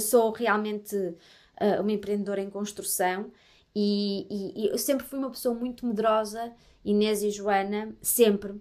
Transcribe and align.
sou 0.00 0.32
realmente 0.32 0.96
uh, 0.96 1.80
uma 1.80 1.92
empreendedora 1.92 2.40
em 2.40 2.50
construção 2.50 3.30
e, 3.74 4.26
e, 4.30 4.64
e, 4.64 4.68
eu 4.68 4.78
sempre 4.78 5.06
fui 5.06 5.18
uma 5.18 5.30
pessoa 5.30 5.54
muito 5.54 5.86
medrosa, 5.86 6.52
Inês 6.84 7.22
e 7.22 7.30
Joana, 7.30 7.94
sempre. 8.02 8.60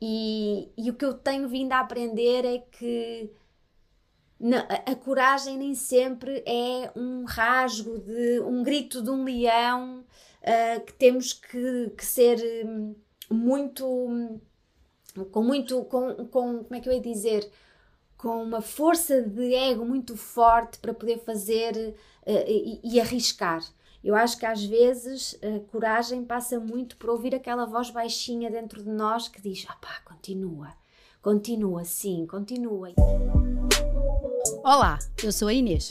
E, 0.00 0.70
e 0.76 0.90
o 0.90 0.94
que 0.94 1.04
eu 1.04 1.14
tenho 1.14 1.48
vindo 1.48 1.72
a 1.72 1.80
aprender 1.80 2.44
é 2.44 2.58
que 2.58 3.30
a, 4.68 4.92
a 4.92 4.94
coragem 4.94 5.58
nem 5.58 5.74
sempre 5.74 6.42
é 6.46 6.90
um 6.94 7.24
rasgo 7.24 7.98
de 7.98 8.40
um 8.40 8.62
grito 8.62 9.02
de 9.02 9.10
um 9.10 9.24
leão 9.24 10.04
uh, 10.42 10.84
que 10.84 10.92
temos 10.92 11.32
que, 11.32 11.90
que 11.96 12.04
ser 12.04 12.38
hum, 12.66 12.94
muito 13.30 14.40
com 15.30 15.42
muito 15.42 15.84
com, 15.84 16.14
com 16.26 16.64
como 16.64 16.74
é 16.74 16.80
que 16.80 16.88
eu 16.88 16.92
ia 16.92 17.00
dizer 17.00 17.48
com 18.24 18.42
uma 18.42 18.62
força 18.62 19.20
de 19.20 19.54
ego 19.54 19.84
muito 19.84 20.16
forte 20.16 20.78
para 20.78 20.94
poder 20.94 21.18
fazer 21.18 21.94
uh, 22.26 22.30
e, 22.48 22.80
e, 22.82 22.98
arriscar. 22.98 23.62
Eu 24.02 24.14
acho 24.14 24.38
que 24.38 24.46
às 24.46 24.64
vezes 24.64 25.38
a 25.42 25.60
coragem 25.70 26.24
passa 26.24 26.58
muito 26.58 26.96
por 26.96 27.10
ouvir 27.10 27.34
aquela 27.34 27.66
voz 27.66 27.90
baixinha 27.90 28.50
dentro 28.50 28.82
de 28.82 28.88
nós 28.88 29.28
que 29.28 29.42
diz: 29.42 29.66
ah 29.68 29.76
pá, 29.78 30.00
continua, 30.06 30.68
continua, 31.20 31.84
sim, 31.84 32.26
continua. 32.26 32.94
Olá, 34.64 34.98
eu 35.22 35.30
sou 35.30 35.48
a 35.48 35.52
Inês. 35.52 35.90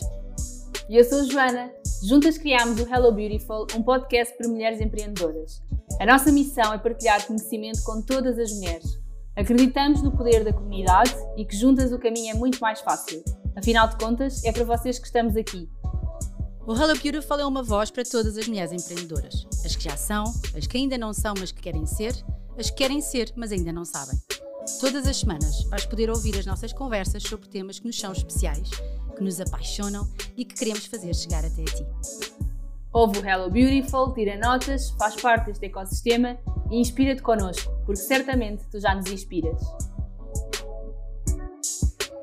E 0.90 0.98
eu 0.98 1.04
sou 1.04 1.20
a 1.20 1.24
Joana. 1.26 1.72
Juntas 2.04 2.40
criámos 2.40 2.82
o 2.82 2.90
Hello 2.90 3.12
Beautiful, 3.12 3.68
um 3.76 3.84
podcast 3.84 4.36
para 4.36 4.48
mulheres 4.48 4.82
empreendedoras. 4.82 5.62
A 6.00 6.06
nossa 6.08 6.32
missão 6.32 6.74
é 6.74 6.80
partilhar 6.80 7.28
conhecimento 7.28 7.84
com 7.84 8.02
todas 8.02 8.40
as 8.40 8.52
mulheres 8.54 9.03
Acreditamos 9.36 10.04
no 10.04 10.12
poder 10.12 10.44
da 10.44 10.54
comunidade 10.54 11.16
e 11.36 11.44
que 11.44 11.56
juntas 11.56 11.92
o 11.92 11.98
caminho 11.98 12.36
é 12.36 12.38
muito 12.38 12.60
mais 12.60 12.82
fácil. 12.82 13.24
Afinal 13.56 13.88
de 13.88 13.98
contas, 13.98 14.44
é 14.44 14.52
para 14.52 14.64
vocês 14.64 15.00
que 15.00 15.08
estamos 15.08 15.36
aqui. 15.36 15.68
O 16.68 16.74
Hello 16.76 16.94
Beautiful 17.00 17.40
é 17.40 17.46
uma 17.46 17.64
voz 17.64 17.90
para 17.90 18.04
todas 18.04 18.38
as 18.38 18.48
mulheres 18.48 18.72
empreendedoras. 18.72 19.48
As 19.66 19.76
que 19.76 19.84
já 19.84 19.98
são, 19.98 20.24
as 20.56 20.68
que 20.68 20.78
ainda 20.78 21.00
não 21.00 21.14
são, 21.14 21.34
mas 21.40 21.52
que 21.52 21.62
querem 21.62 21.84
ser, 21.88 22.14
as 22.60 22.70
que 22.70 22.78
querem 22.78 23.02
ser, 23.02 23.34
mas 23.36 23.52
ainda 23.52 23.74
não 23.74 23.84
sabem. 23.84 24.18
Todas 24.80 25.08
as 25.08 25.18
semanas 25.18 25.64
vais 25.64 25.86
poder 25.88 26.12
ouvir 26.12 26.38
as 26.38 26.46
nossas 26.46 26.72
conversas 26.72 27.24
sobre 27.24 27.50
temas 27.50 27.80
que 27.80 27.88
nos 27.88 28.00
são 28.00 28.12
especiais, 28.12 28.70
que 29.16 29.24
nos 29.24 29.42
apaixonam 29.42 30.08
e 30.38 30.46
que 30.46 30.54
queremos 30.54 30.86
fazer 30.86 31.14
chegar 31.16 31.44
até 31.44 31.64
a 31.64 31.66
ti. 31.66 31.86
Ouve 32.96 33.22
o 33.22 33.28
Hello 33.28 33.50
Beautiful, 33.50 34.14
tira 34.14 34.38
notas, 34.38 34.92
faz 34.92 35.20
parte 35.20 35.48
deste 35.48 35.66
ecossistema 35.66 36.38
e 36.70 36.80
inspira-te 36.80 37.24
connosco, 37.24 37.74
porque 37.88 37.96
certamente 37.96 38.70
tu 38.70 38.80
já 38.80 38.94
nos 38.94 39.12
inspiras. 39.12 39.60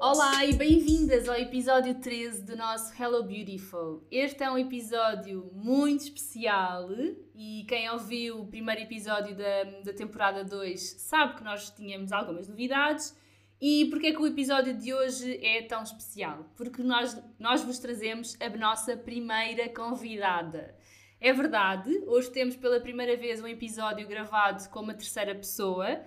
Olá 0.00 0.46
e 0.46 0.52
bem-vindas 0.52 1.28
ao 1.28 1.34
episódio 1.34 1.96
13 1.96 2.44
do 2.44 2.56
nosso 2.56 2.94
Hello 3.02 3.24
Beautiful. 3.24 4.06
Este 4.12 4.44
é 4.44 4.50
um 4.50 4.56
episódio 4.56 5.50
muito 5.52 6.04
especial 6.04 6.88
e 7.34 7.64
quem 7.66 7.90
ouviu 7.90 8.42
o 8.42 8.46
primeiro 8.46 8.82
episódio 8.82 9.36
da, 9.36 9.64
da 9.84 9.92
temporada 9.92 10.44
2 10.44 10.80
sabe 11.00 11.34
que 11.34 11.42
nós 11.42 11.68
tínhamos 11.70 12.12
algumas 12.12 12.48
novidades 12.48 13.18
e 13.60 13.84
porquê 13.90 14.06
é 14.06 14.12
que 14.12 14.22
o 14.22 14.26
episódio 14.26 14.72
de 14.72 14.94
hoje 14.94 15.38
é 15.44 15.60
tão 15.62 15.82
especial? 15.82 16.50
Porque 16.56 16.82
nós, 16.82 17.20
nós 17.38 17.62
vos 17.62 17.78
trazemos 17.78 18.34
a 18.40 18.48
nossa 18.48 18.96
primeira 18.96 19.68
convidada. 19.68 20.74
É 21.20 21.30
verdade, 21.30 21.90
hoje 22.06 22.30
temos 22.30 22.56
pela 22.56 22.80
primeira 22.80 23.14
vez 23.18 23.42
um 23.42 23.46
episódio 23.46 24.08
gravado 24.08 24.66
com 24.70 24.80
uma 24.80 24.94
terceira 24.94 25.34
pessoa. 25.34 26.00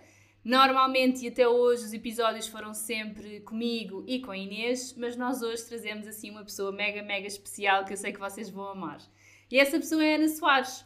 Normalmente 0.44 1.24
e 1.24 1.28
até 1.28 1.48
hoje 1.48 1.86
os 1.86 1.94
episódios 1.94 2.48
foram 2.48 2.74
sempre 2.74 3.40
comigo 3.42 4.04
e 4.08 4.20
com 4.20 4.32
a 4.32 4.38
Inês, 4.38 4.96
mas 4.98 5.16
nós 5.16 5.44
hoje 5.44 5.64
trazemos 5.64 6.08
assim 6.08 6.32
uma 6.32 6.44
pessoa 6.44 6.72
mega, 6.72 7.04
mega 7.04 7.28
especial 7.28 7.86
que 7.86 7.94
eu 7.94 7.98
sei 7.98 8.12
que 8.12 8.20
vocês 8.20 8.50
vão 8.50 8.68
amar. 8.70 8.98
E 9.52 9.60
essa 9.60 9.78
pessoa 9.78 10.04
é 10.04 10.14
a 10.14 10.18
Ana 10.18 10.28
Soares. 10.28 10.84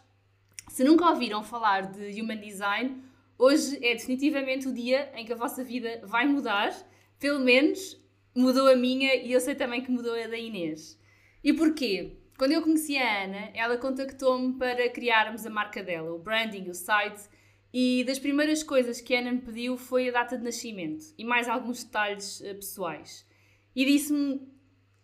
Se 0.68 0.84
nunca 0.84 1.10
ouviram 1.10 1.42
falar 1.42 1.84
de 1.84 2.22
Human 2.22 2.42
Design, 2.42 3.02
Hoje 3.40 3.78
é 3.86 3.94
definitivamente 3.94 4.68
o 4.68 4.74
dia 4.74 5.12
em 5.16 5.24
que 5.24 5.32
a 5.32 5.36
vossa 5.36 5.64
vida 5.64 6.02
vai 6.04 6.26
mudar, 6.26 6.72
pelo 7.20 7.40
menos 7.40 8.02
mudou 8.36 8.68
a 8.68 8.76
minha 8.76 9.16
e 9.16 9.32
eu 9.32 9.40
sei 9.40 9.54
também 9.54 9.82
que 9.82 9.92
mudou 9.92 10.14
a 10.14 10.28
da 10.28 10.38
Inês. 10.38 11.00
E 11.44 11.54
porquê? 11.54 12.18
Quando 12.38 12.52
eu 12.52 12.62
conheci 12.62 12.98
a 12.98 13.24
Ana, 13.24 13.52
ela 13.54 13.78
contactou-me 13.78 14.54
para 14.54 14.90
criarmos 14.90 15.46
a 15.46 15.50
marca 15.50 15.84
dela, 15.84 16.14
o 16.14 16.20
branding, 16.20 16.70
o 16.70 16.74
site, 16.74 17.28
e 17.74 18.04
das 18.06 18.18
primeiras 18.18 18.64
coisas 18.64 19.02
que 19.02 19.16
a 19.16 19.20
Ana 19.20 19.32
me 19.32 19.42
pediu 19.42 19.78
foi 19.78 20.10
a 20.10 20.12
data 20.12 20.38
de 20.38 20.44
nascimento 20.44 21.06
e 21.18 21.24
mais 21.24 21.48
alguns 21.48 21.84
detalhes 21.84 22.40
uh, 22.42 22.56
pessoais. 22.56 23.28
E 23.76 23.86
disse-me 23.86 24.48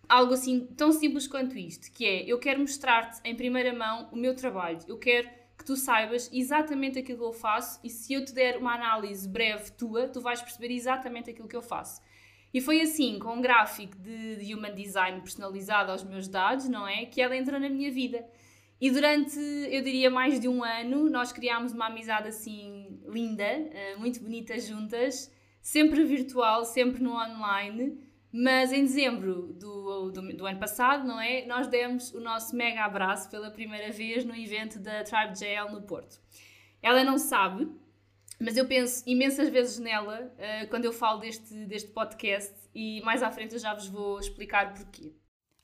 algo 0.09 0.33
assim 0.33 0.67
tão 0.77 0.91
simples 0.91 1.27
quanto 1.27 1.57
isto, 1.57 1.91
que 1.91 2.05
é, 2.05 2.23
eu 2.25 2.39
quero 2.39 2.59
mostrar-te 2.59 3.19
em 3.23 3.35
primeira 3.35 3.73
mão 3.73 4.09
o 4.11 4.15
meu 4.15 4.35
trabalho, 4.35 4.79
eu 4.87 4.97
quero 4.97 5.29
que 5.57 5.65
tu 5.65 5.75
saibas 5.75 6.29
exatamente 6.33 6.99
aquilo 6.99 7.17
que 7.17 7.23
eu 7.23 7.33
faço 7.33 7.79
e 7.83 7.89
se 7.89 8.13
eu 8.13 8.25
te 8.25 8.33
der 8.33 8.57
uma 8.57 8.73
análise 8.73 9.27
breve 9.27 9.71
tua, 9.71 10.07
tu 10.07 10.19
vais 10.19 10.41
perceber 10.41 10.73
exatamente 10.73 11.29
aquilo 11.29 11.47
que 11.47 11.55
eu 11.55 11.61
faço. 11.61 12.01
E 12.53 12.61
foi 12.61 12.81
assim, 12.81 13.17
com 13.17 13.33
um 13.33 13.41
gráfico 13.41 13.97
de, 13.97 14.53
human 14.53 14.75
design 14.75 15.19
personalizado 15.21 15.91
aos 15.91 16.03
meus 16.03 16.27
dados, 16.27 16.69
não 16.69 16.87
é? 16.87 17.05
Que 17.05 17.19
ela 17.19 17.35
entrou 17.35 17.59
na 17.59 17.67
minha 17.67 17.91
vida. 17.91 18.23
E 18.79 18.91
durante, 18.91 19.39
eu 19.39 19.81
diria, 19.81 20.11
mais 20.11 20.39
de 20.39 20.47
um 20.47 20.63
ano, 20.63 21.09
nós 21.09 21.31
criámos 21.31 21.71
uma 21.71 21.87
amizade 21.87 22.27
assim 22.27 22.99
linda, 23.07 23.43
eh, 23.43 23.95
muito 23.97 24.19
bonita 24.19 24.59
juntas, 24.59 25.31
sempre 25.61 26.03
virtual, 26.03 26.65
sempre 26.65 27.01
no 27.01 27.13
online. 27.13 27.97
Mas 28.35 28.73
em 28.73 28.81
dezembro 28.81 29.53
do, 29.53 30.11
do, 30.11 30.33
do, 30.33 30.45
ano 30.47 30.59
passado, 30.59 31.05
não 31.05 31.21
é? 31.21 31.45
Nós 31.45 31.67
demos 31.67 32.11
o 32.15 32.19
nosso 32.19 32.55
mega 32.55 32.83
abraço 32.83 33.29
pela 33.29 33.51
primeira 33.51 33.91
vez 33.91 34.25
no 34.25 34.35
evento 34.35 34.79
da 34.79 35.03
Tribe 35.03 35.37
JL 35.37 35.71
no 35.71 35.83
Porto. 35.83 36.19
Ela 36.81 37.03
não 37.03 37.19
sabe, 37.19 37.69
mas 38.39 38.57
eu 38.57 38.67
penso 38.67 39.03
imensas 39.05 39.49
vezes 39.49 39.77
nela 39.77 40.33
uh, 40.33 40.67
quando 40.69 40.85
eu 40.85 40.91
falo 40.91 41.19
deste, 41.19 41.53
deste 41.65 41.91
podcast 41.91 42.55
e 42.73 43.01
mais 43.01 43.21
à 43.21 43.29
frente 43.29 43.53
eu 43.53 43.59
já 43.59 43.71
vos 43.75 43.87
vou 43.87 44.19
explicar 44.19 44.73
porquê. 44.73 45.13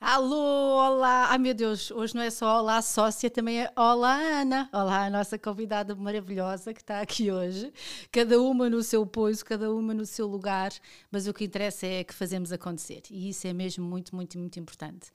Alô, 0.02 0.78
olá! 0.78 1.28
Ai 1.30 1.38
meu 1.38 1.54
Deus, 1.54 1.92
hoje 1.92 2.16
não 2.16 2.22
é 2.22 2.30
só 2.30 2.60
olá 2.60 2.82
sócia, 2.82 3.30
também 3.30 3.64
é 3.64 3.72
olá 3.76 4.16
Ana. 4.16 4.70
Olá, 4.72 5.06
a 5.06 5.10
nossa 5.10 5.38
convidada 5.38 5.94
maravilhosa 5.94 6.74
que 6.74 6.80
está 6.80 7.02
aqui 7.02 7.30
hoje. 7.30 7.74
Cada 8.10 8.42
uma 8.42 8.70
no 8.70 8.82
seu 8.82 9.06
poiso, 9.06 9.44
cada 9.44 9.70
uma 9.74 9.94
no 9.94 10.06
seu 10.06 10.26
lugar, 10.26 10.72
mas 11.12 11.28
o 11.28 11.34
que 11.34 11.44
interessa 11.44 11.86
é 11.86 12.06
que 12.06 12.14
fazemos 12.14 12.54
acontecer 12.54 13.04
e 13.12 13.30
isso 13.30 13.46
é 13.46 13.52
mesmo 13.52 13.86
muito, 13.86 14.16
muito, 14.16 14.40
muito 14.40 14.58
importante. 14.58 15.12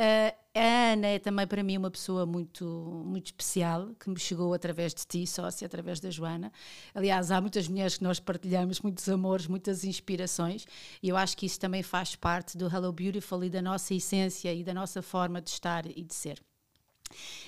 A 0.00 0.92
Ana 0.92 1.08
é 1.08 1.18
também 1.18 1.44
para 1.44 1.62
mim 1.62 1.76
uma 1.76 1.90
pessoa 1.90 2.24
muito, 2.24 2.64
muito 3.04 3.26
especial, 3.26 3.90
que 3.98 4.08
me 4.08 4.18
chegou 4.18 4.54
através 4.54 4.94
de 4.94 5.04
ti, 5.04 5.26
sócia, 5.26 5.66
através 5.66 5.98
da 5.98 6.08
Joana. 6.08 6.52
Aliás, 6.94 7.32
há 7.32 7.40
muitas 7.40 7.66
mulheres 7.66 7.98
que 7.98 8.04
nós 8.04 8.20
partilhamos, 8.20 8.80
muitos 8.80 9.08
amores, 9.08 9.48
muitas 9.48 9.82
inspirações, 9.82 10.66
e 11.02 11.08
eu 11.08 11.16
acho 11.16 11.36
que 11.36 11.46
isso 11.46 11.58
também 11.58 11.82
faz 11.82 12.14
parte 12.14 12.56
do 12.56 12.66
Hello 12.66 12.92
Beautiful 12.92 13.42
e 13.42 13.50
da 13.50 13.60
nossa 13.60 13.92
essência 13.92 14.54
e 14.54 14.62
da 14.62 14.72
nossa 14.72 15.02
forma 15.02 15.42
de 15.42 15.50
estar 15.50 15.84
e 15.86 16.02
de 16.02 16.14
ser. 16.14 16.40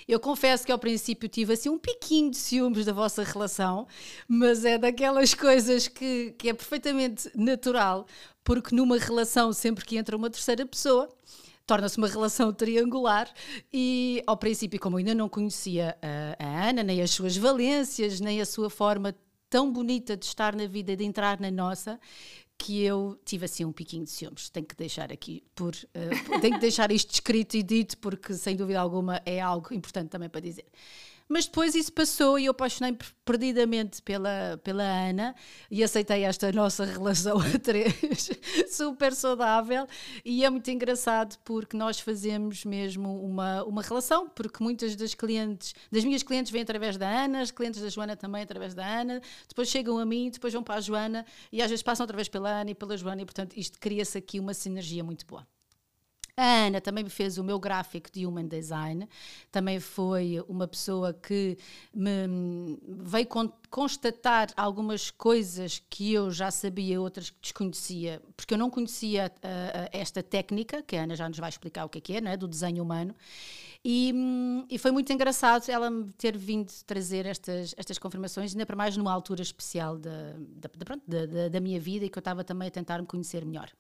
Eu 0.09 0.19
confesso 0.19 0.65
que 0.67 0.73
ao 0.73 0.79
princípio 0.79 1.29
tive 1.29 1.53
assim 1.53 1.69
um 1.69 1.79
piquinho 1.79 2.31
de 2.31 2.37
ciúmes 2.37 2.85
da 2.85 2.93
vossa 2.93 3.23
relação, 3.23 3.87
mas 4.27 4.65
é 4.65 4.77
daquelas 4.77 5.35
coisas 5.35 5.87
que, 5.87 6.35
que 6.39 6.49
é 6.49 6.55
perfeitamente 6.55 7.31
natural, 7.37 8.07
porque 8.43 8.75
numa 8.75 8.99
relação, 8.99 9.53
sempre 9.53 9.85
que 9.85 9.97
entra 9.97 10.17
uma 10.17 10.31
terceira 10.31 10.67
pessoa, 10.67 11.09
torna-se 11.71 11.99
uma 11.99 12.09
relação 12.09 12.53
triangular 12.53 13.33
e 13.73 14.21
ao 14.27 14.37
princípio 14.37 14.81
como 14.81 14.97
ainda 14.97 15.15
não 15.15 15.29
conhecia 15.29 15.97
a, 16.03 16.45
a, 16.45 16.69
Ana 16.69 16.83
nem 16.83 17.01
as 17.01 17.13
suas 17.13 17.37
valências 17.37 18.19
nem 18.19 18.41
a 18.41 18.45
sua 18.45 18.69
forma 18.69 19.15
tão 19.49 19.73
bonita 19.73 20.17
de 20.17 20.25
estar 20.25 20.57
na 20.57 20.67
vida 20.67 20.97
de 20.97 21.05
entrar 21.05 21.39
na 21.39 21.49
nossa 21.49 22.01
que 22.59 22.83
eu 22.83 23.17
tive 23.25 23.45
assim 23.45 23.65
um 23.65 23.73
piquinho 23.73 24.03
de 24.05 24.11
ciúmes. 24.11 24.51
Tenho 24.51 24.67
que 24.67 24.77
deixar 24.77 25.13
aqui 25.13 25.45
por 25.55 25.73
uh, 25.75 26.41
tenho 26.43 26.55
que 26.55 26.61
deixar 26.61 26.91
isto 26.91 27.15
escrito 27.15 27.57
e 27.57 27.63
dito 27.63 27.97
porque 27.99 28.35
sem 28.35 28.57
dúvida 28.57 28.81
alguma 28.81 29.23
é 29.25 29.41
algo 29.41 29.73
importante 29.73 30.11
também 30.11 30.29
para 30.29 30.41
dizer 30.41 30.67
mas 31.31 31.47
depois 31.47 31.77
isso 31.77 31.93
passou 31.93 32.41
e 32.41 32.47
eu 32.47 32.51
apaixonei 32.51 32.99
perdidamente 33.25 34.03
pela, 34.03 34.61
pela 34.65 34.83
Ana 34.83 35.33
e 35.71 35.81
aceitei 35.85 36.25
esta 36.25 36.51
nossa 36.51 36.85
relação 36.85 37.39
a 37.39 37.57
três, 37.57 38.31
super 38.69 39.15
saudável. 39.15 39.87
E 40.25 40.45
é 40.45 40.51
muito 40.51 40.69
engraçado 40.73 41.39
porque 41.45 41.77
nós 41.77 42.01
fazemos 42.01 42.65
mesmo 42.65 43.25
uma, 43.25 43.63
uma 43.63 43.81
relação, 43.81 44.29
porque 44.29 44.61
muitas 44.61 44.97
das 44.97 45.15
clientes, 45.15 45.73
das 45.89 46.05
minhas 46.05 46.25
clientes 46.25 46.51
vêm 46.51 46.63
através 46.63 46.97
da 46.97 47.09
Ana, 47.09 47.43
as 47.43 47.53
clientes 47.53 47.81
da 47.81 47.89
Joana 47.89 48.17
também 48.17 48.43
através 48.43 48.75
da 48.75 48.85
Ana, 48.85 49.23
depois 49.49 49.69
chegam 49.69 49.99
a 49.99 50.05
mim, 50.05 50.31
depois 50.31 50.53
vão 50.53 50.65
para 50.65 50.75
a 50.75 50.81
Joana 50.81 51.25
e 51.53 51.63
às 51.63 51.71
vezes 51.71 51.85
passam 51.85 52.03
outra 52.03 52.17
vez 52.17 52.29
pela 52.29 52.51
Ana 52.51 52.73
e 52.73 52.75
pela 52.75 52.97
Joana, 52.97 53.23
e 53.23 53.25
portanto 53.25 53.57
isto 53.57 53.79
cria-se 53.79 54.19
aqui 54.19 54.41
uma 54.41 54.53
sinergia 54.53 55.05
muito 55.05 55.25
boa. 55.25 55.47
A 56.37 56.67
Ana 56.67 56.81
também 56.81 57.09
fez 57.09 57.39
o 57.39 57.45
meu 57.45 57.59
gráfico 57.59 58.11
de 58.11 58.27
Human 58.27 58.47
Design, 58.47 59.09
também 59.51 59.81
foi 59.81 60.43
uma 60.49 60.67
pessoa 60.67 61.13
que 61.13 61.57
me 61.95 62.79
veio 62.83 63.29
constatar 63.69 64.49
algumas 64.57 65.11
coisas 65.11 65.83
que 65.91 66.13
eu 66.13 66.31
já 66.31 66.51
sabia, 66.51 67.01
outras 67.01 67.31
que 67.31 67.39
desconhecia, 67.41 68.23
porque 68.37 68.55
eu 68.55 68.59
não 68.59 68.71
conhecia 68.71 69.33
uh, 69.37 69.89
esta 69.93 70.23
técnica, 70.23 70.83
que 70.83 70.97
a 70.97 71.03
Ana 71.03 71.15
já 71.15 71.29
nos 71.29 71.39
vai 71.39 71.49
explicar 71.49 71.85
o 71.85 71.89
que 71.89 71.99
é, 71.99 72.01
que 72.01 72.17
é 72.17 72.21
né, 72.21 72.37
do 72.37 72.49
desenho 72.49 72.83
humano. 72.83 73.15
E, 73.83 74.13
e, 74.69 74.77
foi 74.77 74.91
muito 74.91 75.11
engraçado 75.11 75.67
ela 75.71 75.91
me 75.91 76.13
ter 76.13 76.37
vindo 76.37 76.71
trazer 76.85 77.25
estas, 77.25 77.75
estas 77.79 77.99
confirmações, 77.99 78.53
ainda 78.53 78.67
para 78.67 78.77
mais 78.77 78.95
numa 78.95 79.11
altura 79.11 79.41
especial 79.41 79.97
da, 79.97 80.35
da, 80.39 81.27
da, 81.27 81.49
da 81.49 81.61
minha 81.61 81.81
vida 81.81 82.05
e 82.05 82.11
que 82.11 82.19
eu 82.19 82.21
estava 82.21 82.45
também 82.45 82.69
a 82.69 82.71
tentar 82.71 83.01
me 83.01 83.07
conhecer 83.07 83.43
melhor. 83.43 83.71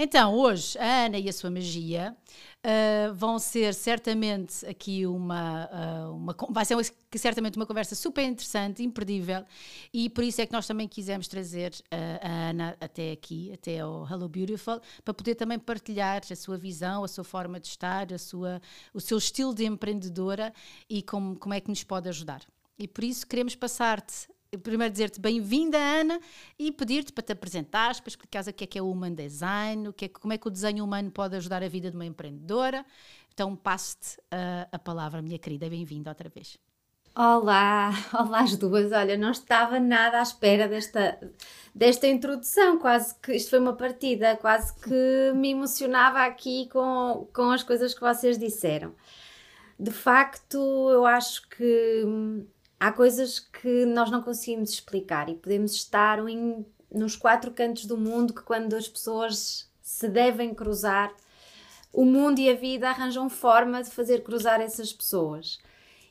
Então, 0.00 0.32
hoje, 0.36 0.78
a 0.78 1.06
Ana 1.06 1.18
e 1.18 1.28
a 1.28 1.32
sua 1.32 1.50
magia 1.50 2.16
uh, 2.64 3.12
vão 3.14 3.36
ser 3.36 3.74
certamente 3.74 4.64
aqui 4.64 5.04
uma, 5.04 5.66
uh, 5.66 6.14
uma. 6.14 6.36
Vai 6.50 6.64
ser 6.64 6.76
certamente 7.16 7.56
uma 7.56 7.66
conversa 7.66 7.96
super 7.96 8.24
interessante, 8.24 8.80
imperdível, 8.80 9.44
e 9.92 10.08
por 10.08 10.22
isso 10.22 10.40
é 10.40 10.46
que 10.46 10.52
nós 10.52 10.68
também 10.68 10.86
quisemos 10.86 11.26
trazer 11.26 11.72
uh, 11.72 12.18
a 12.22 12.50
Ana 12.50 12.76
até 12.80 13.10
aqui, 13.10 13.50
até 13.52 13.80
ao 13.80 14.06
Hello 14.08 14.28
Beautiful, 14.28 14.80
para 15.04 15.12
poder 15.12 15.34
também 15.34 15.58
partilhar 15.58 16.22
a 16.30 16.36
sua 16.36 16.56
visão, 16.56 17.02
a 17.02 17.08
sua 17.08 17.24
forma 17.24 17.58
de 17.58 17.66
estar, 17.66 18.12
a 18.12 18.18
sua, 18.18 18.62
o 18.94 19.00
seu 19.00 19.18
estilo 19.18 19.52
de 19.52 19.64
empreendedora 19.64 20.54
e 20.88 21.02
como, 21.02 21.34
como 21.34 21.54
é 21.54 21.60
que 21.60 21.70
nos 21.70 21.82
pode 21.82 22.08
ajudar. 22.08 22.42
E 22.78 22.86
por 22.86 23.02
isso 23.02 23.26
queremos 23.26 23.56
passar-te 23.56 24.28
primeiro 24.56 24.90
dizer-te 24.90 25.20
bem-vinda, 25.20 25.76
Ana, 25.76 26.18
e 26.58 26.72
pedir-te 26.72 27.12
para 27.12 27.22
te 27.22 27.32
apresentares, 27.32 28.00
para 28.00 28.08
explicares 28.08 28.48
o 28.48 28.52
que 28.52 28.64
é 28.64 28.66
que 28.66 28.78
é 28.78 28.82
o 28.82 28.90
Human 28.90 29.12
Design, 29.12 29.88
o 29.88 29.92
que 29.92 30.06
é, 30.06 30.08
como 30.08 30.32
é 30.32 30.38
que 30.38 30.46
o 30.46 30.50
desenho 30.50 30.84
humano 30.84 31.10
pode 31.10 31.36
ajudar 31.36 31.62
a 31.62 31.68
vida 31.68 31.90
de 31.90 31.96
uma 31.96 32.06
empreendedora. 32.06 32.86
Então, 33.34 33.54
passo-te 33.54 34.16
a, 34.30 34.68
a 34.72 34.78
palavra, 34.78 35.20
minha 35.20 35.38
querida, 35.38 35.68
bem-vinda 35.68 36.10
outra 36.10 36.30
vez. 36.30 36.56
Olá, 37.14 37.90
olá 38.14 38.40
as 38.40 38.56
duas. 38.56 38.90
Olha, 38.90 39.18
não 39.18 39.32
estava 39.32 39.78
nada 39.78 40.18
à 40.18 40.22
espera 40.22 40.66
desta, 40.66 41.18
desta 41.74 42.06
introdução, 42.06 42.78
quase 42.78 43.14
que 43.16 43.34
isto 43.34 43.50
foi 43.50 43.58
uma 43.58 43.74
partida, 43.74 44.36
quase 44.36 44.72
que 44.80 45.32
me 45.34 45.50
emocionava 45.50 46.24
aqui 46.24 46.68
com, 46.72 47.28
com 47.34 47.50
as 47.50 47.62
coisas 47.62 47.92
que 47.92 48.00
vocês 48.00 48.38
disseram. 48.38 48.94
De 49.78 49.90
facto, 49.90 50.56
eu 50.90 51.04
acho 51.06 51.48
que 51.48 52.04
há 52.78 52.92
coisas 52.92 53.38
que 53.38 53.84
nós 53.86 54.10
não 54.10 54.22
conseguimos 54.22 54.70
explicar 54.70 55.28
e 55.28 55.34
podemos 55.34 55.72
estar 55.72 56.26
em, 56.28 56.64
nos 56.90 57.16
quatro 57.16 57.50
cantos 57.50 57.86
do 57.86 57.96
mundo 57.96 58.34
que 58.34 58.42
quando 58.42 58.74
as 58.74 58.88
pessoas 58.88 59.68
se 59.80 60.08
devem 60.08 60.54
cruzar, 60.54 61.12
o 61.92 62.04
mundo 62.04 62.38
e 62.38 62.50
a 62.50 62.54
vida 62.54 62.88
arranjam 62.90 63.28
forma 63.28 63.82
de 63.82 63.90
fazer 63.90 64.22
cruzar 64.22 64.60
essas 64.60 64.92
pessoas. 64.92 65.58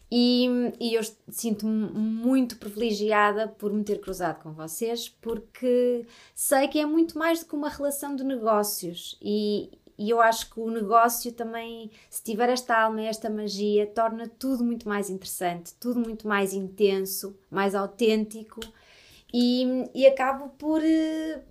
E, 0.10 0.48
e 0.80 0.94
eu 0.94 1.02
sinto-me 1.30 1.90
muito 1.92 2.58
privilegiada 2.58 3.48
por 3.48 3.74
me 3.74 3.84
ter 3.84 4.00
cruzado 4.00 4.42
com 4.42 4.54
vocês, 4.54 5.10
porque 5.10 6.06
sei 6.34 6.68
que 6.70 6.80
é 6.80 6.86
muito 6.86 7.18
mais 7.18 7.42
do 7.42 7.46
que 7.46 7.56
uma 7.56 7.70
relação 7.70 8.16
de 8.16 8.24
negócios 8.24 9.18
e, 9.22 9.70
e 9.98 10.10
eu 10.10 10.22
acho 10.22 10.52
que 10.52 10.60
o 10.60 10.70
negócio 10.70 11.32
também, 11.32 11.90
se 12.10 12.24
tiver 12.24 12.50
esta 12.50 12.78
alma 12.78 13.02
e 13.02 13.06
esta 13.06 13.30
magia, 13.30 13.88
torna 13.88 14.28
tudo 14.28 14.64
muito 14.64 14.88
mais 14.88 15.10
interessante, 15.10 15.74
tudo 15.80 16.00
muito 16.00 16.28
mais 16.28 16.54
intenso, 16.54 17.36
mais 17.50 17.74
autêntico 17.74 18.60
e, 19.34 19.90
e 19.96 20.06
acabo 20.06 20.50
por, 20.50 20.84
eh, 20.84 21.42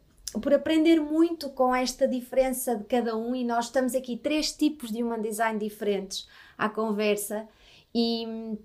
por 0.40 0.54
aprender 0.54 1.00
muito 1.00 1.50
com 1.50 1.74
esta 1.74 2.06
diferença 2.06 2.76
de 2.76 2.84
cada 2.84 3.16
um. 3.16 3.34
E 3.34 3.42
nós 3.42 3.66
estamos 3.66 3.94
aqui 3.94 4.16
três 4.16 4.52
tipos 4.52 4.92
de 4.92 5.02
human 5.02 5.20
design 5.20 5.58
diferentes 5.58 6.28
à 6.56 6.68
conversa 6.68 7.48
e 7.92 8.56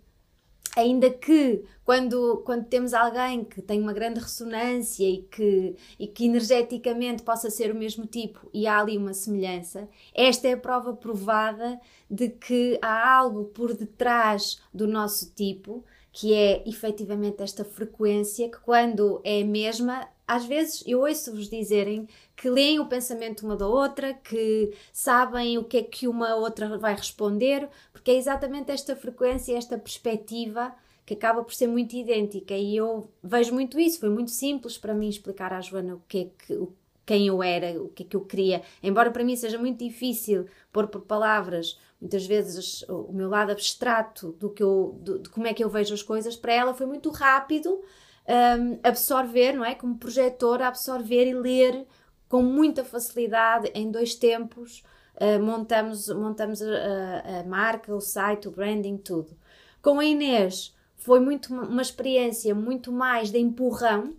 ainda 0.75 1.09
que 1.09 1.63
quando, 1.83 2.41
quando 2.45 2.65
temos 2.65 2.93
alguém 2.93 3.43
que 3.43 3.61
tem 3.61 3.81
uma 3.81 3.93
grande 3.93 4.19
ressonância 4.19 5.07
e 5.07 5.23
que, 5.23 5.75
e 5.99 6.07
que 6.07 6.25
energeticamente 6.25 7.23
possa 7.23 7.49
ser 7.49 7.71
o 7.71 7.75
mesmo 7.75 8.05
tipo 8.05 8.49
e 8.53 8.67
há 8.67 8.79
ali 8.79 8.97
uma 8.97 9.13
semelhança, 9.13 9.89
esta 10.13 10.47
é 10.47 10.53
a 10.53 10.57
prova 10.57 10.93
provada 10.93 11.79
de 12.09 12.29
que 12.29 12.79
há 12.81 13.15
algo 13.17 13.45
por 13.45 13.73
detrás 13.73 14.61
do 14.73 14.87
nosso 14.87 15.33
tipo 15.33 15.83
que 16.13 16.33
é 16.33 16.67
efetivamente 16.67 17.41
esta 17.41 17.63
frequência 17.63 18.49
que 18.49 18.59
quando 18.59 19.21
é 19.23 19.41
a 19.41 19.45
mesma 19.45 20.07
às 20.31 20.45
vezes 20.45 20.81
eu 20.87 21.01
ouço-vos 21.01 21.49
dizerem 21.49 22.07
que 22.37 22.49
leem 22.49 22.79
o 22.79 22.85
pensamento 22.85 23.45
uma 23.45 23.57
da 23.57 23.67
outra, 23.67 24.13
que 24.13 24.71
sabem 24.93 25.57
o 25.57 25.65
que 25.65 25.77
é 25.79 25.83
que 25.83 26.07
uma 26.07 26.35
outra 26.35 26.77
vai 26.77 26.95
responder, 26.95 27.67
porque 27.91 28.11
é 28.11 28.15
exatamente 28.15 28.71
esta 28.71 28.95
frequência, 28.95 29.57
esta 29.57 29.77
perspectiva 29.77 30.73
que 31.05 31.15
acaba 31.15 31.43
por 31.43 31.53
ser 31.53 31.67
muito 31.67 31.97
idêntica 31.97 32.53
e 32.53 32.77
eu 32.77 33.09
vejo 33.21 33.53
muito 33.53 33.77
isso. 33.77 33.99
Foi 33.99 34.09
muito 34.09 34.31
simples 34.31 34.77
para 34.77 34.93
mim 34.93 35.09
explicar 35.09 35.51
à 35.51 35.59
Joana 35.59 35.95
o 35.95 36.03
que 36.07 36.19
é 36.19 36.45
que, 36.45 36.67
quem 37.05 37.27
eu 37.27 37.43
era, 37.43 37.83
o 37.83 37.89
que 37.89 38.03
é 38.03 38.05
que 38.05 38.15
eu 38.15 38.21
queria. 38.21 38.61
Embora 38.81 39.11
para 39.11 39.25
mim 39.25 39.35
seja 39.35 39.57
muito 39.57 39.83
difícil 39.83 40.45
pôr 40.71 40.87
por 40.87 41.01
palavras 41.01 41.77
muitas 41.99 42.25
vezes 42.25 42.83
o 42.87 43.11
meu 43.11 43.27
lado 43.27 43.51
abstrato 43.51 44.31
do 44.39 44.49
que 44.49 44.63
eu, 44.63 44.97
do, 45.01 45.19
de 45.19 45.29
como 45.29 45.45
é 45.45 45.53
que 45.53 45.61
eu 45.61 45.69
vejo 45.69 45.93
as 45.93 46.01
coisas, 46.01 46.37
para 46.37 46.53
ela 46.53 46.73
foi 46.73 46.85
muito 46.85 47.09
rápido 47.09 47.81
um, 48.27 48.79
absorver, 48.83 49.53
não 49.53 49.65
é? 49.65 49.75
Como 49.75 49.97
projetor, 49.97 50.61
absorver 50.61 51.27
e 51.27 51.33
ler 51.33 51.85
com 52.29 52.41
muita 52.41 52.83
facilidade 52.83 53.69
em 53.73 53.91
dois 53.91 54.15
tempos. 54.15 54.83
Uh, 55.15 55.43
montamos 55.43 56.07
montamos 56.09 56.61
a, 56.61 57.39
a, 57.39 57.43
marca, 57.43 57.93
o 57.93 57.99
site, 57.99 58.47
o 58.47 58.51
branding, 58.51 58.97
tudo. 58.97 59.37
Com 59.81 59.99
a 59.99 60.05
Inês 60.05 60.75
foi 60.95 61.19
muito 61.19 61.53
uma 61.53 61.81
experiência 61.81 62.55
muito 62.55 62.91
mais 62.91 63.31
de 63.31 63.39
empurrão, 63.39 64.15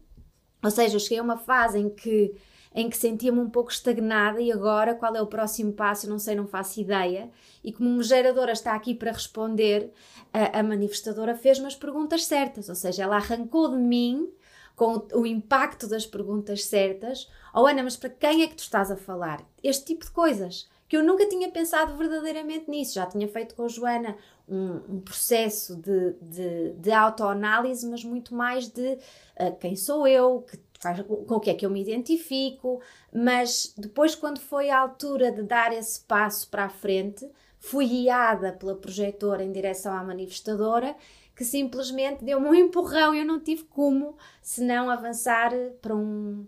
ou 0.62 0.70
seja, 0.70 0.96
eu 0.96 1.00
cheguei 1.00 1.18
a 1.18 1.22
uma 1.22 1.38
fase 1.38 1.78
em 1.78 1.88
que 1.88 2.34
em 2.74 2.88
que 2.88 2.96
sentia-me 2.96 3.40
um 3.40 3.50
pouco 3.50 3.70
estagnada 3.70 4.40
e 4.40 4.50
agora 4.50 4.94
qual 4.94 5.14
é 5.14 5.20
o 5.20 5.26
próximo 5.26 5.72
passo? 5.72 6.08
Não 6.08 6.18
sei, 6.18 6.34
não 6.34 6.46
faço 6.46 6.80
ideia. 6.80 7.30
E 7.62 7.72
como 7.72 8.02
geradora 8.02 8.52
está 8.52 8.74
aqui 8.74 8.94
para 8.94 9.12
responder, 9.12 9.92
a, 10.32 10.60
a 10.60 10.62
manifestadora 10.62 11.34
fez-me 11.34 11.66
as 11.66 11.74
perguntas 11.74 12.24
certas, 12.24 12.68
ou 12.68 12.74
seja, 12.74 13.04
ela 13.04 13.16
arrancou 13.16 13.68
de 13.70 13.76
mim 13.76 14.30
com 14.74 14.96
o, 14.96 15.20
o 15.20 15.26
impacto 15.26 15.86
das 15.86 16.06
perguntas 16.06 16.64
certas. 16.64 17.28
Oh 17.54 17.66
Ana, 17.66 17.82
mas 17.82 17.96
para 17.96 18.10
quem 18.10 18.42
é 18.42 18.48
que 18.48 18.56
tu 18.56 18.60
estás 18.60 18.90
a 18.90 18.96
falar? 18.96 19.44
Este 19.62 19.84
tipo 19.84 20.04
de 20.04 20.10
coisas 20.10 20.68
que 20.92 20.96
eu 20.98 21.02
nunca 21.02 21.26
tinha 21.26 21.50
pensado 21.50 21.96
verdadeiramente 21.96 22.70
nisso. 22.70 22.92
Já 22.94 23.06
tinha 23.06 23.26
feito 23.26 23.54
com 23.54 23.64
a 23.64 23.68
Joana 23.68 24.14
um, 24.46 24.96
um 24.96 25.00
processo 25.00 25.74
de, 25.76 26.12
de, 26.20 26.72
de 26.74 26.92
autoanálise, 26.92 27.88
mas 27.88 28.04
muito 28.04 28.34
mais 28.34 28.68
de 28.68 28.98
uh, 29.40 29.56
quem 29.58 29.74
sou 29.74 30.06
eu, 30.06 30.42
que 30.42 30.58
com 31.06 31.34
o 31.36 31.40
que 31.40 31.50
é 31.50 31.54
que 31.54 31.64
eu 31.64 31.70
me 31.70 31.80
identifico, 31.80 32.80
mas 33.12 33.72
depois, 33.76 34.14
quando 34.14 34.40
foi 34.40 34.70
a 34.70 34.78
altura 34.80 35.30
de 35.30 35.42
dar 35.42 35.72
esse 35.72 36.00
passo 36.00 36.48
para 36.48 36.64
a 36.64 36.68
frente, 36.68 37.28
fui 37.58 37.86
guiada 37.86 38.52
pela 38.52 38.74
projetora 38.74 39.44
em 39.44 39.52
direção 39.52 39.96
à 39.96 40.02
manifestadora, 40.02 40.96
que 41.34 41.44
simplesmente 41.44 42.24
deu-me 42.24 42.48
um 42.48 42.54
empurrão 42.54 43.14
e 43.14 43.20
eu 43.20 43.24
não 43.24 43.40
tive 43.40 43.64
como 43.64 44.16
senão 44.42 44.90
avançar 44.90 45.52
para 45.80 45.94
um, 45.94 46.46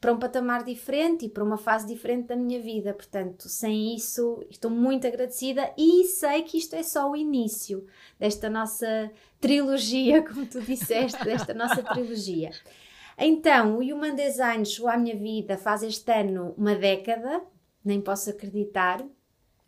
para 0.00 0.12
um 0.12 0.18
patamar 0.18 0.64
diferente 0.64 1.26
e 1.26 1.28
para 1.28 1.44
uma 1.44 1.58
fase 1.58 1.86
diferente 1.86 2.28
da 2.28 2.36
minha 2.36 2.60
vida. 2.60 2.94
Portanto, 2.94 3.48
sem 3.48 3.94
isso, 3.94 4.44
estou 4.48 4.70
muito 4.70 5.06
agradecida 5.06 5.72
e 5.76 6.04
sei 6.04 6.42
que 6.42 6.58
isto 6.58 6.74
é 6.74 6.82
só 6.82 7.10
o 7.10 7.16
início 7.16 7.86
desta 8.18 8.48
nossa 8.48 9.10
trilogia, 9.40 10.22
como 10.22 10.46
tu 10.46 10.60
disseste, 10.60 11.22
desta 11.24 11.52
nossa 11.52 11.82
trilogia. 11.82 12.50
Então, 13.18 13.76
o 13.76 13.80
Human 13.80 14.14
Design 14.14 14.64
chegou 14.64 14.88
à 14.88 14.96
minha 14.96 15.16
vida 15.16 15.58
faz 15.58 15.82
este 15.82 16.10
ano 16.10 16.54
uma 16.56 16.74
década, 16.74 17.42
nem 17.84 18.00
posso 18.00 18.30
acreditar. 18.30 19.04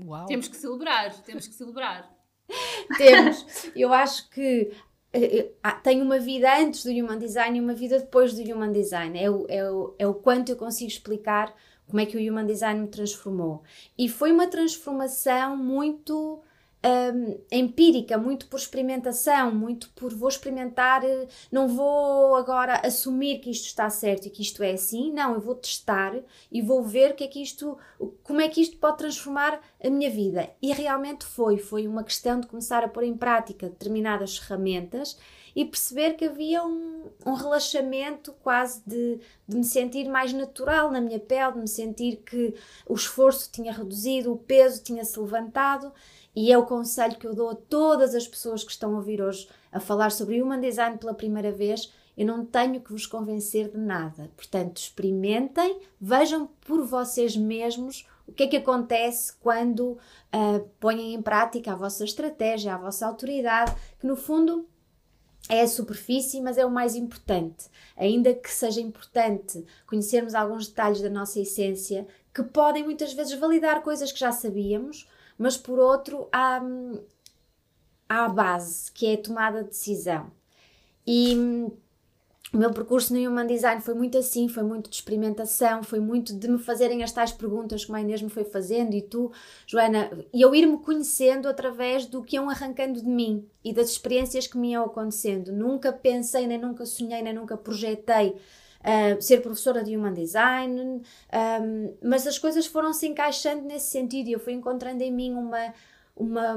Uau. 0.02 0.26
Temos 0.26 0.48
que 0.48 0.56
celebrar, 0.56 1.14
temos 1.22 1.46
que 1.46 1.54
celebrar. 1.54 2.12
temos. 2.98 3.70
Eu 3.74 3.92
acho 3.92 4.28
que 4.30 4.72
eh, 5.12 5.38
eh, 5.38 5.52
ah, 5.62 5.72
tenho 5.72 6.04
uma 6.04 6.18
vida 6.18 6.58
antes 6.58 6.84
do 6.84 6.90
Human 6.90 7.18
Design 7.18 7.56
e 7.56 7.60
uma 7.60 7.74
vida 7.74 7.98
depois 7.98 8.34
do 8.34 8.42
Human 8.42 8.72
Design. 8.72 9.18
É 9.18 9.30
o, 9.30 9.46
é, 9.48 9.70
o, 9.70 9.94
é 9.98 10.06
o 10.06 10.14
quanto 10.14 10.50
eu 10.50 10.56
consigo 10.56 10.90
explicar 10.90 11.54
como 11.86 12.00
é 12.00 12.06
que 12.06 12.16
o 12.16 12.20
Human 12.20 12.46
Design 12.46 12.80
me 12.80 12.88
transformou. 12.88 13.62
E 13.96 14.08
foi 14.08 14.32
uma 14.32 14.46
transformação 14.46 15.56
muito 15.56 16.42
um, 16.84 17.38
empírica, 17.50 18.18
muito 18.18 18.46
por 18.46 18.58
experimentação, 18.58 19.54
muito 19.54 19.88
por 19.90 20.12
vou 20.12 20.28
experimentar, 20.28 21.02
eh, 21.02 21.26
não 21.50 21.66
vou 21.66 22.36
agora 22.36 22.80
assumir 22.84 23.38
que 23.38 23.50
isto 23.50 23.66
está 23.66 23.88
certo 23.88 24.26
e 24.26 24.30
que 24.30 24.42
isto 24.42 24.62
é 24.62 24.72
assim, 24.72 25.10
não, 25.10 25.34
eu 25.34 25.40
vou 25.40 25.54
testar 25.54 26.14
e 26.52 26.60
vou 26.60 26.82
ver 26.82 27.16
que 27.16 27.24
é 27.24 27.26
que 27.26 27.42
isto, 27.42 27.78
como 28.22 28.40
é 28.40 28.48
que 28.48 28.60
isto 28.60 28.76
pode 28.76 28.98
transformar 28.98 29.60
a 29.82 29.88
minha 29.88 30.10
vida. 30.10 30.50
E 30.60 30.72
realmente 30.72 31.24
foi, 31.24 31.56
foi 31.56 31.88
uma 31.88 32.04
questão 32.04 32.38
de 32.38 32.46
começar 32.46 32.84
a 32.84 32.88
pôr 32.88 33.04
em 33.04 33.16
prática 33.16 33.68
determinadas 33.68 34.36
ferramentas 34.36 35.16
e 35.56 35.64
perceber 35.64 36.14
que 36.14 36.24
havia 36.24 36.64
um, 36.64 37.04
um 37.24 37.32
relaxamento 37.32 38.32
quase 38.42 38.82
de, 38.84 39.20
de 39.46 39.56
me 39.56 39.64
sentir 39.64 40.08
mais 40.08 40.32
natural 40.32 40.90
na 40.90 41.00
minha 41.00 41.20
pele, 41.20 41.52
de 41.52 41.58
me 41.60 41.68
sentir 41.68 42.16
que 42.16 42.54
o 42.88 42.94
esforço 42.94 43.50
tinha 43.52 43.72
reduzido, 43.72 44.32
o 44.32 44.36
peso 44.36 44.82
tinha 44.82 45.04
se 45.04 45.18
levantado. 45.18 45.92
E 46.34 46.50
é 46.50 46.58
o 46.58 46.66
conselho 46.66 47.16
que 47.16 47.26
eu 47.26 47.34
dou 47.34 47.50
a 47.50 47.54
todas 47.54 48.14
as 48.14 48.26
pessoas 48.26 48.64
que 48.64 48.72
estão 48.72 48.94
a 48.94 48.96
ouvir 48.96 49.22
hoje 49.22 49.48
a 49.70 49.78
falar 49.78 50.10
sobre 50.10 50.42
Human 50.42 50.60
Design 50.60 50.98
pela 50.98 51.14
primeira 51.14 51.52
vez. 51.52 51.92
Eu 52.16 52.26
não 52.26 52.44
tenho 52.44 52.80
que 52.80 52.92
vos 52.92 53.06
convencer 53.06 53.70
de 53.70 53.78
nada. 53.78 54.30
Portanto, 54.36 54.78
experimentem, 54.78 55.80
vejam 56.00 56.48
por 56.66 56.84
vocês 56.84 57.36
mesmos 57.36 58.06
o 58.26 58.32
que 58.32 58.44
é 58.44 58.46
que 58.48 58.56
acontece 58.56 59.34
quando 59.40 59.92
uh, 59.92 60.68
põem 60.80 61.14
em 61.14 61.22
prática 61.22 61.72
a 61.72 61.76
vossa 61.76 62.04
estratégia, 62.04 62.74
a 62.74 62.78
vossa 62.78 63.06
autoridade, 63.06 63.74
que 64.00 64.06
no 64.06 64.16
fundo 64.16 64.66
é 65.48 65.60
a 65.60 65.68
superfície, 65.68 66.40
mas 66.40 66.56
é 66.56 66.64
o 66.64 66.70
mais 66.70 66.94
importante. 66.94 67.66
Ainda 67.96 68.32
que 68.32 68.50
seja 68.50 68.80
importante 68.80 69.64
conhecermos 69.86 70.34
alguns 70.34 70.68
detalhes 70.68 71.02
da 71.02 71.10
nossa 71.10 71.38
essência, 71.38 72.06
que 72.32 72.42
podem 72.42 72.82
muitas 72.82 73.12
vezes 73.12 73.38
validar 73.38 73.82
coisas 73.82 74.10
que 74.10 74.18
já 74.18 74.32
sabíamos, 74.32 75.06
mas 75.38 75.56
por 75.56 75.78
outro 75.78 76.28
há, 76.32 76.62
há 78.08 78.24
a 78.24 78.28
base, 78.28 78.90
que 78.92 79.06
é 79.06 79.14
a 79.14 79.22
tomada 79.22 79.62
de 79.62 79.70
decisão. 79.70 80.30
E 81.06 81.34
o 82.54 82.56
meu 82.56 82.72
percurso 82.72 83.12
no 83.12 83.18
Human 83.28 83.48
Design 83.48 83.80
foi 83.82 83.94
muito 83.94 84.16
assim, 84.16 84.48
foi 84.48 84.62
muito 84.62 84.88
de 84.88 84.94
experimentação, 84.94 85.82
foi 85.82 85.98
muito 85.98 86.32
de 86.32 86.48
me 86.48 86.58
fazerem 86.58 87.02
as 87.02 87.10
tais 87.10 87.32
perguntas 87.32 87.84
como 87.84 87.96
a 87.96 88.00
Inês 88.00 88.22
me 88.22 88.30
foi 88.30 88.44
fazendo 88.44 88.94
e 88.94 89.02
tu, 89.02 89.32
Joana, 89.66 90.08
e 90.32 90.40
eu 90.40 90.54
ir-me 90.54 90.78
conhecendo 90.78 91.48
através 91.48 92.06
do 92.06 92.22
que 92.22 92.36
iam 92.36 92.48
arrancando 92.48 93.02
de 93.02 93.08
mim 93.08 93.44
e 93.64 93.72
das 93.72 93.90
experiências 93.90 94.46
que 94.46 94.56
me 94.56 94.70
iam 94.70 94.84
acontecendo. 94.84 95.52
Nunca 95.52 95.92
pensei, 95.92 96.46
nem 96.46 96.56
nunca 96.58 96.86
sonhei, 96.86 97.22
nem 97.22 97.34
nunca 97.34 97.56
projetei 97.56 98.36
uh, 98.84 99.20
ser 99.20 99.40
professora 99.40 99.82
de 99.82 99.96
Human 99.96 100.12
Design, 100.12 100.80
um, 100.80 101.94
mas 102.02 102.26
as 102.26 102.38
coisas 102.38 102.66
foram 102.66 102.92
se 102.92 103.06
encaixando 103.06 103.62
nesse 103.62 103.90
sentido 103.90 104.28
e 104.28 104.32
eu 104.32 104.40
fui 104.40 104.52
encontrando 104.52 105.02
em 105.02 105.12
mim 105.12 105.32
uma, 105.32 105.74
uma, 106.14 106.56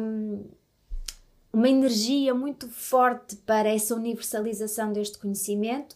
uma 1.54 1.70
energia 1.70 2.34
muito 2.34 2.68
forte 2.70 3.36
para 3.38 3.70
essa 3.70 3.96
universalização 3.96 4.92
deste 4.92 5.18
conhecimento. 5.18 5.96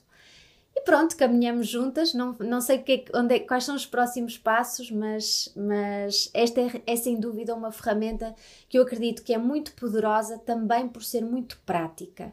E 0.73 0.81
pronto, 0.81 1.17
caminhamos 1.17 1.67
juntas. 1.67 2.13
Não, 2.13 2.33
não 2.39 2.61
sei 2.61 2.79
que, 2.79 3.05
onde 3.13 3.35
é, 3.35 3.39
quais 3.39 3.65
são 3.65 3.75
os 3.75 3.85
próximos 3.85 4.37
passos, 4.37 4.89
mas, 4.89 5.53
mas 5.55 6.31
esta 6.33 6.61
é, 6.61 6.81
é 6.87 6.95
sem 6.95 7.19
dúvida 7.19 7.53
uma 7.53 7.71
ferramenta 7.71 8.33
que 8.69 8.77
eu 8.77 8.83
acredito 8.83 9.21
que 9.21 9.33
é 9.33 9.37
muito 9.37 9.73
poderosa 9.73 10.37
também 10.39 10.87
por 10.87 11.03
ser 11.03 11.23
muito 11.25 11.59
prática. 11.65 12.31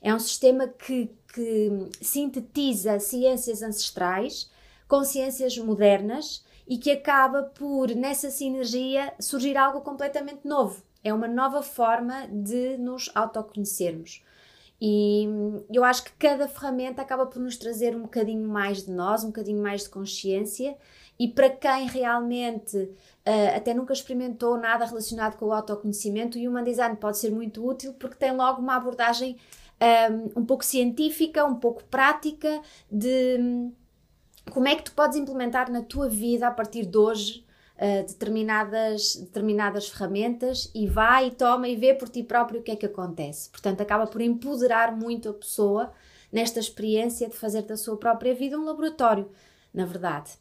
É 0.00 0.14
um 0.14 0.18
sistema 0.18 0.66
que, 0.68 1.10
que 1.32 1.88
sintetiza 2.00 2.98
ciências 2.98 3.62
ancestrais 3.62 4.50
com 4.88 5.04
ciências 5.04 5.56
modernas 5.58 6.44
e 6.66 6.78
que 6.78 6.90
acaba 6.90 7.42
por, 7.42 7.88
nessa 7.94 8.30
sinergia, 8.30 9.12
surgir 9.18 9.56
algo 9.56 9.80
completamente 9.80 10.46
novo. 10.46 10.82
É 11.02 11.12
uma 11.12 11.28
nova 11.28 11.62
forma 11.62 12.26
de 12.28 12.76
nos 12.76 13.10
autoconhecermos. 13.14 14.22
E 14.80 15.28
eu 15.70 15.84
acho 15.84 16.04
que 16.04 16.12
cada 16.12 16.48
ferramenta 16.48 17.02
acaba 17.02 17.26
por 17.26 17.40
nos 17.40 17.56
trazer 17.56 17.94
um 17.94 18.02
bocadinho 18.02 18.48
mais 18.48 18.84
de 18.84 18.90
nós, 18.90 19.22
um 19.22 19.28
bocadinho 19.28 19.62
mais 19.62 19.82
de 19.82 19.90
consciência. 19.90 20.76
E 21.18 21.28
para 21.28 21.50
quem 21.50 21.86
realmente 21.86 22.76
uh, 22.76 23.56
até 23.56 23.74
nunca 23.74 23.92
experimentou 23.92 24.56
nada 24.56 24.86
relacionado 24.86 25.36
com 25.36 25.46
o 25.46 25.52
autoconhecimento, 25.52 26.38
o 26.38 26.40
Human 26.40 26.64
Design 26.64 26.96
pode 26.96 27.18
ser 27.18 27.30
muito 27.30 27.66
útil 27.66 27.92
porque 27.94 28.16
tem 28.16 28.34
logo 28.34 28.62
uma 28.62 28.76
abordagem 28.76 29.36
um, 29.80 30.40
um 30.40 30.46
pouco 30.46 30.64
científica, 30.64 31.44
um 31.44 31.56
pouco 31.56 31.84
prática 31.84 32.60
de 32.90 33.38
hum, 33.40 33.72
como 34.50 34.68
é 34.68 34.74
que 34.74 34.82
tu 34.82 34.92
podes 34.92 35.16
implementar 35.16 35.70
na 35.70 35.82
tua 35.82 36.08
vida 36.08 36.48
a 36.48 36.50
partir 36.50 36.84
de 36.86 36.98
hoje 36.98 37.46
uh, 37.76 38.06
determinadas, 38.06 39.16
determinadas 39.16 39.88
ferramentas 39.88 40.70
e 40.74 40.86
vai 40.86 41.28
e 41.28 41.30
toma 41.30 41.68
e 41.68 41.76
vê 41.76 41.94
por 41.94 42.08
ti 42.08 42.22
próprio 42.22 42.60
o 42.60 42.62
que 42.62 42.72
é 42.72 42.76
que 42.76 42.86
acontece. 42.86 43.48
Portanto, 43.50 43.80
acaba 43.80 44.06
por 44.06 44.20
empoderar 44.20 44.94
muito 44.94 45.28
a 45.30 45.34
pessoa 45.34 45.92
nesta 46.30 46.60
experiência 46.60 47.28
de 47.28 47.36
fazer 47.36 47.62
da 47.62 47.76
sua 47.76 47.96
própria 47.96 48.34
vida 48.34 48.58
um 48.58 48.64
laboratório, 48.64 49.30
na 49.72 49.84
verdade. 49.84 50.32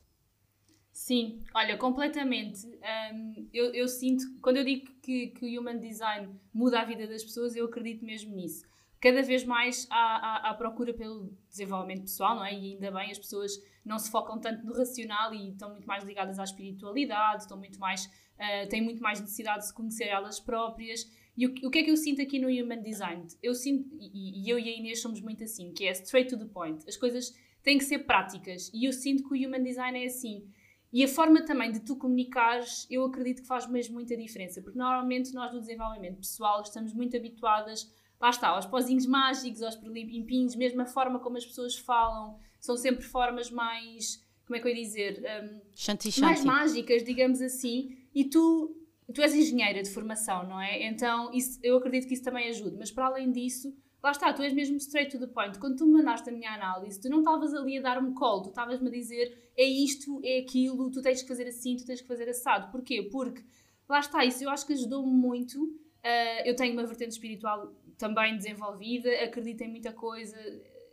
Sim, 0.91 1.39
olha, 1.55 1.77
completamente. 1.77 2.67
Um, 2.67 3.47
eu, 3.53 3.73
eu, 3.73 3.87
sinto, 3.87 4.23
quando 4.41 4.57
eu 4.57 4.65
digo 4.65 4.91
que, 5.01 5.27
que 5.27 5.45
o 5.45 5.61
Human 5.61 5.79
Design 5.79 6.29
muda 6.53 6.81
a 6.81 6.85
vida 6.85 7.07
das 7.07 7.23
pessoas, 7.23 7.55
eu 7.55 7.65
acredito 7.65 8.03
mesmo 8.03 8.35
nisso 8.35 8.67
cada 9.01 9.21
vez 9.21 9.45
mais 9.45 9.87
há, 9.89 9.95
há, 9.95 10.49
há, 10.49 10.53
procura 10.53 10.93
pelo 10.93 11.31
desenvolvimento 11.49 12.01
pessoal, 12.01 12.35
não 12.35 12.45
é? 12.45 12.53
E 12.53 12.73
ainda 12.73 12.91
bem, 12.91 13.11
as 13.11 13.17
pessoas 13.17 13.51
não 13.85 13.97
se 13.97 14.11
focam 14.11 14.39
tanto 14.39 14.65
no 14.65 14.73
racional 14.73 15.33
e 15.33 15.49
estão 15.49 15.71
muito 15.71 15.87
mais 15.87 16.03
ligadas 16.03 16.37
à 16.37 16.43
espiritualidade, 16.43 17.43
estão 17.43 17.57
muito 17.57 17.79
mais, 17.79 18.05
uh, 18.05 18.67
têm 18.69 18.81
muito 18.81 19.01
mais 19.01 19.21
necessidade 19.21 19.59
de 19.59 19.67
se 19.67 19.73
conhecer 19.73 20.05
elas 20.05 20.39
próprias. 20.39 21.09
E 21.37 21.47
o, 21.47 21.53
o 21.67 21.71
que 21.71 21.79
é 21.79 21.83
que 21.83 21.91
eu 21.91 21.95
sinto 21.95 22.21
aqui 22.21 22.39
no 22.39 22.49
Human 22.49 22.81
Design? 22.81 23.25
Eu 23.41 23.55
sinto, 23.55 23.89
e, 23.99 24.43
e 24.43 24.49
eu 24.49 24.59
e 24.59 24.67
a 24.67 24.77
Inês 24.77 25.01
somos 25.01 25.21
muito 25.21 25.43
assim, 25.43 25.71
que 25.71 25.85
é 25.85 25.91
straight 25.91 26.29
to 26.29 26.37
the 26.37 26.51
point. 26.51 26.83
As 26.87 26.97
coisas 26.97 27.33
têm 27.63 27.77
que 27.77 27.85
ser 27.85 27.99
práticas. 27.99 28.69
E 28.73 28.85
eu 28.85 28.91
sinto 28.91 29.23
que 29.27 29.33
o 29.33 29.47
Human 29.47 29.63
Design 29.63 29.97
é 29.97 30.05
assim. 30.05 30.45
E 30.91 31.03
a 31.03 31.07
forma 31.07 31.45
também 31.45 31.71
de 31.71 31.79
tu 31.79 31.95
comunicares, 31.95 32.85
eu 32.89 33.05
acredito 33.05 33.43
que 33.43 33.47
faz 33.47 33.67
mesmo 33.67 33.93
muita 33.93 34.17
diferença, 34.17 34.61
porque 34.61 34.77
normalmente 34.77 35.33
nós 35.33 35.53
no 35.53 35.59
desenvolvimento 35.59 36.17
pessoal 36.17 36.61
estamos 36.61 36.93
muito 36.93 37.15
habituadas 37.15 37.89
lá 38.19 38.29
está, 38.29 38.49
aos 38.49 38.65
pozinhos 38.65 39.05
mágicos, 39.05 39.61
aos 39.61 39.75
perlimpimpins, 39.75 40.55
mesmo 40.55 40.81
a 40.81 40.85
forma 40.85 41.19
como 41.19 41.37
as 41.37 41.45
pessoas 41.45 41.77
falam, 41.77 42.37
são 42.59 42.75
sempre 42.75 43.03
formas 43.03 43.49
mais, 43.49 44.25
como 44.45 44.57
é 44.57 44.59
que 44.59 44.67
eu 44.67 44.75
ia 44.75 44.81
dizer, 44.81 45.19
um, 45.19 45.61
shanti, 45.73 46.11
shanti. 46.11 46.21
mais 46.21 46.43
mágicas, 46.43 47.03
digamos 47.03 47.41
assim, 47.41 47.97
e 48.13 48.25
tu, 48.25 48.75
tu 49.13 49.21
és 49.21 49.33
engenheira 49.33 49.81
de 49.81 49.89
formação, 49.89 50.47
não 50.47 50.61
é? 50.61 50.85
Então 50.87 51.31
isso, 51.33 51.59
eu 51.63 51.77
acredito 51.77 52.07
que 52.07 52.13
isso 52.13 52.23
também 52.23 52.49
ajuda, 52.49 52.75
mas 52.77 52.91
para 52.91 53.05
além 53.05 53.31
disso, 53.31 53.73
lá 54.03 54.11
está, 54.11 54.33
tu 54.33 54.41
és 54.41 54.53
mesmo 54.53 54.77
straight 54.77 55.11
to 55.11 55.19
the 55.19 55.31
point. 55.31 55.57
Quando 55.57 55.77
tu 55.77 55.85
me 55.85 55.93
mandaste 55.93 56.29
a 56.29 56.33
minha 56.33 56.53
análise, 56.53 56.99
tu 56.99 57.09
não 57.09 57.19
estavas 57.19 57.53
ali 57.53 57.77
a 57.77 57.81
dar-me 57.81 58.13
colo, 58.13 58.43
tu 58.43 58.49
estavas-me 58.49 58.87
a 58.89 58.91
dizer 58.91 59.51
é 59.55 59.65
isto, 59.65 60.19
é 60.23 60.39
aquilo, 60.39 60.89
tu 60.89 61.01
tens 61.01 61.21
que 61.21 61.27
fazer 61.27 61.47
assim, 61.47 61.75
tu 61.75 61.85
tens 61.85 62.01
que 62.01 62.07
fazer 62.07 62.27
assado. 62.29 62.71
Porquê? 62.71 63.03
Porque 63.11 63.43
lá 63.87 63.99
está, 63.99 64.23
isso 64.23 64.43
eu 64.43 64.49
acho 64.49 64.65
que 64.65 64.73
ajudou-me 64.73 65.11
muito. 65.11 65.61
Uh, 65.61 66.41
eu 66.45 66.55
tenho 66.55 66.71
uma 66.73 66.85
vertente 66.85 67.11
espiritual 67.11 67.73
também 67.99 68.37
desenvolvida, 68.37 69.11
acredito 69.23 69.61
em 69.61 69.67
muita 69.67 69.91
coisa 69.91 70.37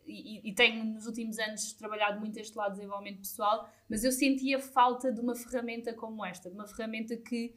e, 0.05 0.49
e, 0.49 0.53
tenho 0.53 0.85
nos 0.85 1.07
últimos 1.07 1.39
anos 1.39 1.73
trabalhado 1.73 2.21
muito 2.21 2.39
este 2.39 2.57
lado 2.57 2.73
de 2.73 2.79
desenvolvimento 2.79 3.19
pessoal, 3.19 3.69
mas 3.89 4.05
eu 4.05 4.13
sentia 4.13 4.59
falta 4.59 5.11
de 5.11 5.21
uma 5.21 5.35
ferramenta 5.35 5.95
como 5.95 6.25
esta, 6.25 6.51
de 6.51 6.55
uma 6.55 6.67
ferramenta 6.67 7.17
que 7.17 7.55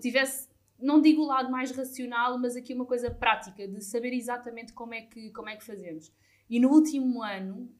tivesse, 0.00 0.48
não 0.78 1.00
digo 1.00 1.22
o 1.22 1.26
lado 1.26 1.50
mais 1.50 1.70
racional, 1.72 2.38
mas 2.38 2.56
aqui 2.56 2.74
uma 2.74 2.86
coisa 2.86 3.10
prática, 3.10 3.66
de 3.66 3.82
saber 3.82 4.12
exatamente 4.12 4.72
como 4.72 4.94
é 4.94 5.02
que, 5.02 5.30
como 5.30 5.48
é 5.48 5.56
que 5.56 5.64
fazemos. 5.64 6.12
E 6.48 6.58
no 6.58 6.70
último 6.70 7.22
ano 7.22 7.70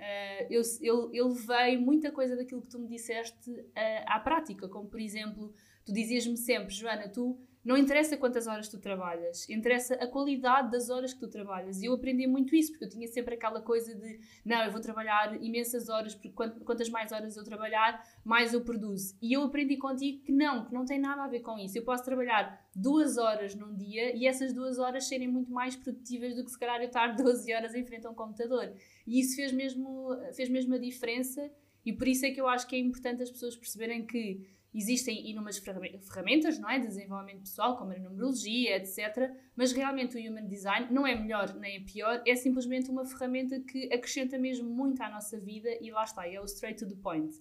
eu, 0.48 0.62
eu, 0.80 1.10
eu 1.12 1.28
levei 1.28 1.76
muita 1.76 2.12
coisa 2.12 2.36
daquilo 2.36 2.62
que 2.62 2.68
tu 2.68 2.78
me 2.78 2.88
disseste 2.88 3.50
uh, 3.50 4.04
à 4.06 4.20
prática, 4.20 4.68
como 4.68 4.88
por 4.88 5.00
exemplo, 5.00 5.52
tu 5.84 5.92
dizias-me 5.92 6.36
sempre, 6.36 6.74
Joana, 6.74 7.08
tu 7.08 7.38
não 7.64 7.76
interessa 7.76 8.17
quantas 8.17 8.47
horas 8.47 8.69
tu 8.69 8.79
trabalhas, 8.79 9.49
interessa 9.49 9.95
a 9.95 10.07
qualidade 10.07 10.71
das 10.71 10.88
horas 10.88 11.12
que 11.12 11.21
tu 11.21 11.29
trabalhas. 11.29 11.83
E 11.83 11.87
eu 11.87 11.93
aprendi 11.93 12.26
muito 12.26 12.55
isso, 12.55 12.73
porque 12.73 12.85
eu 12.87 12.88
tinha 12.88 13.07
sempre 13.07 13.35
aquela 13.35 13.61
coisa 13.61 13.95
de 13.95 14.19
não, 14.45 14.64
eu 14.64 14.73
vou 14.73 14.81
trabalhar 14.81 15.37
imensas 15.43 15.88
horas, 15.88 16.14
porque 16.14 16.31
quantas 16.31 16.88
mais 16.88 17.12
horas 17.12 17.37
eu 17.37 17.45
trabalhar, 17.45 18.02
mais 18.25 18.55
eu 18.55 18.62
produzo. 18.62 19.14
E 19.21 19.33
eu 19.35 19.43
aprendi 19.43 19.76
contigo 19.76 20.23
que 20.23 20.33
não, 20.33 20.64
que 20.64 20.73
não 20.73 20.85
tem 20.85 20.99
nada 20.99 21.25
a 21.25 21.29
ver 21.29 21.40
com 21.40 21.59
isso. 21.59 21.76
Eu 21.76 21.85
posso 21.85 22.05
trabalhar 22.05 22.67
duas 22.75 23.19
horas 23.19 23.55
num 23.55 23.75
dia 23.75 24.17
e 24.17 24.26
essas 24.26 24.52
duas 24.52 24.79
horas 24.79 25.05
serem 25.05 25.29
muito 25.29 25.52
mais 25.52 25.76
produtivas 25.76 26.35
do 26.37 26.45
que 26.45 26.50
se 26.50 26.59
calhar 26.59 26.81
eu 26.81 26.87
estar 26.87 27.09
12 27.17 27.52
horas 27.52 27.75
em 27.75 27.85
frente 27.85 28.07
a 28.07 28.11
um 28.11 28.14
computador. 28.14 28.73
E 29.07 29.21
isso 29.21 29.37
fez 29.37 29.52
mesmo, 29.52 30.17
fez 30.35 30.49
mesmo 30.49 30.75
a 30.75 30.79
diferença, 30.79 31.50
e 31.85 31.93
por 31.93 32.07
isso 32.07 32.26
é 32.26 32.31
que 32.31 32.40
eu 32.40 32.49
acho 32.49 32.67
que 32.67 32.76
é 32.76 32.79
importante 32.79 33.23
as 33.23 33.31
pessoas 33.31 33.57
perceberem 33.57 34.07
que 34.07 34.47
Existem 34.72 35.28
inúmeras 35.28 35.58
ferramentas 35.58 36.58
não 36.58 36.70
é, 36.70 36.78
de 36.78 36.86
desenvolvimento 36.86 37.40
pessoal, 37.40 37.76
como 37.76 37.90
a 37.90 37.98
numerologia, 37.98 38.76
etc. 38.76 39.32
Mas 39.56 39.72
realmente 39.72 40.16
o 40.16 40.20
Human 40.20 40.46
Design 40.46 40.86
não 40.92 41.04
é 41.04 41.14
melhor 41.16 41.52
nem 41.54 41.78
é 41.78 41.80
pior, 41.80 42.22
é 42.24 42.36
simplesmente 42.36 42.88
uma 42.88 43.04
ferramenta 43.04 43.58
que 43.60 43.92
acrescenta 43.92 44.38
mesmo 44.38 44.70
muito 44.70 45.02
à 45.02 45.10
nossa 45.10 45.38
vida 45.40 45.68
e 45.80 45.90
lá 45.90 46.04
está, 46.04 46.26
é 46.28 46.40
o 46.40 46.44
straight 46.44 46.78
to 46.78 46.88
the 46.88 47.00
point. 47.02 47.34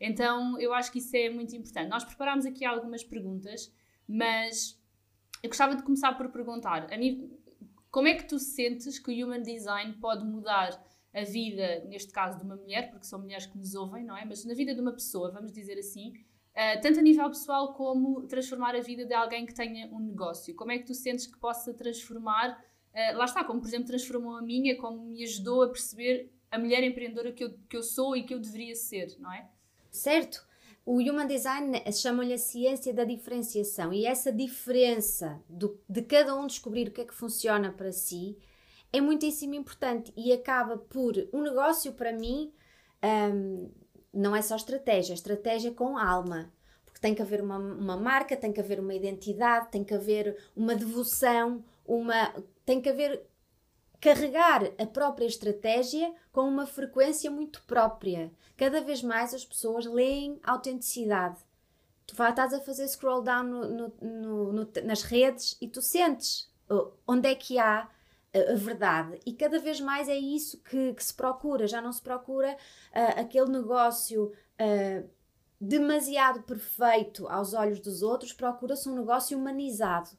Então 0.00 0.60
eu 0.60 0.74
acho 0.74 0.90
que 0.90 0.98
isso 0.98 1.16
é 1.16 1.30
muito 1.30 1.54
importante. 1.54 1.88
Nós 1.88 2.02
preparámos 2.02 2.44
aqui 2.44 2.64
algumas 2.64 3.04
perguntas, 3.04 3.72
mas 4.08 4.76
eu 5.40 5.48
gostava 5.48 5.76
de 5.76 5.84
começar 5.84 6.12
por 6.14 6.30
perguntar: 6.30 6.88
como 7.92 8.08
é 8.08 8.14
que 8.14 8.24
tu 8.24 8.40
sentes 8.40 8.98
que 8.98 9.08
o 9.12 9.24
Human 9.24 9.42
Design 9.42 9.92
pode 10.00 10.24
mudar 10.24 10.84
a 11.14 11.22
vida, 11.22 11.84
neste 11.84 12.10
caso 12.10 12.38
de 12.38 12.44
uma 12.44 12.56
mulher, 12.56 12.90
porque 12.90 13.06
são 13.06 13.20
mulheres 13.20 13.46
que 13.46 13.56
nos 13.56 13.74
ouvem, 13.76 14.02
não 14.02 14.16
é? 14.16 14.24
Mas 14.24 14.44
na 14.44 14.54
vida 14.54 14.74
de 14.74 14.80
uma 14.80 14.92
pessoa, 14.92 15.30
vamos 15.30 15.52
dizer 15.52 15.78
assim 15.78 16.12
Uh, 16.52 16.80
tanto 16.82 16.98
a 16.98 17.02
nível 17.02 17.26
pessoal 17.28 17.72
como 17.72 18.26
transformar 18.26 18.74
a 18.76 18.80
vida 18.80 19.06
de 19.06 19.14
alguém 19.14 19.46
que 19.46 19.54
tenha 19.54 19.86
um 19.86 19.98
negócio. 19.98 20.54
Como 20.54 20.70
é 20.70 20.78
que 20.78 20.84
tu 20.84 20.94
sentes 20.94 21.26
que 21.26 21.38
possa 21.38 21.72
transformar 21.72 22.62
uh, 22.92 23.16
lá 23.16 23.24
está, 23.24 23.42
como 23.42 23.60
por 23.60 23.68
exemplo 23.68 23.86
transformou 23.86 24.36
a 24.36 24.42
minha, 24.42 24.76
como 24.76 25.02
me 25.02 25.22
ajudou 25.24 25.62
a 25.62 25.68
perceber 25.68 26.30
a 26.50 26.58
mulher 26.58 26.84
empreendedora 26.84 27.32
que 27.32 27.42
eu, 27.42 27.54
que 27.68 27.76
eu 27.76 27.82
sou 27.82 28.14
e 28.14 28.24
que 28.24 28.34
eu 28.34 28.38
deveria 28.38 28.74
ser, 28.74 29.16
não 29.18 29.32
é? 29.32 29.48
Certo. 29.90 30.46
O 30.84 30.98
Human 30.98 31.26
Design 31.26 31.80
chama-lhe 31.92 32.34
a 32.34 32.38
ciência 32.38 32.92
da 32.92 33.04
diferenciação 33.04 33.92
e 33.92 34.04
essa 34.04 34.32
diferença 34.32 35.40
do, 35.48 35.80
de 35.88 36.02
cada 36.02 36.34
um 36.36 36.46
descobrir 36.46 36.88
o 36.88 36.90
que 36.90 37.00
é 37.00 37.04
que 37.04 37.14
funciona 37.14 37.72
para 37.72 37.92
si 37.92 38.36
é 38.92 39.00
muitíssimo 39.00 39.54
importante 39.54 40.12
e 40.16 40.32
acaba 40.32 40.76
por 40.76 41.14
um 41.32 41.40
negócio 41.40 41.92
para 41.92 42.12
mim 42.12 42.52
um, 43.02 43.70
não 44.12 44.34
é 44.36 44.42
só 44.42 44.56
estratégia, 44.56 45.12
é 45.12 45.14
estratégia 45.14 45.72
com 45.72 45.96
alma 45.96 46.52
porque 46.92 47.00
tem 47.00 47.14
que 47.14 47.22
haver 47.22 47.40
uma, 47.40 47.56
uma 47.56 47.96
marca, 47.96 48.36
tem 48.36 48.52
que 48.52 48.60
haver 48.60 48.78
uma 48.78 48.94
identidade, 48.94 49.70
tem 49.70 49.82
que 49.82 49.94
haver 49.94 50.36
uma 50.54 50.74
devoção, 50.74 51.64
uma 51.86 52.34
tem 52.66 52.80
que 52.80 52.88
haver 52.90 53.26
carregar 53.98 54.64
a 54.78 54.86
própria 54.86 55.26
estratégia 55.26 56.12
com 56.30 56.42
uma 56.42 56.66
frequência 56.66 57.30
muito 57.30 57.62
própria. 57.62 58.30
Cada 58.56 58.80
vez 58.80 59.02
mais 59.02 59.32
as 59.32 59.44
pessoas 59.44 59.86
leem 59.86 60.38
autenticidade. 60.42 61.38
Tu 62.06 62.12
estás 62.22 62.52
a 62.52 62.60
fazer 62.60 62.86
scroll 62.88 63.22
down 63.22 63.44
no, 63.44 63.92
no, 64.00 64.52
no, 64.52 64.68
nas 64.84 65.02
redes 65.02 65.56
e 65.60 65.68
tu 65.68 65.80
sentes 65.80 66.52
uh, 66.68 66.92
onde 67.06 67.28
é 67.28 67.34
que 67.34 67.58
há 67.58 67.88
a 68.34 68.54
verdade. 68.54 69.20
E 69.26 69.32
cada 69.32 69.58
vez 69.58 69.80
mais 69.80 70.08
é 70.08 70.16
isso 70.16 70.62
que, 70.62 70.94
que 70.94 71.04
se 71.04 71.14
procura. 71.14 71.66
Já 71.66 71.80
não 71.80 71.92
se 71.92 72.02
procura 72.02 72.52
uh, 72.52 73.20
aquele 73.20 73.50
negócio 73.50 74.26
uh, 74.26 75.10
demasiado 75.60 76.42
perfeito 76.42 77.28
aos 77.28 77.54
olhos 77.54 77.78
dos 77.78 78.02
outros, 78.02 78.32
procura-se 78.32 78.88
um 78.88 78.96
negócio 78.96 79.38
humanizado. 79.38 80.10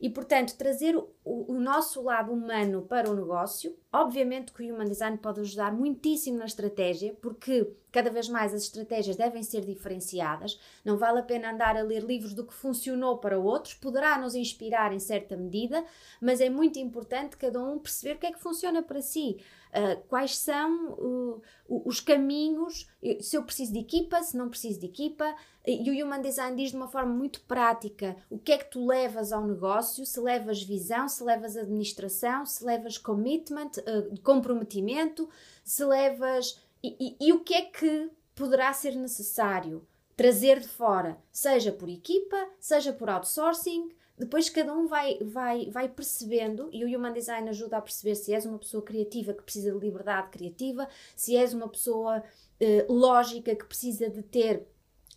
E, 0.00 0.10
portanto, 0.10 0.56
trazer 0.56 0.96
o, 0.96 1.08
o, 1.24 1.54
nosso 1.58 2.02
lado 2.02 2.32
humano 2.32 2.82
para 2.82 3.10
o 3.10 3.14
negócio, 3.14 3.76
obviamente 3.92 4.52
que 4.52 4.62
o 4.62 4.74
Human 4.74 4.86
Design 4.86 5.16
pode 5.18 5.40
ajudar 5.40 5.72
muitíssimo 5.72 6.38
na 6.38 6.44
estratégia, 6.44 7.16
porque 7.20 7.72
cada 7.90 8.10
vez 8.10 8.28
mais 8.28 8.52
as 8.52 8.62
estratégias 8.62 9.16
devem 9.16 9.42
ser 9.42 9.64
diferenciadas. 9.64 10.58
Não 10.84 10.96
vale 10.96 11.20
a 11.20 11.22
pena 11.22 11.52
andar 11.52 11.76
a 11.76 11.82
ler 11.82 12.02
livros 12.02 12.34
do 12.34 12.44
que 12.44 12.52
funcionou 12.52 13.18
para 13.18 13.38
outros, 13.38 13.74
poderá 13.74 14.18
nos 14.18 14.34
inspirar 14.34 14.92
em 14.92 14.98
certa 14.98 15.36
medida, 15.36 15.84
mas 16.20 16.40
é 16.40 16.50
muito 16.50 16.78
importante 16.78 17.36
cada 17.36 17.62
um 17.62 17.78
perceber 17.78 18.16
o 18.16 18.18
que 18.18 18.26
é 18.26 18.32
que 18.32 18.40
funciona 18.40 18.82
para 18.82 19.00
si. 19.00 19.38
Uh, 19.74 20.00
quais 20.06 20.38
são 20.38 20.92
uh, 20.92 21.42
os 21.66 21.98
caminhos, 21.98 22.86
se 23.20 23.36
eu 23.36 23.42
preciso 23.42 23.72
de 23.72 23.80
equipa, 23.80 24.22
se 24.22 24.36
não 24.36 24.48
preciso 24.48 24.78
de 24.78 24.86
equipa, 24.86 25.34
e 25.66 25.90
o 25.90 26.04
Human 26.04 26.22
Design 26.22 26.56
diz 26.56 26.70
de 26.70 26.76
uma 26.76 26.86
forma 26.86 27.12
muito 27.12 27.40
prática 27.40 28.16
o 28.30 28.38
que 28.38 28.52
é 28.52 28.58
que 28.58 28.70
tu 28.70 28.86
levas 28.86 29.32
ao 29.32 29.44
negócio, 29.44 30.06
se 30.06 30.20
levas 30.20 30.62
visão, 30.62 31.08
se 31.08 31.24
levas 31.24 31.56
administração, 31.56 32.46
se 32.46 32.64
levas 32.64 32.98
commitment, 32.98 33.72
uh, 33.78 34.20
comprometimento, 34.20 35.28
se 35.64 35.84
levas 35.84 36.62
e, 36.82 37.16
e, 37.18 37.28
e 37.28 37.32
o 37.32 37.40
que 37.40 37.54
é 37.54 37.62
que 37.62 38.10
poderá 38.34 38.72
ser 38.72 38.94
necessário 38.94 39.86
trazer 40.16 40.60
de 40.60 40.68
fora, 40.68 41.18
seja 41.32 41.72
por 41.72 41.88
equipa, 41.88 42.36
seja 42.60 42.92
por 42.92 43.08
outsourcing, 43.08 43.90
depois 44.16 44.48
cada 44.48 44.72
um 44.72 44.86
vai, 44.86 45.18
vai, 45.20 45.70
vai 45.70 45.88
percebendo, 45.88 46.68
e 46.72 46.84
o 46.84 46.88
Human 46.88 47.12
Design 47.12 47.48
ajuda 47.48 47.78
a 47.78 47.82
perceber 47.82 48.14
se 48.14 48.32
és 48.32 48.46
uma 48.46 48.58
pessoa 48.58 48.82
criativa 48.82 49.34
que 49.34 49.42
precisa 49.42 49.72
de 49.72 49.78
liberdade 49.78 50.30
criativa, 50.30 50.88
se 51.16 51.36
és 51.36 51.52
uma 51.52 51.68
pessoa 51.68 52.22
eh, 52.60 52.86
lógica 52.88 53.54
que 53.56 53.64
precisa 53.64 54.08
de 54.08 54.22
ter 54.22 54.66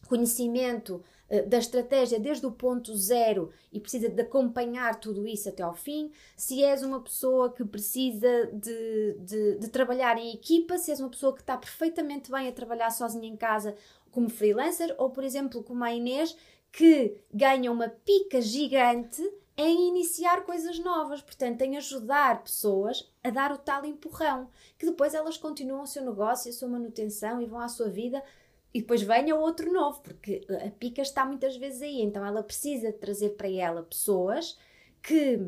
conhecimento 0.08 1.04
eh, 1.30 1.44
da 1.44 1.58
estratégia 1.58 2.20
desde 2.20 2.46
o 2.48 2.52
ponto 2.52 2.96
zero 2.96 3.52
e 3.72 3.80
precisa 3.80 4.10
de 4.10 4.22
acompanhar 4.22 5.00
tudo 5.00 5.28
isso 5.28 5.50
até 5.50 5.62
ao 5.62 5.76
fim, 5.76 6.12
se 6.36 6.64
és 6.64 6.82
uma 6.82 7.02
pessoa 7.02 7.52
que 7.52 7.64
precisa 7.66 8.50
de, 8.52 9.14
de, 9.20 9.58
de, 9.58 9.70
trabalhar 9.70 10.18
em 10.18 10.34
equipa, 10.34 10.78
se 10.78 10.90
és 10.90 11.00
uma 11.00 11.10
pessoa 11.10 11.34
que 11.34 11.42
está 11.42 11.56
perfeitamente 11.58 12.32
bem 12.32 12.48
a 12.48 12.52
trabalhar 12.52 12.90
sozinha 12.90 13.28
em 13.28 13.36
casa 13.36 13.76
como 14.10 14.30
freelancer, 14.30 14.96
ou 14.98 15.10
por 15.10 15.24
exemplo 15.24 15.62
como 15.62 15.84
a 15.84 15.94
Inês, 15.94 16.36
que 16.72 17.18
ganha 17.34 17.72
uma 17.72 17.90
pica 17.90 18.42
gigante 18.42 19.22
em 19.58 19.88
iniciar 19.88 20.44
coisas 20.46 20.78
novas, 20.80 21.22
portanto, 21.22 21.62
em 21.64 21.78
ajudar 21.78 22.44
pessoas 22.44 23.12
a 23.24 23.32
dar 23.32 23.52
o 23.52 23.58
tal 23.58 23.84
empurrão, 23.86 24.48
que 24.78 24.86
depois 24.86 25.16
elas 25.16 25.36
continuam 25.38 25.82
o 25.82 25.88
seu 25.88 26.06
negócio, 26.06 26.50
a 26.50 26.54
sua 26.54 26.68
manutenção 26.68 27.42
e 27.42 27.48
vão 27.48 27.60
à 27.60 27.68
sua 27.68 27.90
vida 27.90 28.24
e 28.72 28.82
depois 28.82 29.02
venha 29.02 29.36
outro 29.36 29.74
novo, 29.74 30.02
porque 30.02 30.46
a 30.64 30.70
pica 30.70 31.02
está 31.02 31.26
muitas 31.26 31.58
vezes 31.58 31.82
aí, 31.82 32.02
então 32.02 32.24
ela 32.24 32.44
precisa 32.44 32.94
trazer 32.94 33.32
para 33.32 33.50
ela 33.50 33.82
pessoas 33.82 34.58
que 35.02 35.40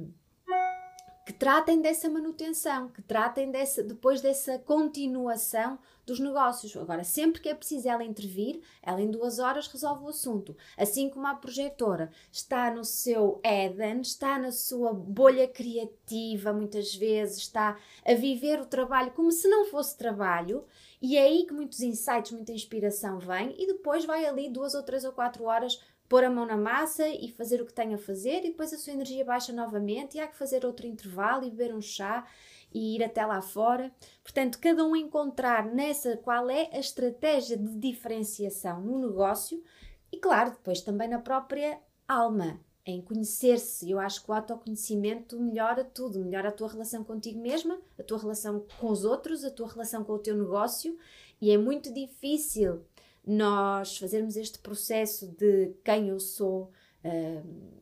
que 1.29 1.33
tratem 1.33 1.79
dessa 1.79 2.09
manutenção, 2.09 2.89
que 2.89 3.03
tratem 3.03 3.51
dessa, 3.51 3.83
depois 3.83 4.19
dessa 4.19 4.57
continuação 4.57 5.77
dos 6.09 6.19
negócios. 6.19 6.75
Agora, 6.75 7.03
sempre 7.03 7.39
que 7.41 7.49
é 7.49 7.53
preciso 7.53 7.87
ela 7.87 8.03
intervir, 8.03 8.61
ela 8.81 9.01
em 9.01 9.09
duas 9.09 9.39
horas 9.39 9.67
resolve 9.67 10.03
o 10.03 10.09
assunto. 10.09 10.55
Assim 10.77 11.09
como 11.09 11.27
a 11.27 11.35
projetora 11.35 12.11
está 12.31 12.69
no 12.71 12.83
seu 12.83 13.39
Eden, 13.43 14.01
está 14.01 14.37
na 14.37 14.51
sua 14.51 14.93
bolha 14.93 15.47
criativa, 15.47 16.51
muitas 16.51 16.95
vezes 16.95 17.37
está 17.37 17.77
a 18.05 18.13
viver 18.13 18.59
o 18.59 18.65
trabalho 18.65 19.11
como 19.11 19.31
se 19.31 19.47
não 19.47 19.65
fosse 19.65 19.97
trabalho, 19.97 20.65
e 21.01 21.15
é 21.15 21.23
aí 21.23 21.45
que 21.45 21.53
muitos 21.53 21.79
insights, 21.79 22.31
muita 22.31 22.51
inspiração 22.51 23.19
vem, 23.19 23.55
e 23.57 23.67
depois 23.67 24.05
vai 24.05 24.25
ali 24.25 24.49
duas 24.49 24.73
ou 24.73 24.83
três 24.83 25.05
ou 25.05 25.11
quatro 25.11 25.45
horas 25.45 25.79
pôr 26.09 26.23
a 26.23 26.29
mão 26.29 26.45
na 26.45 26.57
massa 26.57 27.07
e 27.07 27.29
fazer 27.29 27.61
o 27.61 27.65
que 27.65 27.73
tem 27.73 27.93
a 27.93 27.97
fazer, 27.97 28.39
e 28.39 28.49
depois 28.49 28.73
a 28.73 28.77
sua 28.77 28.93
energia 28.93 29.23
baixa 29.23 29.53
novamente, 29.53 30.17
e 30.17 30.19
há 30.19 30.27
que 30.27 30.35
fazer 30.35 30.65
outro 30.65 30.87
intervalo 30.87 31.45
e 31.45 31.51
beber 31.51 31.73
um 31.73 31.81
chá 31.81 32.25
e 32.73 32.95
ir 32.95 33.03
até 33.03 33.25
lá 33.25 33.41
fora. 33.41 33.91
Portanto, 34.23 34.59
cada 34.59 34.83
um 34.85 34.95
encontrar 34.95 35.65
nessa 35.65 36.17
qual 36.17 36.49
é 36.49 36.69
a 36.73 36.79
estratégia 36.79 37.57
de 37.57 37.75
diferenciação 37.77 38.81
no 38.81 38.99
negócio 38.99 39.63
e, 40.11 40.17
claro, 40.17 40.51
depois 40.51 40.81
também 40.81 41.07
na 41.07 41.19
própria 41.19 41.79
alma, 42.07 42.59
em 42.85 43.01
conhecer-se. 43.01 43.89
Eu 43.89 43.99
acho 43.99 44.23
que 44.23 44.31
o 44.31 44.33
autoconhecimento 44.33 45.39
melhora 45.39 45.83
tudo, 45.83 46.19
melhora 46.19 46.49
a 46.49 46.51
tua 46.51 46.67
relação 46.67 47.03
contigo 47.03 47.39
mesma, 47.39 47.79
a 47.97 48.03
tua 48.03 48.17
relação 48.17 48.65
com 48.79 48.89
os 48.89 49.05
outros, 49.05 49.43
a 49.43 49.51
tua 49.51 49.67
relação 49.67 50.03
com 50.03 50.13
o 50.13 50.19
teu 50.19 50.35
negócio, 50.35 50.97
e 51.41 51.51
é 51.51 51.57
muito 51.57 51.93
difícil 51.93 52.83
nós 53.25 53.97
fazermos 53.97 54.35
este 54.35 54.59
processo 54.59 55.27
de 55.27 55.73
quem 55.83 56.09
eu 56.09 56.19
sou, 56.19 56.71
uh, 57.03 57.79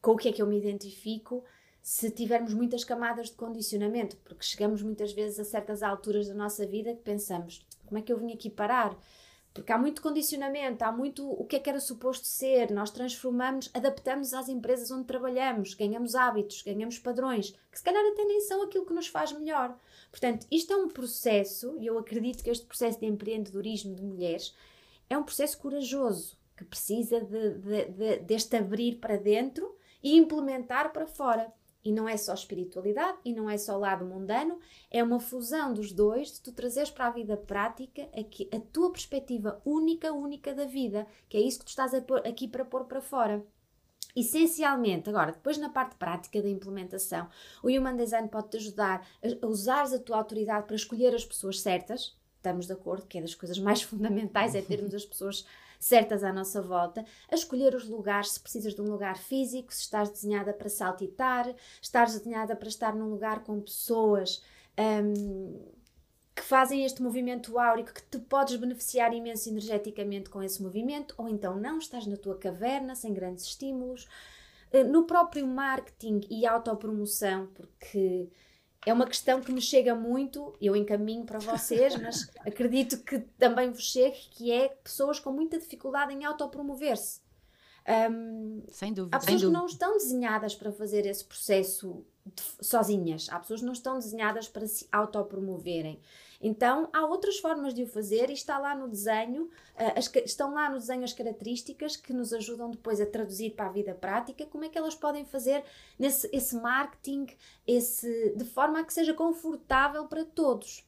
com 0.00 0.12
o 0.12 0.16
que 0.16 0.28
é 0.28 0.32
que 0.32 0.42
eu 0.42 0.46
me 0.46 0.58
identifico, 0.58 1.44
se 1.82 2.10
tivermos 2.10 2.54
muitas 2.54 2.84
camadas 2.84 3.26
de 3.26 3.36
condicionamento, 3.36 4.16
porque 4.18 4.44
chegamos 4.44 4.82
muitas 4.82 5.12
vezes 5.12 5.40
a 5.40 5.44
certas 5.44 5.82
alturas 5.82 6.28
da 6.28 6.34
nossa 6.34 6.64
vida 6.64 6.94
que 6.94 7.02
pensamos: 7.02 7.66
como 7.86 7.98
é 7.98 8.02
que 8.02 8.12
eu 8.12 8.18
vim 8.18 8.32
aqui 8.32 8.48
parar? 8.48 8.96
Porque 9.52 9.70
há 9.70 9.76
muito 9.76 10.00
condicionamento, 10.00 10.82
há 10.82 10.90
muito 10.90 11.28
o 11.30 11.44
que 11.44 11.56
é 11.56 11.58
que 11.58 11.68
era 11.68 11.78
suposto 11.78 12.26
ser. 12.26 12.70
Nós 12.70 12.90
transformamos, 12.90 13.68
adaptamos 13.74 14.32
às 14.32 14.48
empresas 14.48 14.90
onde 14.90 15.04
trabalhamos, 15.04 15.74
ganhamos 15.74 16.14
hábitos, 16.14 16.62
ganhamos 16.62 16.98
padrões, 16.98 17.50
que 17.70 17.76
se 17.76 17.84
calhar 17.84 18.02
até 18.02 18.24
nem 18.24 18.40
são 18.40 18.62
aquilo 18.62 18.86
que 18.86 18.94
nos 18.94 19.08
faz 19.08 19.30
melhor. 19.32 19.78
Portanto, 20.10 20.46
isto 20.50 20.72
é 20.72 20.76
um 20.76 20.88
processo, 20.88 21.76
e 21.78 21.86
eu 21.86 21.98
acredito 21.98 22.42
que 22.42 22.48
este 22.48 22.64
processo 22.64 22.98
de 23.00 23.06
empreendedorismo 23.06 23.94
de 23.94 24.02
mulheres 24.02 24.54
é 25.10 25.18
um 25.18 25.22
processo 25.22 25.58
corajoso, 25.58 26.38
que 26.56 26.64
precisa 26.64 27.20
de, 27.20 27.58
de, 27.58 27.84
de, 27.86 28.16
deste 28.20 28.56
abrir 28.56 28.96
para 29.00 29.18
dentro 29.18 29.76
e 30.02 30.16
implementar 30.16 30.92
para 30.92 31.06
fora. 31.06 31.52
E 31.84 31.90
não 31.90 32.08
é 32.08 32.16
só 32.16 32.32
espiritualidade 32.32 33.18
e 33.24 33.32
não 33.32 33.50
é 33.50 33.58
só 33.58 33.76
lado 33.76 34.04
mundano, 34.04 34.58
é 34.90 35.02
uma 35.02 35.18
fusão 35.18 35.74
dos 35.74 35.92
dois, 35.92 36.32
de 36.32 36.40
tu 36.40 36.52
trazeres 36.52 36.90
para 36.90 37.08
a 37.08 37.10
vida 37.10 37.36
prática 37.36 38.08
aqui, 38.16 38.48
a 38.54 38.60
tua 38.60 38.92
perspectiva 38.92 39.60
única, 39.64 40.12
única 40.12 40.54
da 40.54 40.64
vida, 40.64 41.06
que 41.28 41.36
é 41.36 41.40
isso 41.40 41.58
que 41.58 41.64
tu 41.64 41.68
estás 41.68 41.92
aqui 41.94 42.46
para 42.46 42.64
pôr 42.64 42.84
para 42.84 43.00
fora. 43.00 43.44
Essencialmente, 44.14 45.08
agora, 45.08 45.32
depois 45.32 45.56
na 45.56 45.70
parte 45.70 45.96
prática 45.96 46.42
da 46.42 46.48
implementação, 46.48 47.28
o 47.62 47.68
Human 47.68 47.96
Design 47.96 48.28
pode 48.28 48.50
te 48.50 48.58
ajudar 48.58 49.06
a 49.42 49.46
usares 49.46 49.92
a 49.92 49.98
tua 49.98 50.18
autoridade 50.18 50.66
para 50.66 50.76
escolher 50.76 51.14
as 51.14 51.24
pessoas 51.24 51.60
certas, 51.60 52.14
estamos 52.36 52.66
de 52.66 52.72
acordo 52.72 53.06
que 53.06 53.18
é 53.18 53.22
das 53.22 53.34
coisas 53.34 53.58
mais 53.58 53.80
fundamentais, 53.82 54.54
é 54.54 54.60
termos 54.60 54.94
as 54.94 55.04
pessoas 55.04 55.46
certas 55.82 56.22
à 56.22 56.32
nossa 56.32 56.62
volta, 56.62 57.04
a 57.28 57.34
escolher 57.34 57.74
os 57.74 57.88
lugares, 57.88 58.30
se 58.30 58.40
precisas 58.40 58.72
de 58.72 58.80
um 58.80 58.88
lugar 58.88 59.18
físico, 59.18 59.74
se 59.74 59.80
estás 59.80 60.08
desenhada 60.08 60.52
para 60.52 60.68
saltitar, 60.68 61.52
estás 61.80 62.16
desenhada 62.16 62.54
para 62.54 62.68
estar 62.68 62.94
num 62.94 63.08
lugar 63.08 63.42
com 63.42 63.60
pessoas 63.60 64.40
um, 64.78 65.60
que 66.36 66.42
fazem 66.42 66.84
este 66.84 67.02
movimento 67.02 67.58
áurico, 67.58 67.92
que 67.92 68.02
te 68.02 68.18
podes 68.18 68.54
beneficiar 68.56 69.12
imenso 69.12 69.48
energeticamente 69.48 70.30
com 70.30 70.40
esse 70.40 70.62
movimento, 70.62 71.16
ou 71.18 71.28
então 71.28 71.56
não, 71.56 71.78
estás 71.78 72.06
na 72.06 72.16
tua 72.16 72.38
caverna, 72.38 72.94
sem 72.94 73.12
grandes 73.12 73.44
estímulos. 73.44 74.06
Uh, 74.72 74.84
no 74.84 75.04
próprio 75.04 75.46
marketing 75.48 76.20
e 76.30 76.46
autopromoção, 76.46 77.48
porque 77.48 78.30
é 78.84 78.92
uma 78.92 79.06
questão 79.06 79.40
que 79.40 79.52
me 79.52 79.60
chega 79.60 79.94
muito, 79.94 80.54
eu 80.60 80.74
encaminho 80.74 81.24
para 81.24 81.38
vocês, 81.38 81.94
mas 81.96 82.28
acredito 82.44 82.98
que 82.98 83.20
também 83.38 83.70
vos 83.70 83.84
chegue, 83.84 84.16
que 84.30 84.50
é 84.50 84.68
pessoas 84.68 85.20
com 85.20 85.30
muita 85.30 85.58
dificuldade 85.58 86.12
em 86.12 86.24
autopromover-se. 86.24 87.20
Um, 88.10 88.62
sem 88.68 88.92
dúvida. 88.92 89.16
Há 89.16 89.20
pessoas 89.20 89.40
sem 89.40 89.48
que 89.48 89.52
não 89.52 89.66
estão 89.66 89.92
desenhadas 89.94 90.54
para 90.54 90.70
fazer 90.70 91.04
esse 91.06 91.24
processo 91.24 92.04
de, 92.24 92.42
sozinhas. 92.64 93.28
Há 93.30 93.40
pessoas 93.40 93.60
que 93.60 93.66
não 93.66 93.72
estão 93.72 93.98
desenhadas 93.98 94.48
para 94.48 94.66
se 94.66 94.88
autopromoverem. 94.92 96.00
Então, 96.44 96.90
há 96.92 97.06
outras 97.06 97.38
formas 97.38 97.72
de 97.72 97.84
o 97.84 97.86
fazer 97.86 98.28
e 98.28 98.32
está 98.32 98.58
lá 98.58 98.74
no 98.74 98.88
desenho, 98.88 99.44
uh, 99.44 99.96
as, 99.96 100.12
estão 100.26 100.52
lá 100.52 100.68
no 100.68 100.76
desenho 100.76 101.04
as 101.04 101.12
características 101.12 101.94
que 101.94 102.12
nos 102.12 102.32
ajudam 102.32 102.68
depois 102.68 103.00
a 103.00 103.06
traduzir 103.06 103.50
para 103.50 103.66
a 103.66 103.72
vida 103.72 103.94
prática, 103.94 104.44
como 104.46 104.64
é 104.64 104.68
que 104.68 104.76
elas 104.76 104.96
podem 104.96 105.24
fazer 105.24 105.62
nesse, 105.96 106.28
esse 106.32 106.56
marketing 106.56 107.26
esse, 107.64 108.34
de 108.36 108.44
forma 108.44 108.80
a 108.80 108.84
que 108.84 108.92
seja 108.92 109.14
confortável 109.14 110.06
para 110.08 110.24
todos. 110.24 110.84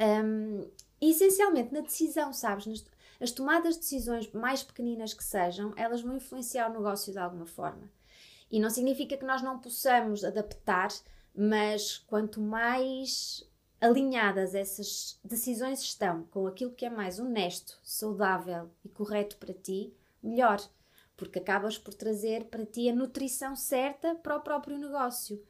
Um, 0.00 0.68
e 1.00 1.10
essencialmente 1.10 1.72
na 1.72 1.80
decisão, 1.80 2.32
sabes? 2.32 2.66
Nas, 2.66 2.84
as 3.20 3.30
tomadas 3.30 3.74
de 3.74 3.80
decisões, 3.80 4.30
mais 4.32 4.62
pequeninas 4.64 5.14
que 5.14 5.22
sejam, 5.22 5.72
elas 5.76 6.02
vão 6.02 6.16
influenciar 6.16 6.68
o 6.68 6.72
negócio 6.74 7.12
de 7.12 7.18
alguma 7.18 7.46
forma. 7.46 7.88
E 8.50 8.58
não 8.58 8.68
significa 8.68 9.16
que 9.16 9.24
nós 9.24 9.42
não 9.42 9.58
possamos 9.58 10.24
adaptar, 10.24 10.88
mas 11.34 11.98
quanto 11.98 12.40
mais 12.40 13.42
alinhadas 13.80 14.54
essas 14.54 15.18
decisões 15.22 15.80
estão 15.80 16.24
com 16.24 16.46
aquilo 16.46 16.72
que 16.72 16.86
é 16.86 16.90
mais 16.90 17.18
honesto, 17.18 17.78
saudável 17.82 18.70
e 18.84 18.88
correto 18.88 19.36
para 19.36 19.52
ti, 19.52 19.92
melhor, 20.22 20.60
porque 21.16 21.38
acabas 21.38 21.78
por 21.78 21.94
trazer 21.94 22.44
para 22.44 22.64
ti 22.64 22.88
a 22.88 22.94
nutrição 22.94 23.54
certa 23.54 24.14
para 24.14 24.36
o 24.36 24.40
próprio 24.40 24.78
negócio. 24.78 25.42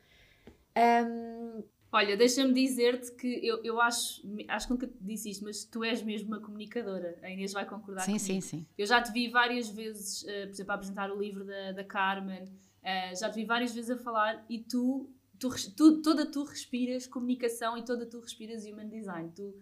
Um... 0.77 1.62
Olha, 1.93 2.17
deixa-me 2.17 2.53
dizer-te 2.53 3.12
que 3.12 3.47
eu, 3.47 3.62
eu 3.65 3.81
acho, 3.81 4.23
acho 4.49 4.67
que 4.67 4.73
nunca 4.73 4.87
te 4.87 4.99
disse 5.01 5.31
isto, 5.31 5.45
mas 5.45 5.65
tu 5.65 5.83
és 5.83 6.03
mesmo 6.03 6.29
uma 6.29 6.41
comunicadora. 6.41 7.17
A 7.23 7.31
Inês 7.31 7.53
vai 7.53 7.65
concordar 7.65 8.03
sim, 8.03 8.19
comigo. 8.19 8.25
Sim, 8.25 8.41
sim, 8.41 8.67
Eu 8.77 8.87
já 8.87 9.01
te 9.01 9.12
vi 9.12 9.29
várias 9.29 9.69
vezes, 9.69 10.23
uh, 10.23 10.27
por 10.27 10.51
exemplo, 10.51 10.73
a 10.73 10.75
apresentar 10.75 11.11
o 11.11 11.19
livro 11.19 11.45
da, 11.45 11.73
da 11.73 11.85
Carmen, 11.85 12.43
uh, 12.43 13.19
já 13.19 13.31
te 13.31 13.37
vi 13.37 13.45
várias 13.45 13.73
vezes 13.73 13.91
a 13.91 13.97
falar 13.97 14.45
e 14.49 14.59
tu 14.59 15.09
tu, 15.38 15.51
tu, 15.77 16.03
toda 16.03 16.27
tu 16.27 16.44
respiras 16.44 17.07
comunicação 17.07 17.77
e 17.77 17.85
toda 17.85 18.07
tu 18.07 18.20
respiras 18.20 18.64
human 18.64 18.88
design. 18.88 19.31
Tu, 19.35 19.55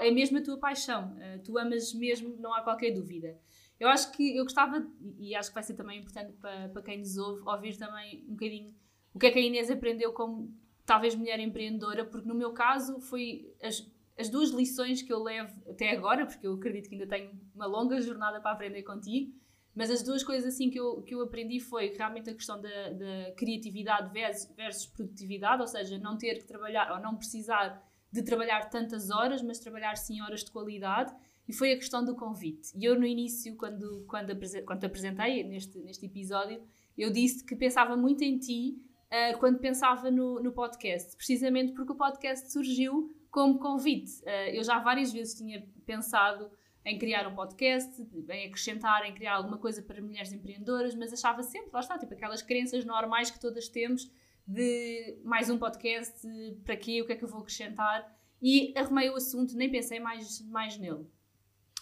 é 0.00 0.10
mesmo 0.10 0.38
a 0.38 0.42
tua 0.42 0.58
paixão. 0.58 1.16
Uh, 1.16 1.42
tu 1.42 1.58
amas 1.58 1.92
mesmo, 1.94 2.36
não 2.38 2.52
há 2.54 2.62
qualquer 2.62 2.92
dúvida. 2.92 3.38
Eu 3.78 3.88
acho 3.88 4.10
que 4.12 4.36
eu 4.36 4.42
gostava, 4.42 4.84
e 5.18 5.34
acho 5.34 5.50
que 5.50 5.54
vai 5.54 5.62
ser 5.62 5.74
também 5.74 6.00
importante 6.00 6.32
para, 6.32 6.68
para 6.68 6.82
quem 6.82 6.98
nos 6.98 7.16
ouve, 7.16 7.42
ouvir 7.46 7.76
também 7.76 8.24
um 8.28 8.32
bocadinho 8.32 8.74
o 9.14 9.18
que 9.18 9.26
é 9.26 9.30
que 9.30 9.38
a 9.38 9.42
Inês 9.42 9.70
aprendeu 9.70 10.12
como 10.12 10.52
talvez 10.84 11.14
mulher 11.14 11.38
empreendedora, 11.40 12.04
porque 12.04 12.26
no 12.26 12.34
meu 12.34 12.52
caso 12.52 13.00
foi 13.00 13.54
as, 13.62 13.86
as 14.18 14.28
duas 14.28 14.50
lições 14.50 15.02
que 15.02 15.12
eu 15.12 15.22
levo 15.22 15.52
até 15.70 15.90
agora, 15.90 16.26
porque 16.26 16.46
eu 16.46 16.54
acredito 16.54 16.88
que 16.88 16.94
ainda 16.94 17.06
tenho 17.06 17.30
uma 17.54 17.66
longa 17.66 18.00
jornada 18.00 18.40
para 18.40 18.52
aprender 18.52 18.82
contigo, 18.82 19.32
mas 19.74 19.90
as 19.90 20.02
duas 20.02 20.24
coisas 20.24 20.54
assim 20.54 20.70
que 20.70 20.78
eu, 20.78 21.02
que 21.02 21.14
eu 21.14 21.22
aprendi 21.22 21.60
foi 21.60 21.88
realmente 21.96 22.30
a 22.30 22.34
questão 22.34 22.60
da, 22.60 22.90
da 22.90 23.32
criatividade 23.36 24.12
versus, 24.12 24.54
versus 24.56 24.86
produtividade, 24.86 25.60
ou 25.60 25.68
seja, 25.68 25.98
não 25.98 26.16
ter 26.16 26.36
que 26.36 26.44
trabalhar 26.44 26.92
ou 26.92 27.00
não 27.00 27.16
precisar 27.16 27.82
de 28.10 28.22
trabalhar 28.22 28.68
tantas 28.70 29.10
horas, 29.10 29.42
mas 29.42 29.58
trabalhar 29.58 29.96
sim 29.96 30.20
horas 30.20 30.44
de 30.44 30.50
qualidade. 30.50 31.14
E 31.46 31.52
foi 31.52 31.72
a 31.72 31.76
questão 31.76 32.04
do 32.04 32.14
convite. 32.14 32.72
E 32.76 32.84
eu, 32.84 32.98
no 32.98 33.06
início, 33.06 33.56
quando, 33.56 34.04
quando, 34.06 34.38
quando 34.66 34.80
te 34.80 34.86
apresentei 34.86 35.44
neste, 35.44 35.78
neste 35.78 36.04
episódio, 36.04 36.62
eu 36.96 37.10
disse 37.10 37.44
que 37.44 37.56
pensava 37.56 37.96
muito 37.96 38.22
em 38.22 38.38
ti 38.38 38.82
uh, 39.06 39.38
quando 39.38 39.58
pensava 39.58 40.10
no, 40.10 40.42
no 40.42 40.52
podcast, 40.52 41.16
precisamente 41.16 41.72
porque 41.72 41.92
o 41.92 41.96
podcast 41.96 42.52
surgiu 42.52 43.14
como 43.30 43.58
convite. 43.58 44.20
Uh, 44.22 44.50
eu 44.52 44.62
já 44.62 44.78
várias 44.78 45.12
vezes 45.12 45.34
tinha 45.34 45.66
pensado 45.86 46.50
em 46.88 46.98
criar 46.98 47.26
um 47.28 47.34
podcast, 47.34 48.00
em 48.30 48.46
acrescentar, 48.46 49.06
em 49.06 49.14
criar 49.14 49.34
alguma 49.34 49.58
coisa 49.58 49.82
para 49.82 50.00
mulheres 50.00 50.32
empreendedoras, 50.32 50.94
mas 50.94 51.12
achava 51.12 51.42
sempre, 51.42 51.70
lá 51.72 51.80
está, 51.80 51.98
tipo 51.98 52.14
aquelas 52.14 52.40
crenças 52.42 52.84
normais 52.84 53.30
que 53.30 53.38
todas 53.38 53.68
temos 53.68 54.10
de 54.46 55.18
mais 55.22 55.50
um 55.50 55.58
podcast, 55.58 56.26
para 56.64 56.76
quê, 56.76 57.02
o 57.02 57.06
que 57.06 57.12
é 57.12 57.16
que 57.16 57.24
eu 57.24 57.28
vou 57.28 57.40
acrescentar, 57.40 58.10
e 58.40 58.72
arrumei 58.74 59.10
o 59.10 59.16
assunto, 59.16 59.54
nem 59.54 59.70
pensei 59.70 60.00
mais, 60.00 60.40
mais 60.48 60.78
nele. 60.78 61.06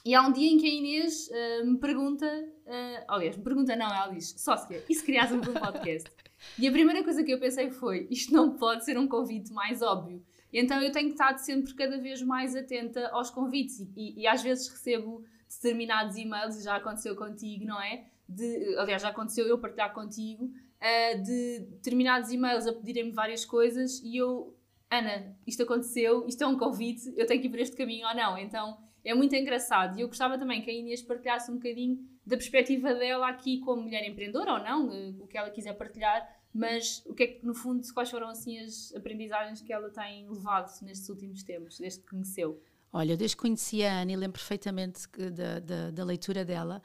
E 0.05 0.14
há 0.14 0.23
um 0.23 0.33
dia 0.33 0.51
em 0.51 0.59
que 0.59 0.66
a 0.66 0.71
Inês 0.71 1.29
uh, 1.29 1.66
me 1.66 1.79
pergunta, 1.79 2.27
uh, 2.27 3.05
aliás, 3.09 3.37
me 3.37 3.45
pergunta 3.45 3.77
não, 3.77 3.87
ela 3.87 4.09
diz, 4.09 4.35
sócia, 4.38 4.85
e 4.88 4.95
se 4.95 5.05
criássemos 5.05 5.47
um 5.47 5.53
podcast? 5.55 6.11
e 6.59 6.66
a 6.66 6.73
primeira 6.73 7.05
coisa 7.05 7.23
que 7.23 7.33
eu 7.33 7.38
pensei 7.38 7.71
foi, 7.71 8.09
isto 8.11 8.33
não 8.33 8.57
pode 8.57 8.85
ser 8.85 8.99
um 8.99 9.07
convite 9.07 9.53
mais 9.53 9.83
óbvio, 9.83 10.25
então 10.59 10.83
eu 10.83 10.90
tenho 10.90 11.11
estado 11.11 11.38
sempre 11.38 11.75
cada 11.75 11.99
vez 11.99 12.23
mais 12.23 12.55
atenta 12.57 13.09
aos 13.09 13.31
convites 13.31 13.81
e, 13.97 14.23
e 14.23 14.27
às 14.27 14.42
vezes 14.42 14.69
recebo 14.69 15.25
determinados 15.49 16.16
e-mails, 16.16 16.62
já 16.62 16.77
aconteceu 16.77 17.14
contigo, 17.14 17.64
não 17.64 17.81
é? 17.81 18.05
De, 18.29 18.77
aliás, 18.79 19.03
já 19.03 19.09
aconteceu 19.09 19.47
eu 19.47 19.59
partilhar 19.59 19.92
contigo, 19.92 20.45
uh, 20.45 21.23
de 21.23 21.61
determinados 21.71 22.31
e-mails 22.33 22.66
a 22.66 22.73
pedirem-me 22.73 23.12
várias 23.12 23.45
coisas 23.45 24.01
e 24.03 24.16
eu, 24.16 24.57
Ana, 24.90 25.37
isto 25.47 25.62
aconteceu, 25.62 26.27
isto 26.27 26.42
é 26.42 26.47
um 26.47 26.59
convite, 26.59 27.12
eu 27.16 27.27
tenho 27.27 27.40
que 27.40 27.47
ir 27.47 27.51
por 27.51 27.61
este 27.61 27.77
caminho 27.77 28.07
ou 28.09 28.14
não. 28.14 28.37
Então 28.38 28.79
é 29.05 29.14
muito 29.14 29.35
engraçado 29.35 29.99
e 29.99 30.03
eu 30.03 30.09
gostava 30.09 30.37
também 30.38 30.62
que 30.62 30.71
a 30.71 30.75
Inês 30.75 31.03
partilhasse 31.03 31.51
um 31.51 31.55
bocadinho 31.55 31.99
da 32.27 32.37
perspectiva 32.37 32.92
dela 32.95 33.29
aqui 33.29 33.61
como 33.61 33.83
mulher 33.83 34.09
empreendedora 34.09 34.55
ou 34.55 34.59
não, 34.59 34.88
uh, 34.88 35.23
o 35.23 35.27
que 35.27 35.38
ela 35.38 35.51
quiser 35.51 35.75
partilhar, 35.75 36.27
mas 36.57 37.03
o 37.05 37.14
que 37.14 37.23
é 37.23 37.27
que, 37.27 37.47
no 37.47 37.55
fundo, 37.55 37.87
quais 37.92 38.11
foram 38.11 38.29
assim 38.29 38.59
as 38.59 38.95
aprendizagens 38.95 39.61
que 39.61 39.73
ela 39.73 39.90
tem 39.90 40.29
levado 40.29 40.73
nestes 40.83 41.09
últimos 41.09 41.42
tempos, 41.42 41.79
desde 41.79 42.01
que 42.01 42.07
conheceu? 42.07 42.61
Olha, 42.92 43.16
desde 43.16 43.37
que 43.37 43.42
conheci 43.42 43.85
a 43.85 44.01
Ana 44.01 44.12
e 44.12 44.16
lembro 44.16 44.38
perfeitamente 44.38 45.07
da, 45.33 45.61
da, 45.61 45.90
da 45.90 46.05
leitura 46.05 46.45
dela. 46.45 46.83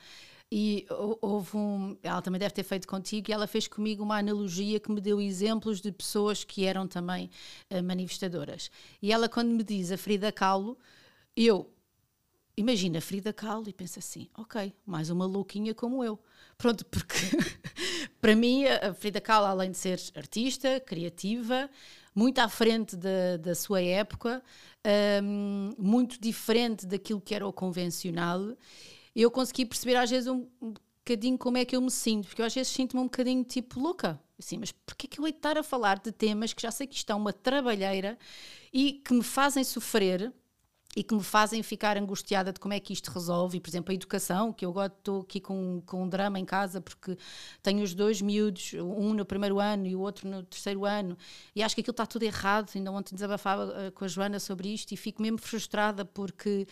E 0.52 0.86
houve 1.22 1.56
um. 1.56 1.98
Ela 2.04 2.22
também 2.22 2.38
deve 2.38 2.54
ter 2.54 2.64
feito 2.64 2.86
contigo, 2.86 3.32
e 3.32 3.34
ela 3.34 3.48
fez 3.48 3.70
comigo 3.70 4.04
uma 4.04 4.18
analogia 4.18 4.82
que 4.82 4.92
me 4.92 5.00
deu 5.00 5.22
exemplos 5.22 5.80
de 5.80 5.90
pessoas 5.94 6.44
que 6.44 6.66
eram 6.66 6.86
também 6.86 7.30
uh, 7.70 7.82
manifestadoras. 7.82 8.70
E 9.02 9.14
ela, 9.14 9.30
quando 9.30 9.50
me 9.50 9.64
diz 9.64 9.90
a 9.94 9.98
Frida 9.98 10.30
Kahlo, 10.30 10.78
eu 11.38 11.74
imagino 12.58 12.98
a 12.98 13.02
Frida 13.02 13.32
Kahlo 13.32 13.70
e 13.70 13.74
penso 13.74 14.00
assim: 14.00 14.28
ok, 14.38 14.74
mais 14.86 15.10
uma 15.10 15.26
louquinha 15.26 15.74
como 15.74 16.04
eu. 16.04 16.20
Pronto, 16.62 16.86
porque 16.86 17.16
para 18.22 18.36
mim 18.36 18.66
a 18.66 18.94
Frida 18.94 19.20
Kahlo, 19.20 19.48
além 19.48 19.72
de 19.72 19.78
ser 19.80 20.00
artista, 20.16 20.80
criativa, 20.80 21.68
muito 22.14 22.38
à 22.38 22.48
frente 22.48 22.96
da, 22.96 23.38
da 23.38 23.56
sua 23.56 23.82
época, 23.82 24.44
um, 25.24 25.72
muito 25.76 26.22
diferente 26.22 26.86
daquilo 26.86 27.20
que 27.20 27.34
era 27.34 27.48
o 27.48 27.52
convencional, 27.52 28.56
eu 29.16 29.32
consegui 29.32 29.66
perceber 29.66 29.96
às 29.96 30.12
vezes 30.12 30.28
um, 30.28 30.46
um 30.62 30.76
bocadinho 31.00 31.36
como 31.36 31.58
é 31.58 31.66
que 31.66 31.76
eu 31.76 31.82
me 31.82 31.90
sinto, 31.90 32.28
porque 32.28 32.44
eu 32.44 32.46
às 32.46 32.54
vezes 32.54 32.72
sinto-me 32.72 33.02
um 33.02 33.06
bocadinho 33.06 33.44
tipo 33.44 33.80
louca. 33.80 34.22
Assim, 34.38 34.60
mas 34.60 34.72
porquê 34.72 35.08
que 35.08 35.20
eu 35.20 35.26
hei 35.26 35.32
de 35.32 35.40
estar 35.40 35.58
a 35.58 35.64
falar 35.64 35.98
de 35.98 36.12
temas 36.12 36.54
que 36.54 36.62
já 36.62 36.70
sei 36.70 36.86
que 36.86 36.96
estão 36.96 37.18
uma 37.18 37.34
trabalheira 37.34 38.20
e 38.72 38.94
que 38.94 39.16
me 39.16 39.24
fazem 39.24 39.64
sofrer 39.64 40.32
e 40.96 41.04
que 41.04 41.16
me 41.16 41.24
fazem 41.24 41.64
ficar 41.64 41.98
angustiada 41.98 42.52
de 42.52 42.60
como 42.60 42.74
é 42.74 42.80
que 42.80 42.92
isto 42.92 43.10
resolve. 43.12 43.58
E, 43.58 43.62
por 43.62 43.70
exemplo, 43.70 43.92
a 43.92 43.96
educação, 43.96 44.52
que 44.52 44.66
eu 44.66 44.70
agora 44.72 44.94
estou 44.96 45.22
aqui 45.22 45.40
com, 45.40 45.82
com 45.86 46.04
um 46.04 46.10
drama 46.10 46.38
em 46.38 46.44
casa 46.44 46.82
porque 46.82 47.18
tenho 47.64 47.82
os 47.82 47.94
dois 47.94 48.22
miúdos, 48.22 48.74
um 48.74 49.14
no 49.14 49.26
primeiro 49.26 49.60
ano 49.60 49.88
e 49.88 49.96
o 49.96 50.02
outro 50.02 50.28
no 50.28 50.44
terceiro 50.44 50.86
ano, 50.86 51.18
e 51.56 51.64
acho 51.64 51.76
que 51.76 51.82
aquilo 51.82 51.94
está 51.94 52.06
tudo 52.06 52.24
errado. 52.24 52.72
Ainda 52.76 52.92
ontem 52.92 53.16
desabafava 53.16 53.66
uh, 53.66 53.92
com 53.94 54.04
a 54.04 54.08
Joana 54.08 54.40
sobre 54.40 54.74
isto 54.74 54.92
e 54.92 54.98
fico 54.98 55.22
mesmo 55.22 55.38
frustrada 55.38 56.04
porque 56.04 56.68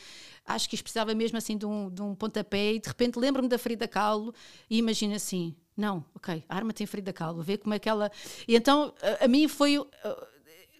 acho 0.45 0.67
que 0.67 0.75
isto 0.75 0.84
precisava 0.84 1.13
mesmo 1.15 1.38
assim 1.38 1.58
de 1.58 1.65
um, 1.65 1.89
de 1.89 2.01
um 2.01 2.13
pontapé 2.13 2.73
e 2.73 2.79
de 2.79 2.88
repente 2.89 3.17
lembro-me 3.17 3.47
da 3.47 3.58
Frida 3.58 3.88
Kahlo 3.88 4.34
e 4.69 4.77
imagino 4.77 5.15
assim. 5.15 5.55
Não, 5.77 6.03
ok, 6.13 6.43
a 6.49 6.55
arma 6.58 6.73
tem 6.73 6.86
Frida 6.86 7.13
Kahlo, 7.13 7.41
vê 7.41 7.58
como 7.58 7.73
é 7.73 7.79
que 7.79 7.88
ela. 7.88 8.12
E 8.45 8.53
então, 8.53 8.93
a, 9.01 9.23
a 9.23 9.27
mim 9.29 9.47
foi. 9.47 9.77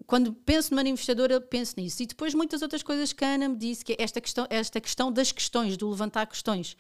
Quando 0.10 0.34
penso 0.34 0.72
numa 0.72 0.82
manifestadora, 0.84 1.40
penso 1.40 1.76
nisso. 1.78 2.02
E 2.02 2.08
depois 2.08 2.34
muitas 2.34 2.64
outras 2.64 2.82
coisas 2.82 3.14
que 3.14 3.24
a 3.24 3.36
Ana 3.36 3.48
me 3.48 3.56
disse, 3.56 3.86
que 3.86 3.94
é 3.94 3.98
esta 4.00 4.20
questão, 4.20 4.48
esta 4.50 4.82
questão 4.82 5.12
das 5.12 5.32
questões, 5.32 5.78
do 5.78 5.88
levantar 5.88 6.26
questões. 6.26 6.76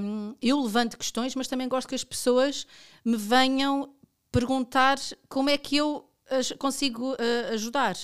Um, 0.00 0.36
eu 0.40 0.62
levanto 0.62 0.96
questões, 0.96 1.34
mas 1.34 1.48
também 1.48 1.66
gosto 1.66 1.88
que 1.88 1.96
as 1.96 2.04
pessoas 2.04 2.64
me 3.04 3.16
venham 3.16 3.92
perguntar 4.30 5.00
como 5.28 5.50
é 5.50 5.58
que 5.58 5.76
eu 5.76 6.08
as 6.30 6.52
consigo 6.52 7.14
uh, 7.14 7.54
ajudar. 7.54 7.96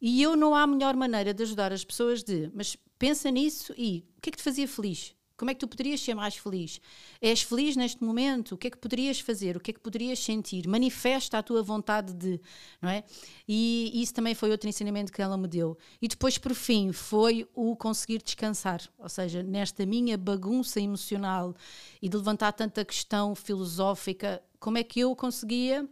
E 0.00 0.22
eu 0.22 0.36
não 0.36 0.54
há 0.54 0.66
melhor 0.66 0.96
maneira 0.96 1.34
de 1.34 1.42
ajudar 1.42 1.70
as 1.70 1.84
pessoas 1.84 2.22
de, 2.22 2.50
mas 2.54 2.78
pensa 2.98 3.30
nisso 3.30 3.74
e 3.76 4.06
o 4.16 4.22
que 4.22 4.30
é 4.30 4.32
que 4.32 4.38
te 4.38 4.42
fazia 4.42 4.66
feliz? 4.66 5.14
Como 5.42 5.50
é 5.50 5.54
que 5.54 5.58
tu 5.58 5.66
poderias 5.66 6.00
ser 6.00 6.14
mais 6.14 6.36
feliz? 6.36 6.80
És 7.20 7.42
feliz 7.42 7.74
neste 7.74 8.04
momento? 8.04 8.54
O 8.54 8.56
que 8.56 8.68
é 8.68 8.70
que 8.70 8.78
poderias 8.78 9.18
fazer? 9.18 9.56
O 9.56 9.60
que 9.60 9.72
é 9.72 9.74
que 9.74 9.80
poderias 9.80 10.20
sentir? 10.20 10.68
Manifesta 10.68 11.36
a 11.36 11.42
tua 11.42 11.64
vontade 11.64 12.12
de, 12.12 12.40
não 12.80 12.88
é? 12.88 13.02
E 13.48 13.90
isso 14.00 14.14
também 14.14 14.36
foi 14.36 14.52
outro 14.52 14.68
ensinamento 14.68 15.12
que 15.12 15.20
ela 15.20 15.36
me 15.36 15.48
deu. 15.48 15.76
E 16.00 16.06
depois, 16.06 16.38
por 16.38 16.54
fim, 16.54 16.92
foi 16.92 17.44
o 17.56 17.74
conseguir 17.74 18.22
descansar. 18.22 18.82
Ou 18.96 19.08
seja, 19.08 19.42
nesta 19.42 19.84
minha 19.84 20.16
bagunça 20.16 20.80
emocional 20.80 21.56
e 22.00 22.08
de 22.08 22.16
levantar 22.16 22.52
tanta 22.52 22.84
questão 22.84 23.34
filosófica, 23.34 24.40
como 24.60 24.78
é 24.78 24.84
que 24.84 25.00
eu 25.00 25.16
conseguia 25.16 25.88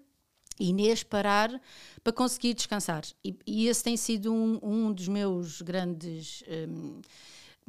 Inês 0.61 1.03
parar 1.03 1.61
para 2.05 2.13
conseguir 2.13 2.55
descansar. 2.55 3.03
E, 3.25 3.35
e 3.45 3.67
esse 3.67 3.83
tem 3.83 3.97
sido 3.97 4.33
um, 4.33 4.61
um 4.63 4.93
dos 4.93 5.09
meus 5.09 5.61
grandes. 5.61 6.45
Um, 6.47 7.01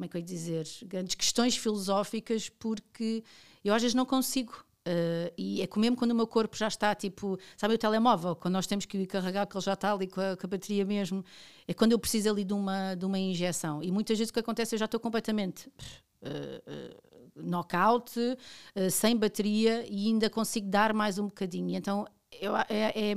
como 0.02 0.06
é 0.06 0.08
que 0.08 0.16
eu 0.16 0.20
ia 0.20 0.24
dizer, 0.24 0.66
grandes 0.84 1.14
questões 1.14 1.56
filosóficas, 1.56 2.48
porque 2.48 3.22
eu 3.64 3.72
às 3.72 3.80
vezes 3.80 3.94
não 3.94 4.04
consigo. 4.04 4.52
Uh, 4.80 5.30
e 5.38 5.62
é 5.62 5.68
mesmo 5.76 5.96
quando 5.96 6.10
o 6.10 6.14
meu 6.14 6.26
corpo 6.26 6.56
já 6.56 6.66
está 6.66 6.92
tipo, 6.92 7.38
sabe 7.56 7.74
o 7.74 7.78
telemóvel, 7.78 8.34
quando 8.34 8.54
nós 8.54 8.66
temos 8.66 8.84
que 8.84 9.06
carregar, 9.06 9.46
que 9.46 9.56
ele 9.56 9.64
já 9.64 9.74
está 9.74 9.92
ali 9.92 10.08
com 10.08 10.20
a, 10.20 10.36
com 10.36 10.44
a, 10.44 10.50
bateria 10.50 10.84
mesmo, 10.84 11.24
é 11.68 11.72
quando 11.72 11.92
eu 11.92 12.00
preciso 12.00 12.30
ali 12.30 12.42
de 12.42 12.52
uma, 12.52 12.96
de 12.96 13.04
uma 13.04 13.16
injeção. 13.16 13.80
E 13.80 13.92
muitas 13.92 14.18
vezes 14.18 14.30
o 14.30 14.32
que 14.32 14.40
acontece, 14.40 14.74
eu 14.74 14.78
já 14.80 14.86
estou 14.86 14.98
completamente 14.98 15.68
uh, 15.68 16.26
uh, 16.26 17.42
knockout, 17.48 18.18
uh, 18.18 18.90
sem 18.90 19.16
bateria 19.16 19.86
e 19.88 20.08
ainda 20.08 20.28
consigo 20.28 20.68
dar 20.68 20.92
mais 20.92 21.16
um 21.16 21.26
bocadinho. 21.26 21.76
Então 21.76 22.04
eu, 22.40 22.56
é, 22.56 22.66
é, 22.68 23.16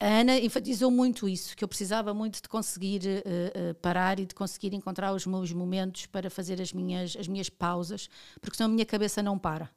a 0.00 0.06
Ana 0.06 0.38
enfatizou 0.38 0.90
muito 0.90 1.28
isso, 1.28 1.56
que 1.56 1.64
eu 1.64 1.68
precisava 1.68 2.14
muito 2.14 2.40
de 2.40 2.48
conseguir 2.48 3.00
uh, 3.00 3.70
uh, 3.70 3.74
parar 3.76 4.20
e 4.20 4.26
de 4.26 4.34
conseguir 4.34 4.74
encontrar 4.74 5.12
os 5.12 5.26
meus 5.26 5.52
momentos 5.52 6.06
para 6.06 6.30
fazer 6.30 6.60
as 6.60 6.72
minhas, 6.72 7.16
as 7.18 7.26
minhas 7.26 7.48
pausas, 7.48 8.08
porque 8.40 8.56
senão 8.56 8.70
a 8.70 8.72
minha 8.74 8.86
cabeça 8.86 9.22
não 9.22 9.38
para 9.38 9.68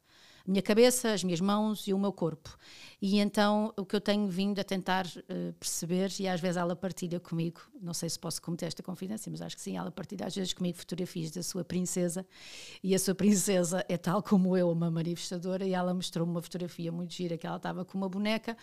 a 0.46 0.50
minha 0.50 0.62
cabeça, 0.62 1.12
as 1.12 1.22
minhas 1.22 1.40
mãos 1.40 1.86
e 1.86 1.94
o 1.94 1.98
meu 1.98 2.12
corpo. 2.12 2.56
E 3.00 3.18
então 3.18 3.72
o 3.76 3.84
que 3.84 3.96
eu 3.96 4.00
tenho 4.00 4.28
vindo 4.28 4.60
a 4.60 4.64
tentar 4.64 5.06
uh, 5.06 5.52
perceber, 5.54 6.12
e 6.20 6.28
às 6.28 6.40
vezes 6.40 6.56
ela 6.56 6.76
partilha 6.76 7.18
comigo, 7.18 7.60
não 7.80 7.92
sei 7.92 8.08
se 8.08 8.18
posso 8.18 8.40
cometer 8.40 8.66
esta 8.66 8.82
confidência, 8.82 9.30
mas 9.30 9.42
acho 9.42 9.56
que 9.56 9.62
sim, 9.62 9.76
ela 9.76 9.90
partilha 9.90 10.26
às 10.26 10.34
vezes 10.34 10.52
comigo 10.52 10.78
fotografias 10.78 11.30
da 11.30 11.42
sua 11.42 11.64
princesa, 11.64 12.24
e 12.82 12.94
a 12.94 12.98
sua 12.98 13.14
princesa 13.14 13.84
é 13.88 13.96
tal 13.96 14.22
como 14.22 14.56
eu, 14.56 14.70
uma 14.70 14.90
manifestadora, 14.90 15.66
e 15.66 15.74
ela 15.74 15.92
mostrou-me 15.92 16.30
uma 16.30 16.42
fotografia 16.42 16.92
muito 16.92 17.12
gira 17.12 17.36
que 17.36 17.46
ela 17.46 17.56
estava 17.56 17.84
com 17.84 17.98
uma 17.98 18.08
boneca, 18.08 18.56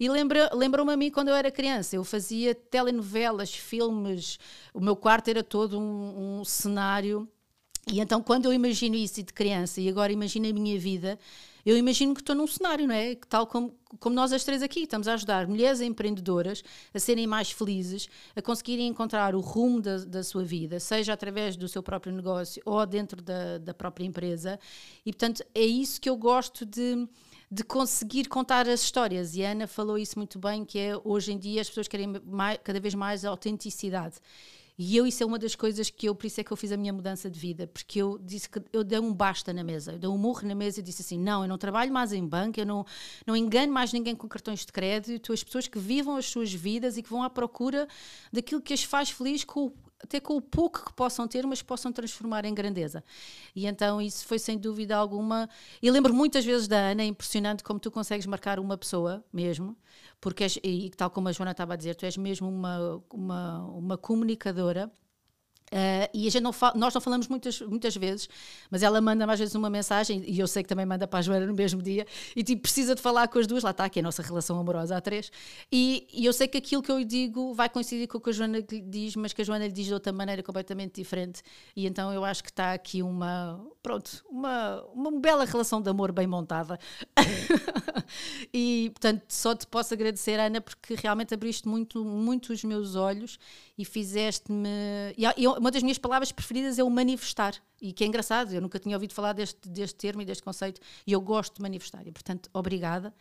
e 0.00 0.08
lembra-me 0.08 0.56
lembra 0.56 0.82
a 0.82 0.96
mim 0.96 1.10
quando 1.10 1.28
eu 1.28 1.34
era 1.34 1.50
criança, 1.50 1.96
eu 1.96 2.04
fazia 2.04 2.54
telenovelas, 2.54 3.54
filmes, 3.54 4.38
o 4.72 4.80
meu 4.80 4.96
quarto 4.96 5.28
era 5.28 5.42
todo 5.42 5.78
um, 5.78 6.40
um 6.40 6.44
cenário 6.44 7.28
e 7.86 8.00
então, 8.00 8.22
quando 8.22 8.46
eu 8.46 8.52
imagino 8.52 8.94
isso 8.94 9.22
de 9.22 9.32
criança 9.32 9.80
e 9.80 9.88
agora 9.88 10.12
imagino 10.12 10.48
a 10.48 10.52
minha 10.52 10.78
vida, 10.78 11.18
eu 11.66 11.76
imagino 11.76 12.14
que 12.14 12.20
estou 12.20 12.34
num 12.34 12.46
cenário, 12.46 12.86
não 12.86 12.94
é? 12.94 13.14
Tal 13.28 13.46
como, 13.46 13.74
como 13.98 14.14
nós 14.14 14.32
as 14.32 14.44
três 14.44 14.62
aqui, 14.62 14.80
estamos 14.80 15.08
a 15.08 15.14
ajudar 15.14 15.46
mulheres 15.46 15.80
empreendedoras 15.80 16.62
a 16.94 16.98
serem 16.98 17.26
mais 17.26 17.50
felizes, 17.50 18.08
a 18.36 18.42
conseguirem 18.42 18.86
encontrar 18.86 19.34
o 19.34 19.40
rumo 19.40 19.80
da, 19.80 19.98
da 19.98 20.22
sua 20.22 20.44
vida, 20.44 20.78
seja 20.78 21.12
através 21.12 21.56
do 21.56 21.68
seu 21.68 21.82
próprio 21.82 22.12
negócio 22.12 22.62
ou 22.64 22.84
dentro 22.86 23.20
da, 23.20 23.58
da 23.58 23.74
própria 23.74 24.04
empresa. 24.04 24.58
E, 25.04 25.12
portanto, 25.12 25.44
é 25.54 25.64
isso 25.64 26.00
que 26.00 26.08
eu 26.08 26.16
gosto 26.16 26.64
de 26.64 27.08
de 27.54 27.62
conseguir 27.62 28.28
contar 28.28 28.66
as 28.66 28.80
histórias. 28.80 29.36
E 29.36 29.44
a 29.44 29.50
Ana 29.50 29.66
falou 29.66 29.98
isso 29.98 30.18
muito 30.18 30.38
bem, 30.38 30.64
que 30.64 30.78
é 30.78 30.98
hoje 31.04 31.34
em 31.34 31.38
dia 31.38 31.60
as 31.60 31.68
pessoas 31.68 31.86
querem 31.86 32.08
mais, 32.24 32.58
cada 32.64 32.80
vez 32.80 32.94
mais 32.94 33.26
autenticidade. 33.26 34.16
E 34.78 34.96
eu, 34.96 35.06
isso 35.06 35.22
é 35.22 35.26
uma 35.26 35.38
das 35.38 35.54
coisas 35.54 35.90
que 35.90 36.08
eu, 36.08 36.14
por 36.14 36.26
isso 36.26 36.40
é 36.40 36.44
que 36.44 36.50
eu 36.50 36.56
fiz 36.56 36.72
a 36.72 36.76
minha 36.76 36.92
mudança 36.92 37.30
de 37.30 37.38
vida, 37.38 37.66
porque 37.66 38.00
eu 38.00 38.18
disse 38.18 38.48
que 38.48 38.60
eu 38.72 38.82
dei 38.82 38.98
um 38.98 39.12
basta 39.12 39.52
na 39.52 39.62
mesa, 39.62 39.92
eu 39.92 39.98
dei 39.98 40.08
um 40.08 40.16
murro 40.16 40.46
na 40.48 40.54
mesa 40.54 40.80
e 40.80 40.82
disse 40.82 41.02
assim: 41.02 41.18
não, 41.18 41.42
eu 41.42 41.48
não 41.48 41.58
trabalho 41.58 41.92
mais 41.92 42.12
em 42.12 42.26
banco, 42.26 42.58
eu 42.58 42.66
não, 42.66 42.84
não 43.26 43.36
engano 43.36 43.72
mais 43.72 43.92
ninguém 43.92 44.16
com 44.16 44.26
cartões 44.26 44.64
de 44.64 44.72
crédito, 44.72 45.32
as 45.32 45.44
pessoas 45.44 45.68
que 45.68 45.78
vivam 45.78 46.16
as 46.16 46.26
suas 46.26 46.52
vidas 46.52 46.96
e 46.96 47.02
que 47.02 47.10
vão 47.10 47.22
à 47.22 47.28
procura 47.28 47.86
daquilo 48.32 48.62
que 48.62 48.72
as 48.72 48.82
faz 48.82 49.10
feliz 49.10 49.44
com 49.44 49.72
até 50.02 50.20
com 50.20 50.36
o 50.36 50.40
pouco 50.40 50.84
que 50.84 50.92
possam 50.92 51.28
ter, 51.28 51.46
mas 51.46 51.62
possam 51.62 51.92
transformar 51.92 52.44
em 52.44 52.52
grandeza. 52.52 53.04
E 53.54 53.66
então 53.66 54.00
isso 54.00 54.26
foi 54.26 54.38
sem 54.38 54.58
dúvida 54.58 54.96
alguma. 54.96 55.48
E 55.80 55.90
lembro 55.90 56.12
muitas 56.12 56.44
vezes 56.44 56.66
da 56.66 56.76
Ana, 56.76 57.02
é 57.02 57.06
impressionante 57.06 57.62
como 57.62 57.78
tu 57.78 57.90
consegues 57.90 58.26
marcar 58.26 58.58
uma 58.58 58.76
pessoa 58.76 59.24
mesmo, 59.32 59.76
porque 60.20 60.44
és, 60.44 60.58
e 60.62 60.90
tal 60.90 61.10
como 61.10 61.28
a 61.28 61.32
Joana 61.32 61.52
estava 61.52 61.74
a 61.74 61.76
dizer, 61.76 61.94
tu 61.94 62.04
és 62.04 62.16
mesmo 62.16 62.48
uma, 62.48 63.02
uma, 63.10 63.64
uma 63.66 63.98
comunicadora 63.98 64.90
Uh, 65.72 66.04
e 66.12 66.28
a 66.28 66.30
gente 66.30 66.42
não 66.42 66.52
nós 66.74 66.92
não 66.92 67.00
falamos 67.00 67.28
muitas, 67.28 67.62
muitas 67.62 67.96
vezes, 67.96 68.28
mas 68.70 68.82
ela 68.82 69.00
manda 69.00 69.26
mais 69.26 69.40
vezes 69.40 69.54
uma 69.54 69.70
mensagem, 69.70 70.22
e 70.26 70.38
eu 70.38 70.46
sei 70.46 70.62
que 70.62 70.68
também 70.68 70.84
manda 70.84 71.06
para 71.06 71.20
a 71.20 71.22
Joana 71.22 71.46
no 71.46 71.54
mesmo 71.54 71.80
dia, 71.80 72.06
e 72.36 72.44
tipo, 72.44 72.60
precisa 72.60 72.94
de 72.94 73.00
falar 73.00 73.26
com 73.28 73.38
as 73.38 73.46
duas, 73.46 73.62
lá 73.62 73.70
está, 73.70 73.88
que 73.88 73.98
é 73.98 74.00
a 74.00 74.02
nossa 74.02 74.22
relação 74.22 74.58
amorosa 74.58 74.94
há 74.94 75.00
três, 75.00 75.32
e, 75.72 76.06
e 76.12 76.26
eu 76.26 76.32
sei 76.34 76.46
que 76.46 76.58
aquilo 76.58 76.82
que 76.82 76.92
eu 76.92 76.98
lhe 76.98 77.06
digo 77.06 77.54
vai 77.54 77.70
coincidir 77.70 78.06
com 78.06 78.18
o 78.18 78.20
que 78.20 78.28
a 78.28 78.32
Joana 78.34 78.58
lhe 78.58 78.80
diz, 78.82 79.16
mas 79.16 79.32
que 79.32 79.40
a 79.40 79.44
Joana 79.46 79.66
lhe 79.66 79.72
diz 79.72 79.86
de 79.86 79.94
outra 79.94 80.12
maneira 80.12 80.42
completamente 80.42 80.96
diferente, 80.96 81.42
e 81.74 81.86
então 81.86 82.12
eu 82.12 82.22
acho 82.22 82.42
que 82.44 82.50
está 82.50 82.74
aqui 82.74 83.02
uma, 83.02 83.58
pronto, 83.82 84.22
uma, 84.28 84.82
uma 84.92 85.10
bela 85.18 85.46
relação 85.46 85.80
de 85.80 85.88
amor 85.88 86.12
bem 86.12 86.26
montada. 86.26 86.78
portanto, 88.92 89.24
só 89.28 89.54
te 89.54 89.66
posso 89.66 89.92
agradecer, 89.94 90.38
Ana, 90.38 90.60
porque 90.60 90.94
realmente 90.94 91.34
abriste 91.34 91.66
muito, 91.66 92.04
muito 92.04 92.52
os 92.52 92.62
meus 92.62 92.94
olhos 92.94 93.38
e 93.76 93.84
fizeste-me. 93.84 94.68
E 95.16 95.46
uma 95.46 95.70
das 95.70 95.82
minhas 95.82 95.98
palavras 95.98 96.30
preferidas 96.30 96.78
é 96.78 96.84
o 96.84 96.90
manifestar. 96.90 97.54
E 97.80 97.92
que 97.92 98.04
é 98.04 98.06
engraçado, 98.06 98.52
eu 98.52 98.60
nunca 98.60 98.78
tinha 98.78 98.94
ouvido 98.96 99.12
falar 99.12 99.32
deste, 99.32 99.68
deste 99.68 99.96
termo 99.96 100.22
e 100.22 100.24
deste 100.24 100.42
conceito, 100.42 100.80
e 101.04 101.12
eu 101.12 101.20
gosto 101.20 101.56
de 101.56 101.62
manifestar. 101.62 102.06
E, 102.06 102.12
portanto, 102.12 102.48
obrigada 102.52 103.12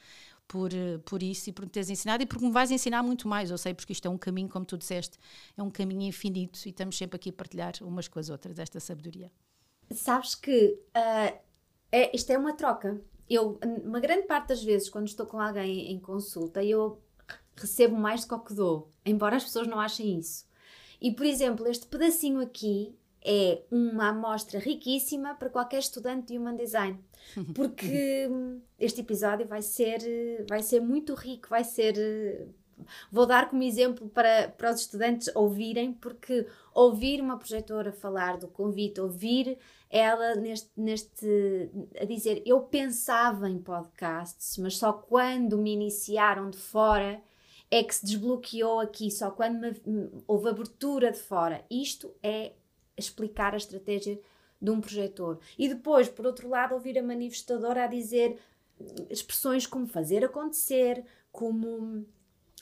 por, 0.47 0.69
por 1.05 1.23
isso 1.23 1.49
e 1.49 1.53
por 1.53 1.63
me 1.63 1.71
teres 1.71 1.89
ensinado 1.89 2.21
e 2.21 2.25
porque 2.25 2.45
me 2.45 2.51
vais 2.51 2.69
ensinar 2.69 3.01
muito 3.01 3.27
mais. 3.27 3.49
Eu 3.49 3.57
sei, 3.57 3.73
porque 3.73 3.93
isto 3.93 4.05
é 4.05 4.09
um 4.09 4.17
caminho, 4.17 4.49
como 4.49 4.65
tu 4.65 4.77
disseste, 4.77 5.17
é 5.57 5.63
um 5.63 5.71
caminho 5.71 6.03
infinito 6.03 6.59
e 6.65 6.69
estamos 6.69 6.97
sempre 6.97 7.15
aqui 7.15 7.29
a 7.29 7.33
partilhar 7.33 7.73
umas 7.81 8.07
com 8.07 8.19
as 8.19 8.29
outras 8.29 8.59
esta 8.59 8.79
sabedoria. 8.79 9.31
Sabes 9.91 10.35
que 10.35 10.77
uh, 10.95 11.39
é, 11.91 12.15
isto 12.15 12.29
é 12.31 12.37
uma 12.37 12.53
troca. 12.53 13.01
Eu, 13.33 13.57
uma 13.85 14.01
grande 14.01 14.27
parte 14.27 14.49
das 14.49 14.61
vezes, 14.61 14.89
quando 14.89 15.07
estou 15.07 15.25
com 15.25 15.39
alguém 15.39 15.89
em 15.89 15.99
consulta, 15.99 16.61
eu 16.63 16.99
recebo 17.55 17.95
mais 17.95 18.25
do 18.25 18.39
que 18.39 18.53
dou, 18.53 18.91
embora 19.05 19.37
as 19.37 19.43
pessoas 19.43 19.67
não 19.67 19.79
achem 19.79 20.19
isso. 20.19 20.45
E, 20.99 21.11
por 21.11 21.25
exemplo, 21.25 21.67
este 21.67 21.87
pedacinho 21.87 22.41
aqui 22.41 22.93
é 23.23 23.61
uma 23.71 24.09
amostra 24.09 24.59
riquíssima 24.59 25.35
para 25.35 25.49
qualquer 25.49 25.79
estudante 25.79 26.27
de 26.27 26.37
Human 26.37 26.55
Design, 26.55 26.99
porque 27.55 28.27
este 28.79 29.01
episódio 29.01 29.47
vai 29.47 29.61
ser, 29.61 30.45
vai 30.49 30.61
ser 30.61 30.81
muito 30.81 31.13
rico, 31.13 31.47
vai 31.49 31.63
ser. 31.63 32.47
Vou 33.11 33.25
dar 33.25 33.49
como 33.49 33.63
exemplo 33.63 34.09
para, 34.09 34.49
para 34.49 34.71
os 34.71 34.81
estudantes 34.81 35.33
ouvirem, 35.35 35.93
porque 35.93 36.47
ouvir 36.73 37.21
uma 37.21 37.37
projetora 37.37 37.91
falar 37.91 38.37
do 38.37 38.47
convite, 38.47 39.01
ouvir 39.01 39.57
ela 39.89 40.35
neste, 40.35 40.69
neste 40.75 41.69
a 41.99 42.05
dizer 42.05 42.41
eu 42.45 42.61
pensava 42.61 43.49
em 43.49 43.59
podcasts, 43.59 44.57
mas 44.57 44.77
só 44.77 44.93
quando 44.93 45.57
me 45.57 45.73
iniciaram 45.73 46.49
de 46.49 46.57
fora 46.57 47.21
é 47.69 47.83
que 47.83 47.95
se 47.95 48.05
desbloqueou 48.05 48.79
aqui 48.79 49.09
só 49.09 49.31
quando 49.31 49.59
me, 49.59 49.81
houve 50.27 50.49
abertura 50.49 51.11
de 51.11 51.19
fora. 51.19 51.65
Isto 51.69 52.13
é 52.21 52.53
explicar 52.97 53.53
a 53.53 53.57
estratégia 53.57 54.19
de 54.61 54.69
um 54.69 54.81
projetor. 54.81 55.39
E 55.57 55.67
depois, 55.67 56.07
por 56.07 56.25
outro 56.25 56.49
lado, 56.49 56.73
ouvir 56.73 56.99
a 56.99 57.03
manifestadora 57.03 57.85
a 57.85 57.87
dizer 57.87 58.37
expressões 59.09 59.65
como 59.65 59.87
fazer 59.87 60.23
acontecer, 60.23 61.03
como 61.31 62.05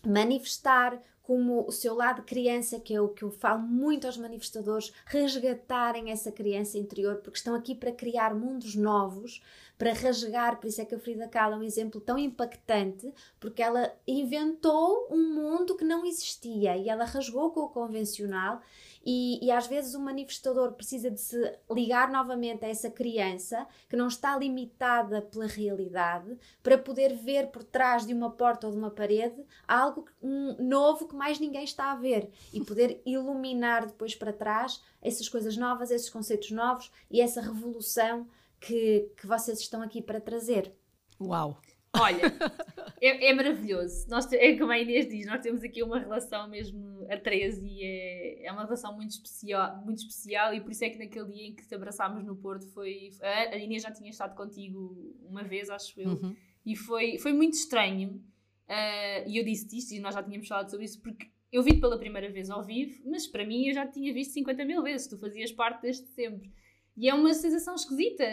manifestar, 0.06 1.02
como 1.22 1.68
o 1.68 1.72
seu 1.72 1.94
lado 1.94 2.24
criança, 2.24 2.80
que 2.80 2.92
é 2.92 3.00
o 3.00 3.10
que 3.10 3.24
eu 3.24 3.30
falo 3.30 3.60
muito 3.60 4.08
aos 4.08 4.18
manifestadores, 4.18 4.92
resgatarem 5.06 6.10
essa 6.10 6.32
criança 6.32 6.78
interior, 6.78 7.18
porque 7.18 7.38
estão 7.38 7.54
aqui 7.54 7.76
para 7.76 7.92
criar 7.92 8.34
mundos 8.34 8.74
novos, 8.74 9.40
para 9.78 9.94
rasgar. 9.94 10.60
Por 10.60 10.68
isso 10.68 10.82
é 10.82 10.86
que 10.86 10.96
a 10.96 11.00
Frida 11.00 11.28
Kahlo 11.28 11.54
é 11.54 11.58
um 11.58 11.64
exemplo 11.64 12.02
tão 12.02 12.18
impactante, 12.18 13.14
porque 13.40 13.62
ela 13.62 13.94
inventou 14.08 15.08
um 15.12 15.34
mundo 15.34 15.78
que 15.78 15.86
não 15.86 16.04
existia 16.04 16.76
e 16.76 16.90
ela 16.90 17.06
rasgou 17.06 17.52
com 17.52 17.60
o 17.60 17.70
convencional 17.70 18.62
e, 19.06 19.46
e, 19.46 19.52
às 19.52 19.68
vezes 19.68 19.94
o 19.96 20.00
manifestador 20.00 20.74
precisa 20.74 21.10
de 21.10 21.20
se 21.20 21.38
ligar 21.72 22.12
novamente 22.12 22.66
a 22.66 22.68
essa 22.68 22.90
criança 22.90 23.66
que 23.88 23.96
não 23.96 24.08
está 24.08 24.38
limitada 24.38 25.22
pela 25.22 25.48
realidade 25.48 26.38
para 26.62 26.78
poder 26.78 27.16
ver 27.16 27.48
por 27.48 27.64
trás 27.64 28.06
de 28.06 28.14
uma 28.14 28.30
porta 28.30 28.68
ou 28.68 28.74
de 28.74 28.78
uma 28.78 28.92
parede 28.92 29.44
algo 29.68 30.06
um, 30.22 30.56
novo 30.60 31.08
que 31.08 31.16
mais 31.16 31.40
ninguém 31.40 31.64
está 31.64 31.92
a 31.92 31.96
ver 31.96 32.30
e 32.54 32.64
poder 32.64 33.02
iluminar 33.06 33.86
depois 33.86 34.16
para 34.16 34.34
trás 34.34 34.84
essas 35.02 35.30
coisas 35.30 35.56
novas, 35.56 35.92
esses 35.92 36.10
conceitos 36.10 36.52
novos 36.52 36.92
e 37.10 37.22
essa 37.22 37.42
revolução 37.42 38.28
que, 38.60 39.10
que 39.16 39.26
vocês 39.26 39.60
estão 39.60 39.82
aqui 39.82 40.02
para 40.02 40.20
trazer. 40.20 40.74
Uau! 41.20 41.58
Olha, 41.96 42.22
é, 43.02 43.30
é, 43.30 43.34
maravilhoso. 43.34 44.08
Nós, 44.10 44.32
é 44.32 44.56
como 44.58 44.72
a 44.72 44.80
Inês 44.80 45.08
diz, 45.08 45.26
nós 45.26 45.42
temos 45.42 45.64
aqui 45.64 45.82
uma 45.82 46.00
relação 46.00 46.48
mesmo 46.50 47.08
a 47.10 47.18
três 47.18 47.58
e 47.58 47.84
é, 47.84 48.46
é 48.46 48.52
uma 48.52 48.64
relação 48.64 48.96
muito 48.96 49.12
especial, 49.12 49.82
muito 49.84 49.98
especial 49.98 50.54
e 50.54 50.62
por 50.62 50.72
isso 50.72 50.84
é 50.84 50.90
que 50.90 51.00
naquele 51.00 51.32
dia 51.32 51.48
em 51.48 51.56
que 51.56 51.68
te 51.68 51.76
abraçámos 51.76 52.24
no 52.24 52.36
Porto 52.36 52.68
foi... 52.74 53.10
A, 53.22 53.56
a 53.56 53.58
Inês 53.58 53.84
já 53.84 53.92
tinha 53.92 54.10
estado 54.10 54.36
contigo 54.36 55.16
uma 55.28 55.44
vez, 55.44 55.70
acho 55.70 56.00
eu, 56.00 56.10
uhum. 56.10 56.36
e 56.66 56.76
foi, 56.76 57.18
foi 57.18 57.34
muito 57.34 57.54
estranho. 57.54 58.24
Uh, 58.68 59.28
e 59.28 59.38
eu 59.40 59.44
disse 59.44 59.66
isto 59.76 59.94
e 59.94 60.00
nós 60.00 60.14
já 60.14 60.22
tínhamos 60.22 60.48
falado 60.48 60.70
sobre 60.70 60.86
isso 60.86 61.02
porque 61.02 61.28
eu 61.52 61.64
vi-te 61.64 61.82
pela 61.82 61.98
primeira 61.98 62.32
vez 62.32 62.52
ao 62.52 62.64
vivo, 62.64 63.02
mas 63.10 63.26
para 63.26 63.44
mim 63.44 63.68
eu 63.68 63.74
já 63.74 63.88
tinha 63.88 64.14
visto 64.14 64.34
50 64.34 64.64
mil 64.66 64.84
vezes, 64.84 65.08
tu 65.08 65.18
fazias 65.18 65.52
parte 65.52 65.82
desde 65.82 66.06
sempre. 66.10 66.52
E 66.96 67.10
é 67.10 67.14
uma 67.14 67.34
sensação 67.34 67.74
esquisita 67.74 68.24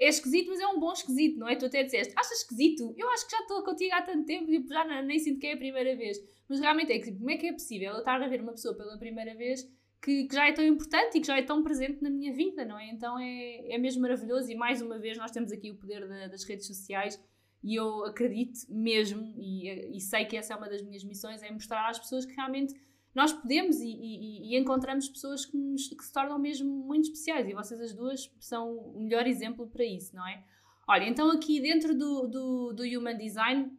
é 0.00 0.08
esquisito, 0.08 0.48
mas 0.48 0.60
é 0.60 0.66
um 0.66 0.80
bom 0.80 0.92
esquisito, 0.92 1.38
não 1.38 1.46
é? 1.46 1.54
Tu 1.54 1.66
até 1.66 1.82
disseste, 1.84 2.14
achas 2.16 2.38
esquisito? 2.38 2.94
Eu 2.96 3.10
acho 3.10 3.26
que 3.26 3.32
já 3.32 3.42
estou 3.42 3.62
contigo 3.62 3.94
há 3.94 4.00
tanto 4.00 4.24
tempo 4.24 4.50
e 4.50 4.66
já 4.66 5.02
nem 5.02 5.18
sinto 5.18 5.38
que 5.38 5.46
é 5.46 5.52
a 5.52 5.58
primeira 5.58 5.94
vez. 5.94 6.18
Mas 6.48 6.58
realmente 6.58 6.90
é 6.90 6.98
que, 6.98 7.12
como 7.12 7.30
é 7.30 7.36
que 7.36 7.46
é 7.46 7.52
possível 7.52 7.92
eu 7.92 7.98
estar 7.98 8.20
a 8.20 8.26
ver 8.26 8.40
uma 8.40 8.52
pessoa 8.52 8.74
pela 8.74 8.98
primeira 8.98 9.34
vez 9.34 9.70
que, 10.02 10.24
que, 10.24 10.34
já 10.34 10.48
é 10.48 10.52
tão 10.52 10.64
importante 10.64 11.18
e 11.18 11.20
que 11.20 11.26
já 11.26 11.38
é 11.38 11.42
tão 11.42 11.62
presente 11.62 12.02
na 12.02 12.08
minha 12.08 12.32
vida, 12.32 12.64
não 12.64 12.78
é? 12.78 12.88
Então 12.90 13.18
é, 13.18 13.74
é 13.74 13.78
mesmo 13.78 14.00
maravilhoso 14.00 14.50
e 14.50 14.54
mais 14.54 14.80
uma 14.80 14.98
vez 14.98 15.18
nós 15.18 15.30
temos 15.30 15.52
aqui 15.52 15.70
o 15.70 15.76
poder 15.76 16.08
da, 16.08 16.28
das 16.28 16.44
redes 16.44 16.66
sociais 16.66 17.22
e 17.62 17.74
eu 17.74 18.06
acredito 18.06 18.58
mesmo 18.70 19.34
e, 19.36 19.96
e, 19.96 20.00
sei 20.00 20.24
que 20.24 20.36
essa 20.36 20.54
é 20.54 20.56
uma 20.56 20.68
das 20.68 20.82
minhas 20.82 21.04
missões, 21.04 21.42
é 21.42 21.50
mostrar 21.50 21.86
às 21.88 21.98
pessoas 21.98 22.24
que 22.24 22.34
realmente 22.34 22.74
nós 23.14 23.32
podemos 23.32 23.80
e, 23.80 23.88
e, 23.88 24.54
e 24.54 24.58
encontramos 24.58 25.08
pessoas 25.08 25.44
que, 25.44 25.56
nos, 25.56 25.88
que 25.88 26.04
se 26.04 26.12
tornam 26.12 26.38
mesmo 26.38 26.70
muito 26.70 27.04
especiais 27.04 27.48
e 27.48 27.52
vocês 27.52 27.80
as 27.80 27.92
duas 27.92 28.32
são 28.38 28.76
o 28.76 29.00
melhor 29.00 29.26
exemplo 29.26 29.66
para 29.66 29.84
isso, 29.84 30.14
não 30.14 30.26
é? 30.26 30.42
Olha, 30.88 31.04
então 31.04 31.30
aqui 31.30 31.60
dentro 31.60 31.96
do, 31.96 32.26
do, 32.26 32.72
do 32.72 32.82
Human 32.82 33.16
Design, 33.16 33.70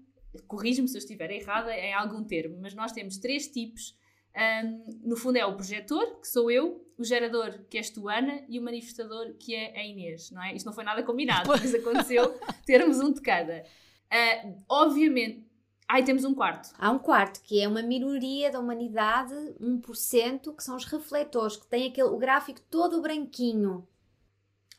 corrijo-me 0.47 0.87
se 0.87 0.95
eu 0.95 0.99
estiver 0.99 1.31
errada 1.31 1.73
em 1.75 1.93
algum 1.93 2.23
termo, 2.23 2.57
mas 2.61 2.73
nós 2.73 2.91
temos 2.91 3.17
três 3.17 3.47
tipos 3.47 3.95
um, 4.35 5.09
no 5.09 5.17
fundo 5.17 5.37
é 5.37 5.45
o 5.45 5.55
projetor, 5.55 6.19
que 6.21 6.27
sou 6.27 6.49
eu, 6.49 6.85
o 6.97 7.03
gerador, 7.03 7.65
que 7.69 7.77
és 7.77 7.89
tu, 7.89 8.07
Ana, 8.07 8.43
e 8.47 8.59
o 8.59 8.61
manifestador, 8.61 9.33
que 9.37 9.53
é 9.53 9.77
a 9.77 9.85
Inês, 9.85 10.31
não 10.31 10.41
é? 10.41 10.55
Isto 10.55 10.65
não 10.65 10.73
foi 10.73 10.83
nada 10.83 11.03
combinado, 11.03 11.49
mas 11.49 11.73
aconteceu 11.73 12.39
termos 12.65 12.99
um 12.99 13.11
de 13.11 13.21
cada. 13.21 13.63
Uh, 14.11 14.57
obviamente, 14.69 15.45
Ai, 15.93 16.05
temos 16.05 16.23
um 16.23 16.33
quarto. 16.33 16.73
Há 16.79 16.89
um 16.89 16.97
quarto, 16.97 17.41
que 17.43 17.61
é 17.61 17.67
uma 17.67 17.81
minoria 17.81 18.49
da 18.49 18.61
humanidade, 18.61 19.33
1%, 19.59 20.55
que 20.55 20.63
são 20.63 20.77
os 20.77 20.85
refletores, 20.85 21.57
que 21.57 21.67
têm 21.67 21.89
aquele, 21.89 22.07
o 22.07 22.17
gráfico 22.17 22.61
todo 22.71 23.01
branquinho. 23.01 23.85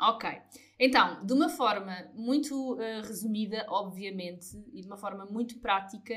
Ok. 0.00 0.30
Então, 0.78 1.22
de 1.22 1.34
uma 1.34 1.50
forma 1.50 1.94
muito 2.14 2.76
uh, 2.76 3.02
resumida, 3.02 3.66
obviamente, 3.68 4.56
e 4.72 4.80
de 4.80 4.86
uma 4.86 4.96
forma 4.96 5.26
muito 5.26 5.58
prática, 5.58 6.14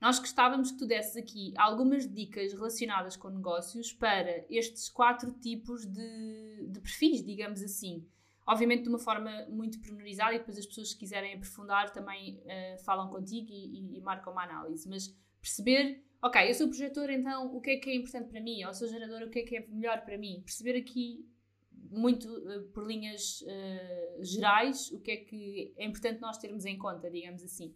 nós 0.00 0.18
gostávamos 0.18 0.70
que 0.70 0.78
tu 0.78 0.86
desses 0.86 1.18
aqui 1.18 1.52
algumas 1.58 2.10
dicas 2.10 2.54
relacionadas 2.54 3.18
com 3.18 3.28
negócios 3.28 3.92
para 3.92 4.46
estes 4.48 4.88
quatro 4.88 5.32
tipos 5.32 5.84
de, 5.84 6.66
de 6.66 6.80
perfis, 6.80 7.22
digamos 7.22 7.62
assim. 7.62 8.08
Obviamente 8.50 8.82
de 8.82 8.88
uma 8.88 8.98
forma 8.98 9.46
muito 9.48 9.78
pormenorizada 9.78 10.34
e 10.34 10.38
depois 10.38 10.58
as 10.58 10.66
pessoas 10.66 10.92
que 10.92 10.98
quiserem 10.98 11.34
aprofundar 11.34 11.92
também 11.92 12.34
uh, 12.38 12.84
falam 12.84 13.08
contigo 13.08 13.46
e, 13.48 13.78
e, 13.78 13.98
e, 13.98 14.00
marcam 14.00 14.32
uma 14.32 14.42
análise. 14.42 14.88
Mas 14.88 15.16
perceber, 15.40 16.02
ok, 16.20 16.50
eu 16.50 16.54
sou 16.54 16.66
projetor, 16.66 17.10
então 17.10 17.54
o 17.54 17.60
que 17.60 17.70
é 17.70 17.76
que 17.76 17.90
é 17.90 17.94
importante 17.94 18.28
para 18.28 18.40
mim? 18.40 18.64
Ou 18.64 18.74
sou 18.74 18.88
gerador, 18.88 19.22
o 19.22 19.30
que 19.30 19.38
é 19.38 19.42
que 19.42 19.56
é 19.56 19.66
melhor 19.68 20.04
para 20.04 20.18
mim? 20.18 20.42
Perceber 20.44 20.76
aqui 20.76 21.24
muito 21.72 22.26
uh, 22.28 22.64
por 22.72 22.84
linhas 22.84 23.42
uh, 23.42 24.24
gerais 24.24 24.90
o 24.90 24.98
que 24.98 25.12
é 25.12 25.16
que 25.18 25.72
é 25.76 25.84
importante 25.84 26.20
nós 26.20 26.36
termos 26.36 26.64
em 26.64 26.76
conta, 26.76 27.08
digamos 27.08 27.44
assim. 27.44 27.72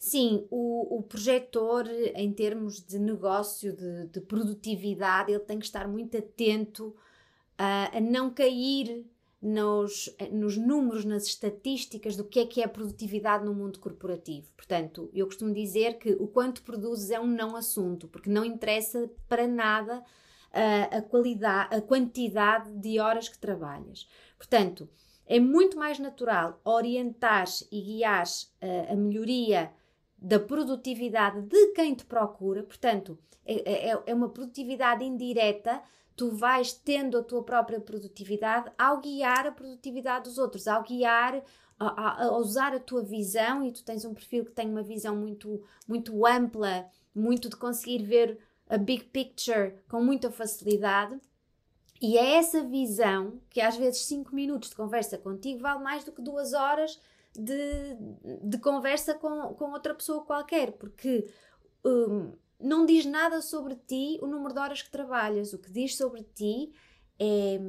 Sim, 0.00 0.48
o, 0.50 0.98
o 0.98 1.02
projetor, 1.04 1.86
em 2.16 2.32
termos 2.32 2.84
de 2.84 2.98
negócio, 2.98 3.72
de, 3.72 4.08
de 4.08 4.20
produtividade, 4.20 5.30
ele 5.30 5.44
tem 5.44 5.60
que 5.60 5.64
estar 5.64 5.86
muito 5.86 6.18
atento 6.18 6.92
a, 7.56 7.96
a 7.96 8.00
não 8.00 8.34
cair 8.34 9.06
nos, 9.42 10.08
nos, 10.30 10.56
números, 10.56 11.04
nas 11.04 11.26
estatísticas 11.26 12.16
do 12.16 12.24
que 12.24 12.38
é 12.38 12.46
que 12.46 12.62
é 12.62 12.68
produtividade 12.68 13.44
no 13.44 13.52
mundo 13.52 13.80
corporativo. 13.80 14.46
Portanto, 14.56 15.10
eu 15.12 15.26
costumo 15.26 15.52
dizer 15.52 15.98
que 15.98 16.12
o 16.12 16.28
quanto 16.28 16.62
produzes 16.62 17.10
é 17.10 17.18
um 17.18 17.26
não 17.26 17.56
assunto, 17.56 18.06
porque 18.06 18.30
não 18.30 18.44
interessa 18.44 19.10
para 19.28 19.48
nada 19.48 19.98
uh, 19.98 20.96
a 20.96 21.02
qualidade, 21.02 21.74
a 21.74 21.80
quantidade 21.80 22.70
de 22.74 23.00
horas 23.00 23.28
que 23.28 23.36
trabalhas. 23.36 24.08
Portanto, 24.38 24.88
é 25.26 25.40
muito 25.40 25.76
mais 25.76 25.98
natural 25.98 26.60
orientar 26.64 27.46
e 27.72 27.80
guiar 27.80 28.24
uh, 28.26 28.92
a 28.92 28.94
melhoria 28.94 29.72
da 30.16 30.38
produtividade 30.38 31.42
de 31.42 31.72
quem 31.72 31.96
te 31.96 32.04
procura, 32.04 32.62
portanto, 32.62 33.18
é, 33.44 33.88
é, 33.90 34.02
é 34.06 34.14
uma 34.14 34.28
produtividade 34.28 35.04
indireta 35.04 35.82
tu 36.16 36.30
vais 36.30 36.72
tendo 36.72 37.18
a 37.18 37.22
tua 37.22 37.42
própria 37.42 37.80
produtividade 37.80 38.70
ao 38.78 39.00
guiar 39.00 39.46
a 39.46 39.52
produtividade 39.52 40.24
dos 40.24 40.38
outros, 40.38 40.68
ao 40.68 40.82
guiar, 40.82 41.42
a, 41.78 41.86
a, 41.86 42.24
a, 42.24 42.36
usar 42.36 42.74
a 42.74 42.80
tua 42.80 43.02
visão, 43.02 43.64
e 43.64 43.72
tu 43.72 43.82
tens 43.84 44.04
um 44.04 44.14
perfil 44.14 44.44
que 44.44 44.52
tem 44.52 44.68
uma 44.68 44.82
visão 44.82 45.16
muito, 45.16 45.62
muito 45.88 46.26
ampla, 46.26 46.86
muito 47.14 47.48
de 47.48 47.56
conseguir 47.56 48.02
ver 48.02 48.38
a 48.68 48.78
big 48.78 49.04
picture 49.04 49.74
com 49.88 50.02
muita 50.02 50.30
facilidade. 50.30 51.18
E 52.00 52.18
é 52.18 52.36
essa 52.36 52.62
visão 52.62 53.40
que 53.48 53.60
às 53.60 53.76
vezes 53.76 54.06
5 54.06 54.34
minutos 54.34 54.70
de 54.70 54.76
conversa 54.76 55.16
contigo 55.16 55.60
vale 55.60 55.82
mais 55.82 56.04
do 56.04 56.12
que 56.12 56.20
duas 56.20 56.52
horas 56.52 57.00
de, 57.34 57.96
de 58.42 58.58
conversa 58.58 59.14
com, 59.14 59.54
com 59.54 59.72
outra 59.72 59.94
pessoa 59.94 60.24
qualquer, 60.24 60.72
porque 60.72 61.28
um, 61.84 62.32
não 62.62 62.86
diz 62.86 63.04
nada 63.04 63.42
sobre 63.42 63.74
ti 63.74 64.18
o 64.22 64.26
número 64.26 64.54
de 64.54 64.60
horas 64.60 64.82
que 64.82 64.90
trabalhas. 64.90 65.52
O 65.52 65.58
que 65.58 65.70
diz 65.70 65.96
sobre 65.96 66.22
ti 66.22 66.72
é, 67.18 67.60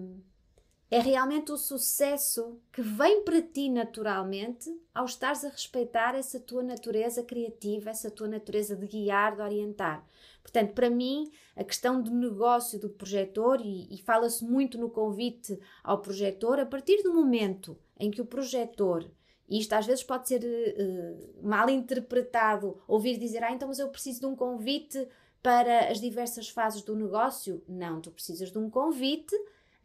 é 0.89 0.99
realmente 0.99 1.51
o 1.51 1.57
sucesso 1.57 2.59
que 2.71 2.81
vem 2.81 3.23
para 3.23 3.41
ti 3.41 3.69
naturalmente 3.69 4.69
ao 4.93 5.05
estares 5.05 5.43
a 5.43 5.49
respeitar 5.49 6.15
essa 6.15 6.39
tua 6.39 6.61
natureza 6.61 7.23
criativa, 7.23 7.89
essa 7.89 8.11
tua 8.11 8.27
natureza 8.27 8.75
de 8.75 8.85
guiar, 8.87 9.35
de 9.35 9.41
orientar. 9.41 10.05
Portanto, 10.41 10.73
para 10.73 10.89
mim, 10.89 11.31
a 11.55 11.63
questão 11.63 12.01
do 12.01 12.11
negócio 12.11 12.79
do 12.79 12.89
projetor, 12.89 13.61
e, 13.61 13.87
e 13.89 13.97
fala-se 13.99 14.43
muito 14.43 14.77
no 14.77 14.89
convite 14.89 15.59
ao 15.83 16.01
projetor, 16.01 16.59
a 16.59 16.65
partir 16.65 17.01
do 17.01 17.13
momento 17.13 17.77
em 17.99 18.11
que 18.11 18.21
o 18.21 18.25
projetor, 18.25 19.09
e 19.53 19.59
isto 19.59 19.73
às 19.73 19.85
vezes 19.85 20.03
pode 20.03 20.27
ser 20.27 20.41
uh, 20.43 21.47
mal 21.47 21.69
interpretado, 21.69 22.81
ouvir 22.87 23.19
dizer, 23.19 23.43
ah, 23.43 23.51
então 23.51 23.67
mas 23.67 23.77
eu 23.77 23.87
preciso 23.89 24.21
de 24.21 24.25
um 24.25 24.35
convite 24.35 25.07
para 25.43 25.91
as 25.91 26.01
diversas 26.01 26.49
fases 26.49 26.81
do 26.81 26.95
negócio. 26.95 27.63
Não, 27.67 28.01
tu 28.01 28.09
precisas 28.09 28.51
de 28.51 28.57
um 28.57 28.67
convite 28.67 29.35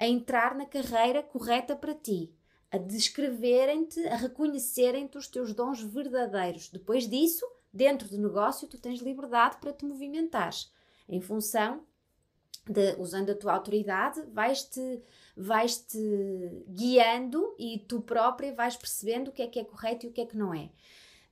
a 0.01 0.09
entrar 0.09 0.55
na 0.55 0.65
carreira 0.65 1.23
correta 1.23 1.77
para 1.77 1.95
ti, 1.95 2.33
a 2.71 2.79
descreverem-te, 2.79 4.09
a 4.09 4.17
reconhecerem-te 4.17 5.19
os 5.19 5.29
teus 5.29 5.53
dons 5.53 5.83
verdadeiros. 5.83 6.71
Depois 6.71 7.07
disso, 7.07 7.47
dentro 7.71 8.09
do 8.09 8.17
negócio, 8.17 8.67
tu 8.69 8.79
tens 8.79 9.01
liberdade 9.01 9.59
para 9.59 9.75
te 9.75 9.85
movimentares 9.85 10.73
em 11.07 11.21
função 11.21 11.83
de, 12.67 12.95
usando 12.99 13.29
a 13.29 13.35
tua 13.35 13.53
autoridade, 13.53 14.23
vais-te 14.33 15.03
vais-te 15.39 15.99
guiando 16.69 17.55
e 17.57 17.79
tu 17.87 18.01
própria 18.01 18.53
vais 18.53 18.77
percebendo 18.77 19.29
o 19.29 19.33
que 19.33 19.43
é 19.43 19.47
que 19.47 19.61
é 19.61 19.65
correto 19.65 20.05
e 20.05 20.09
o 20.09 20.13
que 20.13 20.21
é 20.21 20.27
que 20.27 20.37
não 20.37 20.53
é. 20.53 20.65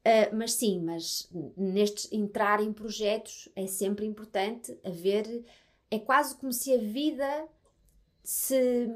Uh, 0.06 0.36
mas 0.36 0.52
sim, 0.52 0.80
mas 0.80 1.28
nestes 1.56 2.12
entrar 2.12 2.62
em 2.62 2.72
projetos 2.72 3.48
é 3.56 3.66
sempre 3.66 4.06
importante 4.06 4.78
haver, 4.84 5.44
é 5.90 5.98
quase 5.98 6.36
como 6.36 6.52
se 6.52 6.72
a 6.72 6.78
vida 6.78 7.48
se 8.22 8.88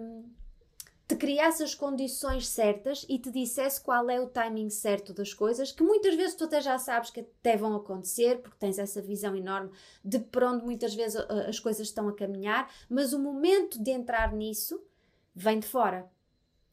te 1.09 1.17
criasse 1.17 1.65
as 1.65 1.75
condições 1.75 2.47
certas 2.47 3.05
e 3.09 3.19
te 3.19 3.33
dissesse 3.33 3.81
qual 3.81 4.09
é 4.09 4.21
o 4.21 4.29
timing 4.29 4.71
certo 4.71 5.13
das 5.13 5.35
coisas, 5.35 5.73
que 5.73 5.83
muitas 5.83 6.15
vezes 6.15 6.37
tu 6.37 6.45
até 6.45 6.61
já 6.61 6.79
sabes 6.79 7.11
que 7.11 7.19
até 7.19 7.57
vão 7.57 7.75
acontecer, 7.75 8.39
porque 8.39 8.57
tens 8.61 8.79
essa 8.79 9.03
visão 9.03 9.35
enorme 9.35 9.73
de 10.05 10.21
para 10.21 10.53
onde 10.53 10.65
muitas 10.65 10.95
vezes 10.95 11.17
as 11.17 11.59
coisas 11.59 11.89
estão 11.89 12.09
a 12.09 12.15
caminhar, 12.15 12.73
mas 12.89 13.13
o 13.13 13.19
momento 13.19 13.83
de 13.83 13.91
entrar 13.91 14.33
nisso 14.33 14.81
vem 15.41 15.59
de 15.59 15.67
fora. 15.67 16.11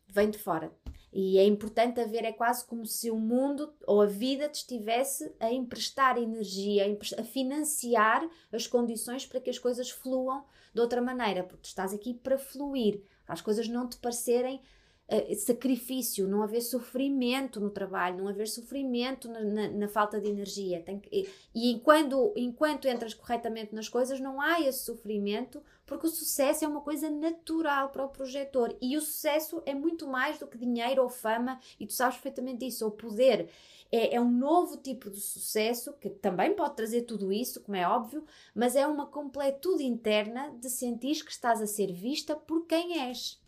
Vem 0.08 0.30
de 0.30 0.38
fora. 0.38 0.72
E 1.12 1.38
é 1.38 1.46
importante 1.46 2.02
haver, 2.02 2.26
é 2.26 2.34
quase 2.34 2.66
como 2.66 2.86
se 2.86 3.10
o 3.10 3.16
mundo 3.16 3.74
ou 3.86 4.02
a 4.02 4.06
vida 4.06 4.50
te 4.50 4.56
estivesse 4.56 5.34
a 5.40 5.52
emprestar 5.52 6.18
energia, 6.18 6.84
a 7.18 7.24
financiar 7.24 8.30
as 8.52 8.68
condições 8.68 9.26
para 9.26 9.40
que 9.40 9.50
as 9.50 9.58
coisas 9.58 9.90
fluam 9.90 10.46
de 10.74 10.82
outra 10.82 11.02
maneira, 11.02 11.44
porque 11.44 11.64
tu 11.64 11.66
estás 11.66 11.94
aqui 11.94 12.14
para 12.14 12.38
fluir, 12.38 13.02
para 13.26 13.34
as 13.34 13.42
coisas 13.42 13.68
não 13.68 13.88
te 13.88 13.98
parecerem 13.98 14.62
uh, 15.10 15.36
sacrifício, 15.36 16.28
não 16.28 16.42
haver 16.42 16.62
sofrimento 16.62 17.60
no 17.60 17.70
trabalho, 17.70 18.18
não 18.18 18.28
haver 18.28 18.48
sofrimento 18.48 19.30
na, 19.30 19.40
na, 19.42 19.70
na 19.70 19.88
falta 19.88 20.20
de 20.20 20.30
energia. 20.30 20.82
Que, 20.82 21.10
e, 21.12 21.30
e 21.54 21.72
enquanto, 21.72 22.34
enquanto 22.36 22.88
entras 22.88 23.14
corretamente 23.14 23.74
nas 23.74 23.90
coisas, 23.90 24.20
não 24.20 24.42
há 24.42 24.62
esse 24.62 24.84
sofrimento, 24.84 25.62
porque 25.86 26.08
o 26.08 26.10
sucesso 26.10 26.66
é 26.66 26.68
uma 26.68 26.82
coisa 26.82 27.10
natural 27.10 27.90
para 27.90 28.06
o 28.06 28.10
projetor 28.10 28.76
e 28.82 28.98
o 28.98 29.02
sucesso 29.02 29.62
é 29.66 29.74
muito 29.74 30.08
mais 30.08 30.38
do 30.38 30.48
que 30.48 30.58
dinheiro 30.58 31.02
ou 31.02 31.10
fama, 31.10 31.60
e 31.80 31.88
tu 31.88 31.94
sabes 31.94 32.16
perfeitamente 32.16 32.68
isso, 32.68 32.84
ou 32.84 32.92
poder. 32.92 33.50
É, 33.90 34.16
é, 34.16 34.22
um 34.22 34.30
novo 34.30 34.76
tipo 34.76 35.10
de 35.10 35.22
sucesso 35.22 35.94
que 35.94 36.10
também 36.10 36.54
pode 36.54 36.76
trazer 36.76 37.04
tudo 37.04 37.32
isso, 37.32 37.62
como 37.62 37.78
é 37.78 37.88
óbvio, 37.88 38.26
mas 38.54 38.76
é 38.76 38.86
uma 38.86 39.06
completude 39.06 39.86
interna 39.86 40.54
de 40.60 40.70
sentir 40.70 41.24
que 41.24 41.32
estás 41.32 41.62
a 41.62 41.68
ser 41.68 41.94
vista 41.94 42.36
por 42.36 42.66
quem 42.66 43.00
és. 43.08 43.40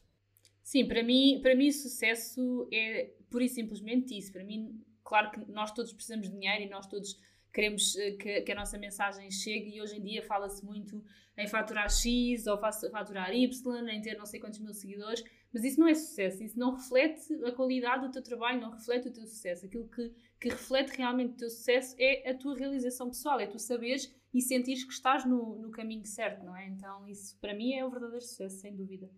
Sim, 0.69 0.87
para 0.87 1.01
mim, 1.01 1.39
para 1.41 1.55
mim 1.55 1.71
sucesso 1.71 2.69
é 2.71 3.11
pura 3.27 3.43
e 3.43 3.49
simplesmente 3.49 4.15
isso. 4.15 4.31
Para 4.31 4.43
mim, 4.43 4.79
claro 5.03 5.31
que 5.31 5.51
nós 5.51 5.71
todos 5.71 5.91
precisamos 5.91 6.27
de 6.27 6.33
dinheiro 6.35 6.63
e 6.63 6.69
nós 6.69 6.85
todos 6.85 7.19
queremos 7.51 7.97
eh, 7.97 8.11
que, 8.11 8.41
que 8.41 8.51
a 8.51 8.55
nossa 8.55 8.77
mensagem 8.77 9.31
chegue 9.31 9.75
e 9.75 9.81
hoje 9.81 9.97
em 9.97 10.03
dia 10.03 10.21
fala-se 10.21 10.63
muito 10.63 11.03
em 11.35 11.47
faturar 11.47 11.89
X 11.89 12.45
ou 12.45 12.59
faturar 12.59 13.33
Y, 13.33 13.89
em 13.89 13.99
ter 13.99 14.15
não 14.15 14.27
sei 14.27 14.39
quantos 14.39 14.59
mil 14.59 14.71
seguidores, 14.71 15.23
mas 15.51 15.63
isso 15.63 15.79
não 15.79 15.87
é 15.87 15.95
sucesso, 15.95 16.43
isso 16.43 16.59
não 16.59 16.75
reflete 16.75 17.33
a 17.45 17.51
qualidade 17.51 18.05
do 18.05 18.11
teu 18.11 18.21
trabalho, 18.21 18.61
não 18.61 18.69
reflete 18.69 19.07
o 19.07 19.11
teu 19.11 19.25
sucesso. 19.25 19.65
Aquilo 19.65 19.89
que, 19.89 20.13
que 20.39 20.49
reflete 20.49 20.95
realmente 20.95 21.33
o 21.33 21.37
teu 21.37 21.49
sucesso 21.49 21.95
é 21.97 22.29
a 22.29 22.37
tua 22.37 22.55
realização 22.55 23.07
pessoal, 23.07 23.39
é 23.39 23.47
tu 23.47 23.57
saberes 23.57 24.13
e 24.31 24.39
sentires 24.39 24.83
que 24.83 24.93
estás 24.93 25.25
no, 25.25 25.55
no 25.55 25.71
caminho 25.71 26.05
certo, 26.05 26.45
não 26.45 26.55
é? 26.55 26.67
Então, 26.67 27.07
isso 27.07 27.35
para 27.39 27.55
mim 27.55 27.73
é 27.73 27.83
o 27.83 27.89
verdadeiro 27.89 28.23
sucesso, 28.23 28.59
sem 28.59 28.75
dúvida. 28.75 29.09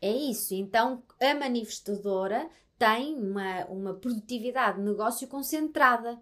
É 0.00 0.10
isso. 0.10 0.54
Então, 0.54 1.02
a 1.20 1.34
manifestadora 1.34 2.48
tem 2.78 3.14
uma, 3.14 3.64
uma 3.66 3.94
produtividade 3.94 4.78
de 4.78 4.84
negócio 4.84 5.28
concentrada. 5.28 6.20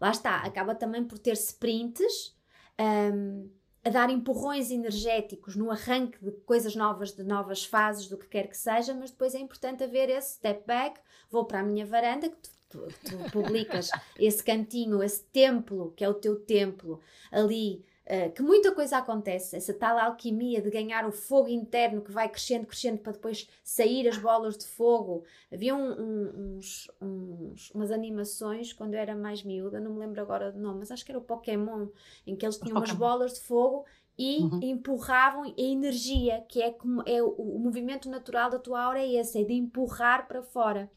Lá 0.00 0.10
está, 0.10 0.36
acaba 0.38 0.74
também 0.74 1.04
por 1.04 1.18
ter 1.18 1.32
sprints. 1.32 2.34
Um, 2.78 3.50
a 3.86 3.88
dar 3.88 4.10
empurrões 4.10 4.72
energéticos 4.72 5.54
no 5.54 5.70
arranque 5.70 6.18
de 6.20 6.32
coisas 6.40 6.74
novas, 6.74 7.12
de 7.12 7.22
novas 7.22 7.64
fases, 7.64 8.08
do 8.08 8.18
que 8.18 8.26
quer 8.26 8.48
que 8.48 8.56
seja, 8.56 8.92
mas 8.92 9.12
depois 9.12 9.32
é 9.32 9.38
importante 9.38 9.84
haver 9.84 10.10
esse 10.10 10.34
step 10.34 10.66
back, 10.66 11.00
vou 11.30 11.44
para 11.44 11.60
a 11.60 11.62
minha 11.62 11.86
varanda, 11.86 12.28
que 12.28 12.36
tu, 12.36 12.50
tu, 12.68 12.88
tu 13.04 13.30
publicas 13.30 13.90
esse 14.18 14.42
cantinho, 14.42 15.04
esse 15.04 15.22
templo, 15.26 15.92
que 15.96 16.04
é 16.04 16.08
o 16.08 16.14
teu 16.14 16.34
templo, 16.34 17.00
ali 17.30 17.84
Uh, 18.06 18.30
que 18.30 18.40
muita 18.40 18.70
coisa 18.70 18.98
acontece, 18.98 19.56
essa 19.56 19.74
tal 19.74 19.98
alquimia 19.98 20.62
de 20.62 20.70
ganhar 20.70 21.04
o 21.08 21.10
fogo 21.10 21.48
interno 21.48 22.00
que 22.00 22.12
vai 22.12 22.28
crescendo, 22.28 22.64
crescendo 22.64 22.98
para 22.98 23.10
depois 23.10 23.48
sair 23.64 24.06
as 24.06 24.16
bolas 24.16 24.56
de 24.56 24.64
fogo. 24.64 25.24
Havia 25.52 25.74
um, 25.74 25.90
um, 25.90 26.56
uns, 26.56 26.88
uns, 27.02 27.70
umas 27.72 27.90
animações 27.90 28.72
quando 28.72 28.94
eu 28.94 29.00
era 29.00 29.16
mais 29.16 29.42
miúda, 29.42 29.80
não 29.80 29.90
me 29.90 29.98
lembro 29.98 30.20
agora 30.20 30.52
do 30.52 30.60
nome, 30.60 30.78
mas 30.78 30.92
acho 30.92 31.04
que 31.04 31.10
era 31.10 31.18
o 31.18 31.24
Pokémon, 31.24 31.88
em 32.24 32.36
que 32.36 32.46
eles 32.46 32.58
tinham 32.58 32.76
umas 32.76 32.92
bolas 32.92 33.34
de 33.34 33.40
fogo 33.40 33.84
e 34.16 34.38
uhum. 34.38 34.60
empurravam 34.62 35.42
a 35.42 35.60
energia, 35.60 36.44
que 36.48 36.62
é, 36.62 36.70
como, 36.70 37.02
é 37.04 37.20
o, 37.20 37.30
o 37.30 37.58
movimento 37.58 38.08
natural 38.08 38.50
da 38.50 38.58
tua 38.60 38.82
aura, 38.82 39.00
é 39.00 39.14
esse, 39.14 39.40
é 39.40 39.42
de 39.42 39.52
empurrar 39.52 40.28
para 40.28 40.42
fora. 40.42 40.88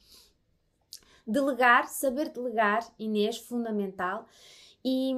Delegar, 1.26 1.88
saber 1.88 2.30
delegar, 2.30 2.88
Inês, 3.00 3.38
fundamental. 3.38 4.28
E, 4.86 5.14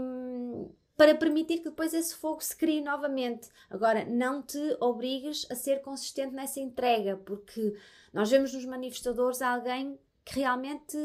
para 1.02 1.16
permitir 1.16 1.58
que 1.58 1.64
depois 1.64 1.96
esse 1.96 2.14
fogo 2.14 2.44
se 2.44 2.56
crie 2.56 2.80
novamente. 2.80 3.50
Agora, 3.72 4.06
não 4.06 4.40
te 4.40 4.78
obrigues 4.80 5.48
a 5.50 5.56
ser 5.56 5.82
consistente 5.82 6.32
nessa 6.32 6.60
entrega, 6.60 7.18
porque 7.18 7.76
nós 8.14 8.30
vemos 8.30 8.54
nos 8.54 8.66
manifestadores 8.66 9.42
alguém 9.42 9.98
que 10.24 10.40
realmente 10.40 10.96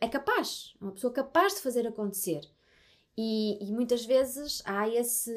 é 0.00 0.08
capaz, 0.08 0.74
uma 0.80 0.90
pessoa 0.90 1.12
capaz 1.12 1.54
de 1.54 1.60
fazer 1.60 1.86
acontecer. 1.86 2.40
E, 3.16 3.64
e 3.64 3.72
muitas 3.72 4.04
vezes 4.04 4.60
há 4.66 4.88
esse. 4.88 5.30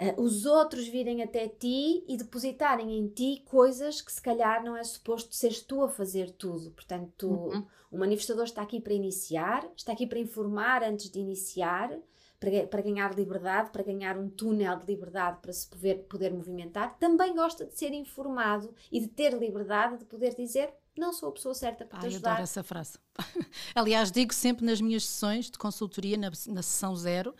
Uh, 0.00 0.22
os 0.22 0.46
outros 0.46 0.88
virem 0.88 1.22
até 1.22 1.46
ti 1.46 2.06
e 2.08 2.16
depositarem 2.16 2.98
em 2.98 3.06
ti 3.06 3.42
coisas 3.44 4.00
que 4.00 4.10
se 4.10 4.22
calhar 4.22 4.64
não 4.64 4.74
é 4.74 4.82
suposto 4.82 5.34
seres 5.34 5.60
tu 5.60 5.82
a 5.82 5.90
fazer 5.90 6.30
tudo. 6.30 6.70
Portanto, 6.70 7.28
uhum. 7.28 7.66
o 7.92 7.98
manifestador 7.98 8.44
está 8.44 8.62
aqui 8.62 8.80
para 8.80 8.94
iniciar, 8.94 9.70
está 9.76 9.92
aqui 9.92 10.06
para 10.06 10.18
informar 10.18 10.82
antes 10.82 11.10
de 11.10 11.18
iniciar, 11.18 11.94
para, 12.38 12.66
para 12.66 12.82
ganhar 12.82 13.14
liberdade, 13.14 13.70
para 13.70 13.82
ganhar 13.82 14.18
um 14.18 14.28
túnel 14.28 14.76
de 14.78 14.86
liberdade 14.86 15.38
para 15.40 15.52
se 15.52 15.66
poder, 15.66 16.04
poder 16.08 16.32
movimentar, 16.32 16.96
também 16.98 17.34
gosta 17.34 17.64
de 17.64 17.76
ser 17.76 17.92
informado 17.92 18.74
e 18.90 19.00
de 19.00 19.08
ter 19.08 19.32
liberdade 19.32 19.98
de 19.98 20.04
poder 20.04 20.34
dizer 20.34 20.72
não 20.96 21.12
sou 21.12 21.30
a 21.30 21.32
pessoa 21.32 21.54
certa 21.54 21.84
para 21.84 21.98
te 21.98 22.04
Ai, 22.04 22.10
ajudar. 22.10 22.30
adoro 22.30 22.44
essa 22.44 22.62
frase. 22.62 22.98
Aliás, 23.74 24.12
digo 24.12 24.32
sempre 24.32 24.64
nas 24.64 24.80
minhas 24.80 25.04
sessões 25.04 25.50
de 25.50 25.58
consultoria, 25.58 26.16
na, 26.16 26.30
na 26.30 26.62
sessão 26.62 26.94
zero, 26.94 27.34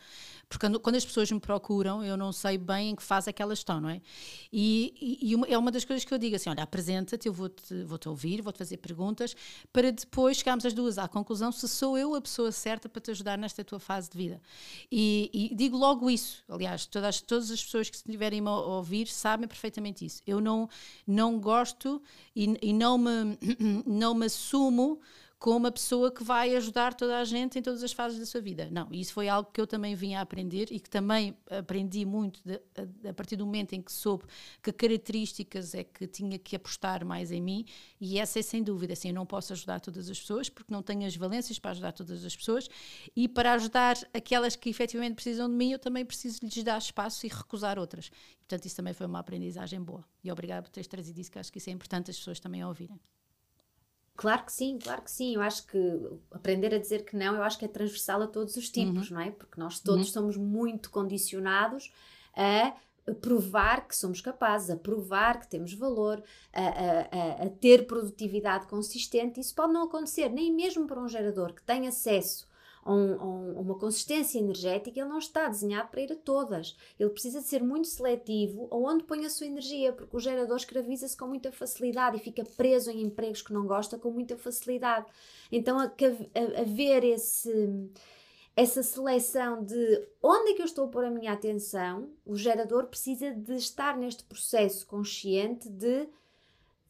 porque 0.48 0.78
quando 0.78 0.96
as 0.96 1.04
pessoas 1.04 1.30
me 1.30 1.40
procuram, 1.40 2.04
eu 2.04 2.16
não 2.16 2.32
sei 2.32 2.58
bem 2.58 2.90
em 2.90 2.96
que 2.96 3.02
fase 3.02 3.30
é 3.30 3.32
que 3.32 3.42
elas 3.42 3.58
estão, 3.58 3.80
não 3.80 3.88
é? 3.88 4.00
E, 4.52 5.18
e, 5.22 5.34
uma, 5.34 5.46
é 5.46 5.56
uma 5.56 5.70
das 5.70 5.84
coisas 5.84 6.04
que 6.04 6.12
eu 6.12 6.18
digo 6.18 6.36
assim: 6.36 6.50
olha, 6.50 6.62
apresenta-te, 6.62 7.26
eu 7.28 7.32
vou-te 7.32 7.82
vou 7.84 7.98
-te 7.98 8.08
ouvir, 8.08 8.42
vou-te 8.42 8.58
fazer 8.58 8.76
perguntas, 8.78 9.34
para 9.72 9.90
depois 9.90 10.38
chegarmos 10.38 10.64
as 10.64 10.72
duas 10.72 10.98
à 10.98 11.08
conclusão 11.08 11.50
se 11.52 11.68
sou 11.68 11.96
eu 11.98 12.14
a 12.14 12.20
pessoa 12.20 12.52
certa 12.52 12.88
para 12.88 13.00
te 13.00 13.10
ajudar 13.10 13.38
nesta 13.38 13.64
tua 13.64 13.78
fase 13.78 14.10
de 14.10 14.16
vida. 14.16 14.40
E, 14.90 15.30
e 15.32 15.54
digo 15.54 15.76
logo 15.76 16.10
isso, 16.10 16.42
aliás, 16.48 16.86
todas, 16.86 17.20
todas 17.20 17.50
as 17.50 17.62
pessoas 17.62 17.90
que 17.90 17.96
estiverem 17.96 18.40
a 18.46 18.50
ouvir 18.50 19.06
sabem 19.08 19.48
perfeitamente 19.48 20.04
isso. 20.04 20.22
Eu 20.26 20.40
não, 20.40 20.68
não 21.06 21.38
gosto 21.38 22.02
e, 22.34 22.56
e 22.62 22.72
não, 22.72 22.98
me, 22.98 23.38
não 23.86 24.14
me 24.14 24.26
assumo 24.26 25.00
com 25.44 25.58
uma 25.58 25.70
pessoa 25.70 26.10
que 26.10 26.24
vai 26.24 26.56
ajudar 26.56 26.94
toda 26.94 27.18
a 27.18 27.24
gente 27.24 27.58
em 27.58 27.62
todas 27.62 27.82
as 27.82 27.92
fases 27.92 28.18
da 28.18 28.24
sua 28.24 28.40
vida. 28.40 28.66
Não, 28.70 28.88
isso 28.90 29.12
foi 29.12 29.28
algo 29.28 29.50
que 29.52 29.60
eu 29.60 29.66
também 29.66 29.94
vim 29.94 30.14
a 30.14 30.22
aprender 30.22 30.68
e 30.70 30.80
que 30.80 30.88
também 30.88 31.36
aprendi 31.50 32.06
muito 32.06 32.40
de, 32.42 32.54
a, 32.54 33.10
a, 33.10 33.12
partir 33.12 33.36
do 33.36 33.44
momento 33.44 33.74
em 33.74 33.82
que 33.82 33.92
soube 33.92 34.24
que 34.62 34.72
características 34.72 35.74
é 35.74 35.84
que 35.84 36.06
tinha 36.06 36.38
que 36.38 36.56
apostar 36.56 37.04
mais 37.04 37.30
em 37.30 37.42
mim 37.42 37.66
e 38.00 38.18
essa 38.18 38.38
é 38.38 38.42
sem 38.42 38.62
dúvida, 38.62 38.94
assim, 38.94 39.08
eu 39.08 39.14
não 39.14 39.26
posso 39.26 39.52
ajudar 39.52 39.80
todas 39.80 40.08
as 40.08 40.18
pessoas 40.18 40.48
porque 40.48 40.72
não 40.72 40.82
tenho 40.82 41.06
as 41.06 41.14
valências 41.14 41.58
para 41.58 41.72
ajudar 41.72 41.92
todas 41.92 42.24
as 42.24 42.34
pessoas 42.34 42.66
e 43.14 43.28
para 43.28 43.52
ajudar 43.52 43.98
aquelas 44.14 44.56
que 44.56 44.70
efetivamente 44.70 45.14
precisam 45.14 45.46
de 45.46 45.54
mim, 45.54 45.72
eu 45.72 45.78
também 45.78 46.06
preciso 46.06 46.38
lhes 46.42 46.64
dar 46.64 46.78
espaço 46.78 47.26
e 47.26 47.28
recusar 47.28 47.78
outras. 47.78 48.10
Portanto, 48.38 48.64
isso 48.64 48.76
também 48.76 48.94
foi 48.94 49.04
uma 49.04 49.18
aprendizagem 49.18 49.82
boa. 49.82 50.06
E 50.22 50.32
obrigada 50.32 50.62
por 50.62 50.70
teres 50.70 50.86
trazido 50.86 51.20
isso, 51.20 51.30
que 51.30 51.38
acho 51.38 51.52
que 51.52 51.58
isso 51.58 51.68
é 51.68 51.72
importante 51.74 52.10
as 52.10 52.16
pessoas 52.16 52.40
também 52.40 52.64
ouvirem. 52.64 52.98
Claro 54.16 54.44
que 54.44 54.52
sim, 54.52 54.78
claro 54.78 55.02
que 55.02 55.10
sim. 55.10 55.34
Eu 55.34 55.42
acho 55.42 55.66
que 55.66 55.78
aprender 56.30 56.72
a 56.74 56.78
dizer 56.78 57.04
que 57.04 57.16
não, 57.16 57.34
eu 57.34 57.42
acho 57.42 57.58
que 57.58 57.64
é 57.64 57.68
transversal 57.68 58.22
a 58.22 58.26
todos 58.26 58.56
os 58.56 58.68
tipos, 58.68 59.10
uhum. 59.10 59.16
não 59.16 59.22
é? 59.22 59.30
Porque 59.30 59.60
nós 59.60 59.80
todos 59.80 60.06
uhum. 60.06 60.12
somos 60.12 60.36
muito 60.36 60.90
condicionados 60.90 61.92
a 62.36 62.74
provar 63.20 63.86
que 63.86 63.94
somos 63.94 64.20
capazes, 64.20 64.70
a 64.70 64.76
provar 64.76 65.40
que 65.40 65.48
temos 65.48 65.74
valor, 65.74 66.22
a, 66.52 66.62
a, 66.62 67.44
a, 67.44 67.50
ter 67.50 67.86
produtividade 67.86 68.66
consistente. 68.66 69.40
Isso 69.40 69.54
pode 69.54 69.72
não 69.72 69.84
acontecer, 69.84 70.30
nem 70.30 70.52
mesmo 70.54 70.86
para 70.86 71.00
um 71.00 71.08
gerador 71.08 71.52
que 71.52 71.62
tem 71.62 71.86
acesso 71.86 72.48
um, 72.86 73.14
a, 73.14 73.60
uma 73.60 73.74
consistência 73.78 74.38
energética, 74.38 74.98
ele 74.98 75.08
não 75.08 75.18
está 75.18 75.48
desenhado 75.48 75.88
para 75.88 76.00
ir 76.00 76.12
a 76.12 76.16
todas. 76.16 76.76
Ele 76.98 77.10
precisa 77.10 77.40
de 77.40 77.46
ser 77.46 77.62
muito 77.62 77.88
seletivo 77.88 78.68
aonde 78.70 79.04
põe 79.04 79.24
a 79.24 79.30
sua 79.30 79.46
energia, 79.46 79.92
porque 79.92 80.16
o 80.16 80.20
gerador 80.20 80.56
escraviza-se 80.56 81.16
com 81.16 81.26
muita 81.26 81.50
facilidade 81.52 82.16
e 82.16 82.20
fica 82.20 82.44
preso 82.56 82.90
em 82.90 83.02
empregos 83.02 83.42
que 83.42 83.52
não 83.52 83.66
gosta 83.66 83.98
com 83.98 84.10
muita 84.10 84.36
facilidade. 84.36 85.06
Então, 85.50 85.78
haver 85.78 87.04
esse 87.04 87.90
essa 88.56 88.84
seleção 88.84 89.64
de 89.64 90.06
onde 90.22 90.52
é 90.52 90.54
que 90.54 90.62
eu 90.62 90.66
estou 90.66 90.84
a 90.84 90.88
pôr 90.88 91.04
a 91.04 91.10
minha 91.10 91.32
atenção, 91.32 92.10
o 92.24 92.36
gerador 92.36 92.86
precisa 92.86 93.32
de 93.32 93.56
estar 93.56 93.96
neste 93.96 94.22
processo 94.22 94.86
consciente 94.86 95.68
de 95.68 96.08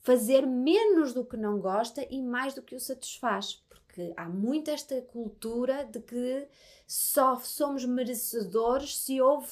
fazer 0.00 0.46
menos 0.46 1.14
do 1.14 1.24
que 1.24 1.36
não 1.36 1.58
gosta 1.58 2.06
e 2.10 2.20
mais 2.22 2.52
do 2.52 2.60
que 2.60 2.74
o 2.74 2.80
satisfaz 2.80 3.63
porque 3.94 4.12
há 4.16 4.28
muito 4.28 4.70
esta 4.70 5.00
cultura 5.02 5.84
de 5.84 6.00
que 6.00 6.48
só 6.84 7.38
somos 7.38 7.84
merecedores 7.84 8.98
se 8.98 9.20
houve 9.20 9.46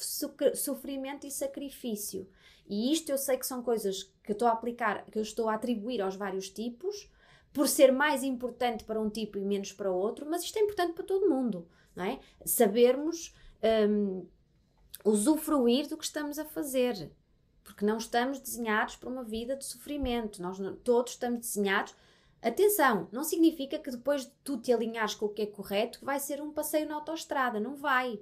sofrimento 0.53 1.25
e 1.25 1.31
sacrifício. 1.31 2.27
E 2.67 2.91
isto 2.91 3.09
eu 3.09 3.17
sei 3.17 3.37
que 3.37 3.47
são 3.47 3.63
coisas 3.63 4.03
que 4.21 4.31
eu 4.31 4.33
estou 4.33 4.49
a 4.49 4.51
aplicar, 4.51 5.05
que 5.05 5.17
eu 5.17 5.21
estou 5.21 5.47
a 5.47 5.53
atribuir 5.53 6.01
aos 6.01 6.17
vários 6.17 6.49
tipos, 6.49 7.09
por 7.53 7.69
ser 7.69 7.93
mais 7.93 8.21
importante 8.21 8.83
para 8.83 8.99
um 8.99 9.09
tipo 9.09 9.37
e 9.37 9.45
menos 9.45 9.71
para 9.71 9.89
outro, 9.89 10.25
mas 10.29 10.43
isto 10.43 10.57
é 10.57 10.61
importante 10.61 10.93
para 10.93 11.05
todo 11.05 11.29
mundo, 11.29 11.65
não 11.95 12.03
é? 12.03 12.19
Sabermos 12.45 13.33
um, 13.89 14.25
usufruir 15.05 15.87
do 15.87 15.97
que 15.97 16.03
estamos 16.03 16.37
a 16.37 16.43
fazer, 16.43 17.11
porque 17.63 17.85
não 17.85 17.97
estamos 17.97 18.39
desenhados 18.39 18.97
para 18.97 19.09
uma 19.09 19.23
vida 19.23 19.55
de 19.55 19.63
sofrimento, 19.63 20.41
nós 20.41 20.57
todos 20.83 21.13
estamos 21.13 21.39
desenhados 21.39 21.95
Atenção, 22.43 23.07
não 23.09 23.23
significa 23.23 23.79
que 23.79 23.89
depois 23.89 24.25
de 24.25 24.31
tu 24.43 24.57
te 24.57 24.73
alinhares 24.73 25.15
com 25.15 25.27
o 25.27 25.29
que 25.29 25.43
é 25.43 25.45
correto 25.45 26.03
vai 26.03 26.19
ser 26.19 26.41
um 26.41 26.51
passeio 26.51 26.85
na 26.85 26.95
autoestrada, 26.95 27.57
não 27.57 27.77
vai. 27.77 28.19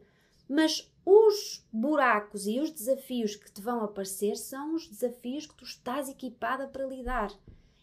Mas 0.47 0.93
os 1.03 1.65
buracos 1.73 2.45
e 2.45 2.59
os 2.59 2.69
desafios 2.69 3.35
que 3.35 3.51
te 3.51 3.59
vão 3.61 3.83
aparecer 3.83 4.37
são 4.37 4.75
os 4.75 4.87
desafios 4.87 5.47
que 5.47 5.55
tu 5.55 5.63
estás 5.63 6.07
equipada 6.07 6.67
para 6.67 6.85
lidar. 6.85 7.31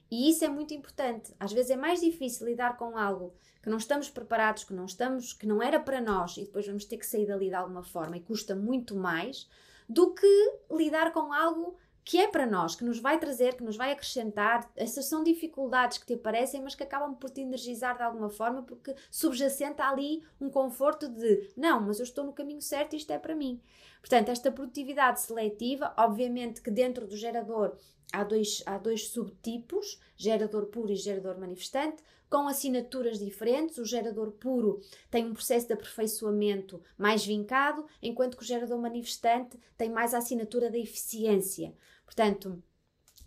E 0.08 0.30
isso 0.30 0.44
é 0.44 0.48
muito 0.48 0.72
importante. 0.72 1.34
Às 1.40 1.52
vezes 1.52 1.72
é 1.72 1.76
mais 1.76 2.00
difícil 2.00 2.46
lidar 2.46 2.76
com 2.76 2.96
algo 2.96 3.34
que 3.60 3.68
não 3.68 3.78
estamos 3.78 4.08
preparados, 4.08 4.62
que 4.62 4.72
não 4.72 4.84
estamos, 4.84 5.32
que 5.32 5.46
não 5.46 5.60
era 5.60 5.80
para 5.80 6.00
nós 6.00 6.36
e 6.36 6.44
depois 6.44 6.64
vamos 6.64 6.84
ter 6.84 6.98
que 6.98 7.06
sair 7.06 7.26
dali 7.26 7.48
de 7.48 7.54
alguma 7.54 7.82
forma 7.82 8.16
e 8.16 8.20
custa 8.20 8.54
muito 8.54 8.94
mais 8.94 9.48
do 9.88 10.14
que 10.14 10.52
lidar 10.70 11.12
com 11.12 11.32
algo 11.32 11.76
que 12.08 12.16
é 12.16 12.26
para 12.26 12.46
nós, 12.46 12.74
que 12.74 12.84
nos 12.84 12.98
vai 12.98 13.18
trazer, 13.18 13.54
que 13.54 13.62
nos 13.62 13.76
vai 13.76 13.92
acrescentar. 13.92 14.72
Essas 14.74 15.04
são 15.04 15.22
dificuldades 15.22 15.98
que 15.98 16.06
te 16.06 16.14
aparecem, 16.14 16.62
mas 16.62 16.74
que 16.74 16.82
acabam 16.82 17.14
por 17.14 17.28
te 17.28 17.42
energizar 17.42 17.98
de 17.98 18.02
alguma 18.02 18.30
forma, 18.30 18.62
porque 18.62 18.94
subjacente 19.10 19.82
ali 19.82 20.22
um 20.40 20.48
conforto 20.48 21.06
de 21.06 21.52
não, 21.54 21.82
mas 21.82 21.98
eu 21.98 22.04
estou 22.04 22.24
no 22.24 22.32
caminho 22.32 22.62
certo 22.62 22.94
e 22.94 22.96
isto 22.96 23.10
é 23.10 23.18
para 23.18 23.34
mim. 23.34 23.60
Portanto, 24.00 24.30
esta 24.30 24.50
produtividade 24.50 25.20
seletiva, 25.20 25.92
obviamente 25.98 26.62
que 26.62 26.70
dentro 26.70 27.06
do 27.06 27.14
gerador 27.14 27.76
há 28.10 28.24
dois, 28.24 28.62
há 28.64 28.78
dois 28.78 29.08
subtipos, 29.08 30.00
gerador 30.16 30.64
puro 30.68 30.90
e 30.90 30.96
gerador 30.96 31.38
manifestante, 31.38 32.02
com 32.30 32.46
assinaturas 32.48 33.18
diferentes. 33.18 33.78
O 33.78 33.84
gerador 33.84 34.32
puro 34.32 34.80
tem 35.10 35.26
um 35.26 35.34
processo 35.34 35.66
de 35.66 35.72
aperfeiçoamento 35.74 36.82
mais 36.96 37.24
vincado, 37.24 37.84
enquanto 38.02 38.36
que 38.36 38.42
o 38.42 38.46
gerador 38.46 38.78
manifestante 38.78 39.58
tem 39.76 39.90
mais 39.90 40.14
a 40.14 40.18
assinatura 40.18 40.70
da 40.70 40.78
eficiência. 40.78 41.74
Portanto, 42.08 42.62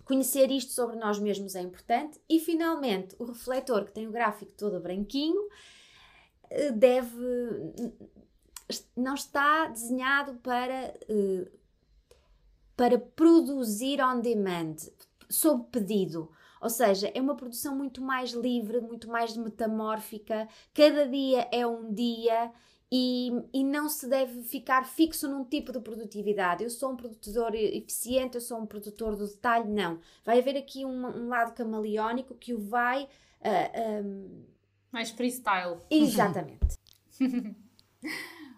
conhecer 0.04 0.50
isto 0.50 0.72
sobre 0.72 0.96
nós 0.96 1.20
mesmos 1.20 1.56
é 1.56 1.62
importante. 1.62 2.20
E 2.28 2.40
finalmente, 2.40 3.16
o 3.20 3.26
refletor, 3.26 3.86
que 3.86 3.94
tem 3.94 4.08
o 4.08 4.12
gráfico 4.12 4.52
todo 4.54 4.80
branquinho, 4.80 5.48
eh, 6.50 6.72
deve 6.72 7.16
não 8.96 9.14
está 9.14 9.68
desenhado 9.68 10.36
para, 10.36 10.96
uh, 11.10 11.52
para 12.76 12.98
produzir 12.98 14.02
on 14.02 14.20
demand, 14.20 14.78
sob 15.30 15.66
pedido. 15.72 16.32
Ou 16.60 16.70
seja, 16.70 17.12
é 17.14 17.22
uma 17.22 17.36
produção 17.36 17.76
muito 17.76 18.02
mais 18.02 18.32
livre, 18.32 18.80
muito 18.80 19.10
mais 19.10 19.36
metamórfica. 19.36 20.48
Cada 20.74 21.08
dia 21.08 21.48
é 21.52 21.68
um 21.68 21.94
dia 21.94 22.52
e, 22.92 23.32
e, 23.54 23.64
não 23.64 23.88
se 23.88 24.10
deve 24.10 24.44
ficar 24.44 24.84
fixo 24.84 25.30
num 25.30 25.46
tipo 25.46 25.72
de 25.72 25.80
produtividade. 25.80 26.62
Eu 26.62 26.70
sou 26.70 26.92
um 26.92 26.98
produtor 26.98 27.56
eficiente, 27.56 28.36
eu 28.36 28.42
sou 28.42 28.60
um 28.60 28.66
produtor 28.66 29.16
do 29.16 29.26
detalhe. 29.26 29.70
Não. 29.70 30.02
Vai 30.26 30.40
haver 30.40 30.58
aqui 30.58 30.84
um, 30.84 31.06
um 31.06 31.30
lado 31.30 31.54
camaleónico 31.54 32.36
que 32.36 32.54
o 32.54 32.60
vai. 32.60 33.04
Uh, 33.04 33.08
ah, 33.46 34.02
um... 34.04 34.46
Mais 34.92 35.10
freestyle. 35.10 35.78
Exatamente. 35.90 36.78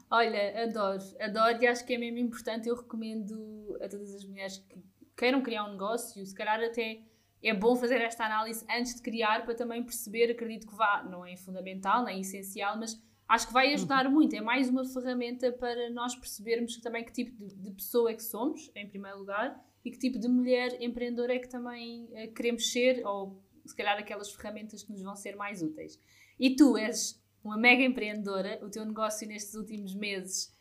Olha, 0.10 0.64
adoro, 0.64 1.04
adoro 1.20 1.62
e 1.62 1.68
acho 1.68 1.86
que 1.86 1.94
é 1.94 1.98
mesmo 2.00 2.18
importante. 2.18 2.68
Eu 2.68 2.76
recomendo 2.76 3.78
a 3.82 3.88
todas 3.88 4.16
as 4.16 4.26
mulheres 4.26 4.58
que 4.58 4.84
queiram 5.16 5.44
criar 5.44 5.66
um 5.66 5.74
negócio, 5.74 6.26
se 6.26 6.34
calhar 6.34 6.60
até 6.60 7.02
é 7.44 7.54
bom 7.54 7.76
fazer 7.76 8.02
esta 8.02 8.26
análise 8.26 8.66
antes 8.70 8.96
de 8.96 9.02
criar 9.04 9.46
para 9.46 9.54
também 9.54 9.84
perceber. 9.84 10.32
Acredito 10.32 10.66
que 10.66 10.76
vá, 10.76 11.04
não 11.04 11.24
é 11.24 11.36
fundamental, 11.36 12.04
nem 12.04 12.18
é 12.18 12.22
essencial, 12.22 12.78
mas 12.80 13.00
acho 13.34 13.48
que 13.48 13.54
vai 13.54 13.74
ajudar 13.74 14.06
uhum. 14.06 14.12
muito. 14.12 14.36
É 14.36 14.42
mais 14.42 14.70
uma 14.70 14.86
ferramenta 14.86 15.52
para 15.52 15.90
nós 15.90 16.16
percebermos 16.16 16.78
também 16.78 17.04
que 17.04 17.12
tipo 17.12 17.36
de, 17.36 17.56
de, 17.56 17.72
pessoa 17.72 18.12
é 18.12 18.14
que 18.14 18.24
somos, 18.24 18.72
em 18.76 18.88
primeiro 18.88 19.18
lugar, 19.18 19.60
e 19.84 19.90
que 19.90 19.98
tipo 19.98 20.20
de 20.20 20.28
mulher 20.28 20.78
empreendedora 20.80 21.34
é 21.34 21.40
que 21.40 21.50
também 21.50 22.06
uh, 22.06 22.32
queremos 22.34 22.72
ser, 22.72 23.04
ou 23.06 23.44
se 23.66 23.76
calhar 23.76 23.98
aquelas 23.98 24.32
ferramentas 24.32 24.84
que 24.84 24.92
nos 24.92 25.02
vão 25.02 25.16
ser 25.16 25.36
mais 25.36 25.64
úteis. 25.64 26.00
E 26.40 26.56
tu 26.56 26.78
és 26.78 27.20
uma 27.44 27.58
mega 27.58 27.84
empreendedora, 27.84 28.60
o 28.64 28.70
teu 28.70 28.86
negócio 28.86 29.28
nestes 29.28 29.56
últimos 29.56 29.96
meses, 29.96 30.56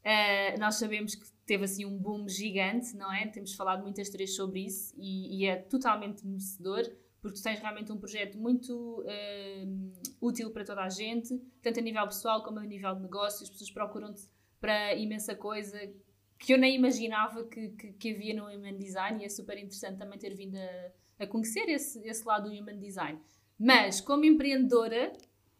uh, 0.00 0.58
nós 0.58 0.76
sabemos 0.76 1.14
que 1.14 1.26
teve 1.44 1.64
assim 1.64 1.84
um 1.84 1.98
boom 1.98 2.26
gigante, 2.26 2.96
não 2.96 3.12
é? 3.12 3.26
Temos 3.26 3.54
falado 3.54 3.82
muitas 3.82 4.08
três 4.08 4.34
sobre 4.34 4.64
isso 4.64 4.94
e, 4.96 5.42
e, 5.42 5.46
é 5.46 5.56
totalmente 5.56 6.26
merecedor, 6.26 6.90
porque 7.24 7.38
tu 7.38 7.42
tens 7.42 7.58
realmente 7.58 7.90
um 7.90 7.96
projeto 7.96 8.36
muito 8.36 9.00
uh, 9.00 9.92
útil 10.20 10.50
para 10.50 10.62
toda 10.62 10.82
a 10.82 10.90
gente, 10.90 11.34
tanto 11.62 11.80
a 11.80 11.82
nível 11.82 12.04
pessoal 12.04 12.44
como 12.44 12.58
a 12.58 12.66
nível 12.66 12.94
de 12.94 13.00
negócio. 13.00 13.44
As 13.44 13.48
pessoas 13.48 13.70
procuram-te 13.70 14.28
para 14.60 14.94
imensa 14.94 15.34
coisa 15.34 15.80
que 16.38 16.52
eu 16.52 16.58
nem 16.58 16.76
imaginava 16.76 17.42
que, 17.44 17.70
que, 17.70 17.92
que, 17.94 18.10
havia 18.10 18.34
no 18.34 18.44
Human 18.44 18.76
Design 18.76 19.22
e 19.22 19.24
é 19.24 19.30
super 19.30 19.56
interessante 19.56 19.96
também 19.96 20.18
ter 20.18 20.34
vindo 20.34 20.56
a, 20.56 21.24
a 21.24 21.26
conhecer 21.26 21.66
esse, 21.70 22.06
esse 22.06 22.22
lado 22.26 22.50
do 22.50 22.54
Human 22.54 22.78
Design. 22.78 23.18
Mas, 23.58 24.02
como 24.02 24.26
empreendedora, 24.26 25.10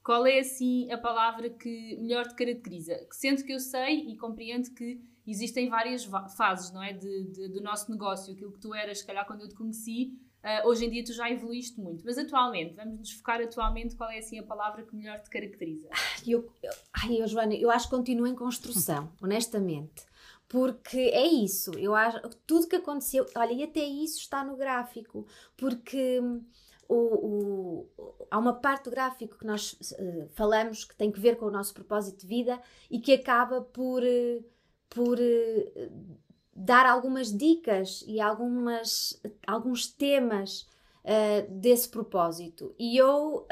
qual 0.03 0.27
é 0.27 0.41
assim 0.41 0.93
a 0.93 0.99
palavra 0.99 1.49
que 1.49 1.97
melhor 1.97 2.29
te 2.29 2.35
caracteriza? 2.35 2.95
Sendo 3.11 3.43
que 3.43 3.55
eu 3.55 3.59
sei 3.59 4.01
e 4.01 4.19
compreendo 4.19 4.71
que 4.75 5.01
existem 5.27 5.71
várias 5.71 6.05
fases, 6.37 6.71
não 6.73 6.83
é? 6.83 6.93
De, 6.93 7.25
de, 7.31 7.49
do 7.49 7.62
nosso 7.62 7.91
negócio. 7.91 8.35
Aquilo 8.35 8.53
que 8.53 8.61
tu 8.61 8.75
eras, 8.75 8.99
se 8.99 9.07
calhar, 9.07 9.27
quando 9.27 9.41
eu 9.41 9.49
te 9.49 9.55
conheci, 9.55 10.12
uh, 10.45 10.69
hoje 10.69 10.85
em 10.85 10.91
dia 10.91 11.03
tu 11.03 11.13
já 11.13 11.31
evoluíste 11.31 11.81
muito. 11.81 12.05
Mas 12.05 12.19
atualmente, 12.19 12.75
vamos 12.75 12.99
nos 12.99 13.13
focar 13.13 13.41
atualmente, 13.41 13.97
qual 13.97 14.11
é 14.11 14.19
assim 14.19 14.39
a 14.39 14.43
palavra 14.43 14.85
que 14.85 14.95
melhor 14.95 15.19
te 15.21 15.31
caracteriza? 15.31 15.89
Eu, 16.27 16.49
eu, 16.63 16.73
ai, 16.93 17.21
eu, 17.21 17.27
Joana, 17.27 17.55
eu 17.55 17.71
acho 17.71 17.89
que 17.89 17.97
continuo 17.97 18.27
em 18.27 18.35
construção, 18.35 19.11
honestamente. 19.21 20.05
Porque 20.47 20.99
é 20.99 21.27
isso, 21.27 21.73
eu 21.79 21.95
acho 21.95 22.21
tudo 22.47 22.69
que 22.69 22.77
aconteceu, 22.77 23.27
olha, 23.35 23.53
e 23.53 23.63
até 23.65 23.81
isso 23.81 24.19
está 24.19 24.45
no 24.45 24.57
gráfico, 24.57 25.27
porque 25.57 26.21
o, 26.89 26.95
o, 26.95 28.27
há 28.31 28.39
uma 28.39 28.53
parte 28.53 28.85
do 28.85 28.91
gráfico 28.91 29.39
que 29.39 29.47
nós 29.47 29.73
uh, 29.73 30.29
falamos 30.35 30.85
que 30.85 30.95
tem 30.95 31.11
que 31.11 31.19
ver 31.19 31.37
com 31.37 31.47
o 31.47 31.51
nosso 31.51 31.73
propósito 31.75 32.21
de 32.21 32.27
vida 32.27 32.61
e 32.91 33.01
que 33.01 33.13
acaba 33.15 33.63
por, 33.63 34.03
uh, 34.03 34.45
por 34.91 35.19
uh, 35.19 36.19
dar 36.55 36.87
algumas 36.87 37.37
dicas 37.37 38.05
e 38.07 38.21
algumas, 38.21 39.21
alguns 39.47 39.87
temas 39.87 40.67
desse 41.51 41.87
propósito. 41.91 42.75
E 42.79 42.97
eu, 42.97 43.47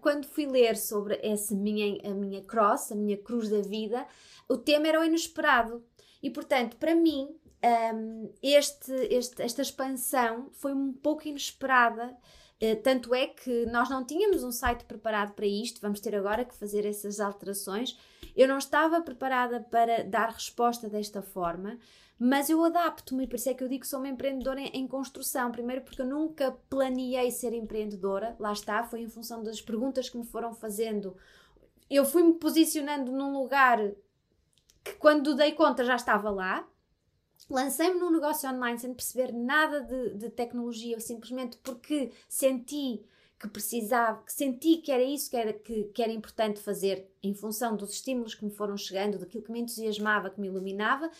quando 0.00 0.24
fui 0.24 0.46
ler 0.46 0.76
sobre 0.76 1.18
essa 1.20 1.52
minha, 1.52 1.98
a 2.08 2.14
minha 2.14 2.40
cross, 2.42 2.92
a 2.92 2.94
minha 2.94 3.16
cruz 3.16 3.48
da 3.48 3.60
vida, 3.60 4.06
o 4.48 4.56
tema 4.56 4.86
era 4.86 5.00
o 5.00 5.04
inesperado. 5.04 5.82
E 6.22 6.30
portanto, 6.30 6.76
para 6.76 6.94
mim, 6.94 7.26
um, 7.26 7.38
ehm, 7.60 8.30
este, 8.40 8.92
este, 9.10 9.42
esta 9.42 9.62
expansão 9.62 10.48
foi 10.52 10.72
um 10.72 10.92
pouco 10.92 11.26
inesperada 11.26 12.16
eh, 12.62 12.76
tanto 12.76 13.12
é 13.12 13.26
que 13.26 13.66
nós 13.66 13.90
não 13.90 14.04
tínhamos 14.04 14.44
um 14.44 14.52
site 14.52 14.84
preparado 14.84 15.32
para 15.32 15.44
isto, 15.44 15.80
vamos 15.80 15.98
ter 15.98 16.14
agora 16.14 16.44
que 16.44 16.54
fazer 16.54 16.86
essas 16.86 17.18
alterações. 17.18 17.98
Eu 18.36 18.46
não 18.46 18.56
estava 18.56 19.00
preparada 19.00 19.58
para 19.68 20.04
dar 20.04 20.28
resposta 20.30 20.88
desta 20.88 21.20
forma, 21.20 21.76
mas 22.24 22.48
eu 22.48 22.64
adapto-me, 22.64 23.26
por 23.26 23.34
isso 23.34 23.48
é 23.50 23.54
que 23.54 23.64
eu 23.64 23.68
digo 23.68 23.80
que 23.80 23.88
sou 23.88 23.98
uma 23.98 24.08
empreendedora 24.08 24.60
em, 24.60 24.68
em, 24.68 24.86
construção. 24.86 25.50
Primeiro, 25.50 25.82
porque 25.82 26.02
eu 26.02 26.06
nunca 26.06 26.52
planeei 26.70 27.32
ser 27.32 27.52
empreendedora, 27.52 28.36
lá 28.38 28.52
está, 28.52 28.84
foi 28.84 29.00
em 29.00 29.08
função 29.08 29.42
das 29.42 29.60
perguntas 29.60 30.08
que 30.08 30.16
me 30.16 30.24
foram 30.24 30.54
fazendo. 30.54 31.16
Eu 31.90 32.04
fui-me 32.04 32.34
posicionando 32.34 33.10
num 33.10 33.32
lugar 33.32 33.90
que, 34.84 34.92
quando 35.00 35.34
dei 35.34 35.50
conta, 35.50 35.84
já 35.84 35.96
estava 35.96 36.30
lá, 36.30 36.64
lancei-me 37.50 37.98
num 37.98 38.12
negócio 38.12 38.48
online 38.48 38.78
sem 38.78 38.94
perceber 38.94 39.32
nada 39.32 39.80
de, 39.80 40.14
de, 40.14 40.30
tecnologia, 40.30 41.00
simplesmente 41.00 41.56
porque 41.56 42.12
senti 42.28 43.04
que 43.36 43.48
precisava, 43.48 44.22
que 44.22 44.32
senti 44.32 44.76
que 44.76 44.92
era 44.92 45.02
isso 45.02 45.28
que 45.28 45.36
era, 45.36 45.52
que, 45.52 45.84
que 45.92 46.00
era 46.00 46.12
importante 46.12 46.60
fazer 46.60 47.10
em 47.20 47.34
função 47.34 47.76
dos 47.76 47.90
estímulos 47.90 48.36
que 48.36 48.44
me 48.44 48.52
foram 48.52 48.76
chegando, 48.76 49.18
daquilo 49.18 49.42
que 49.42 49.50
me 49.50 49.58
entusiasmava, 49.58 50.30
que 50.30 50.40
me 50.40 50.46
iluminava. 50.46 51.10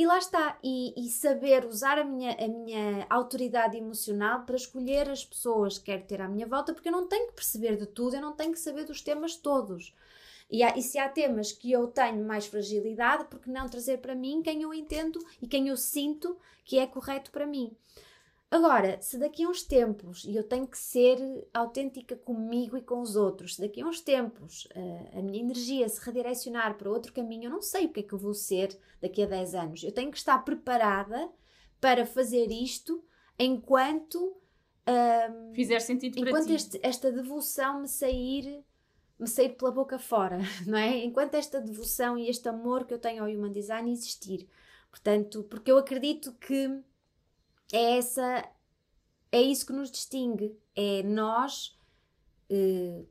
E 0.00 0.06
lá 0.06 0.16
está, 0.16 0.58
e, 0.64 0.94
e, 0.96 1.10
saber 1.10 1.66
usar 1.66 1.98
a 1.98 2.04
minha, 2.04 2.32
a 2.32 2.48
minha 2.48 3.06
autoridade 3.10 3.76
emocional 3.76 4.46
para 4.46 4.56
escolher 4.56 5.10
as 5.10 5.26
pessoas 5.26 5.76
que 5.76 5.84
quero 5.84 6.04
ter 6.04 6.22
à 6.22 6.26
minha 6.26 6.46
volta, 6.46 6.72
porque 6.72 6.88
eu 6.88 6.92
não 6.92 7.06
tenho 7.06 7.26
que 7.26 7.34
perceber 7.34 7.76
de 7.76 7.84
tudo, 7.84 8.16
eu 8.16 8.22
não 8.22 8.32
tenho 8.32 8.50
que 8.50 8.58
saber 8.58 8.86
dos 8.86 9.02
temas 9.02 9.36
todos. 9.36 9.94
E, 10.50 10.62
há, 10.62 10.74
e 10.74 10.80
se 10.80 10.98
há 10.98 11.06
temas 11.06 11.52
que 11.52 11.70
eu 11.70 11.86
tenho 11.86 12.24
mais 12.24 12.46
fragilidade, 12.46 13.26
porque 13.26 13.50
não 13.50 13.68
trazer 13.68 13.98
para 13.98 14.14
mim 14.14 14.40
quem 14.40 14.62
eu 14.62 14.72
entendo 14.72 15.22
e 15.42 15.46
quem 15.46 15.68
eu 15.68 15.76
sinto 15.76 16.34
que 16.64 16.78
é 16.78 16.86
correto 16.86 17.30
para 17.30 17.46
mim? 17.46 17.70
Agora, 18.50 19.00
se 19.00 19.16
daqui 19.16 19.44
a 19.44 19.48
uns 19.48 19.62
tempos, 19.62 20.24
e 20.24 20.34
eu 20.34 20.42
tenho 20.42 20.66
que 20.66 20.76
ser 20.76 21.16
autêntica 21.54 22.16
comigo 22.16 22.76
e 22.76 22.82
com 22.82 23.00
os 23.00 23.14
outros, 23.14 23.54
se 23.54 23.60
daqui 23.60 23.80
a 23.80 23.86
uns 23.86 24.00
tempos 24.00 24.66
uh, 24.74 25.18
a 25.18 25.22
minha 25.22 25.38
energia 25.38 25.88
se 25.88 26.04
redirecionar 26.04 26.76
para 26.76 26.90
outro 26.90 27.12
caminho, 27.12 27.44
eu 27.44 27.50
não 27.50 27.62
sei 27.62 27.86
o 27.86 27.90
que 27.90 28.00
é 28.00 28.02
que 28.02 28.12
eu 28.12 28.18
vou 28.18 28.34
ser 28.34 28.76
daqui 29.00 29.22
a 29.22 29.26
10 29.26 29.54
anos. 29.54 29.84
Eu 29.84 29.92
tenho 29.92 30.10
que 30.10 30.18
estar 30.18 30.36
preparada 30.44 31.30
para 31.80 32.04
fazer 32.04 32.50
isto 32.50 33.04
enquanto. 33.38 34.18
Uh, 34.18 35.54
Fizer 35.54 35.78
sentido 35.78 36.18
enquanto 36.18 36.32
para 36.32 36.44
ti. 36.46 36.54
Este, 36.54 36.80
esta 36.82 37.12
devolução 37.12 37.82
me 37.82 37.88
sair 37.88 38.64
me 39.16 39.28
sair 39.28 39.50
pela 39.50 39.70
boca 39.70 39.98
fora, 39.98 40.38
não 40.66 40.78
é? 40.78 41.04
Enquanto 41.04 41.34
esta 41.34 41.60
devoção 41.60 42.18
e 42.18 42.28
este 42.28 42.48
amor 42.48 42.84
que 42.84 42.94
eu 42.94 42.98
tenho 42.98 43.22
ao 43.22 43.30
Human 43.30 43.52
Design 43.52 43.92
existir. 43.92 44.48
Portanto, 44.90 45.44
porque 45.44 45.70
eu 45.70 45.78
acredito 45.78 46.32
que 46.32 46.82
é 47.72 47.98
essa 47.98 48.48
é 49.32 49.40
isso 49.40 49.66
que 49.66 49.72
nos 49.72 49.90
distingue, 49.90 50.58
é 50.74 51.02
nós 51.02 51.78
eh, 52.48 53.04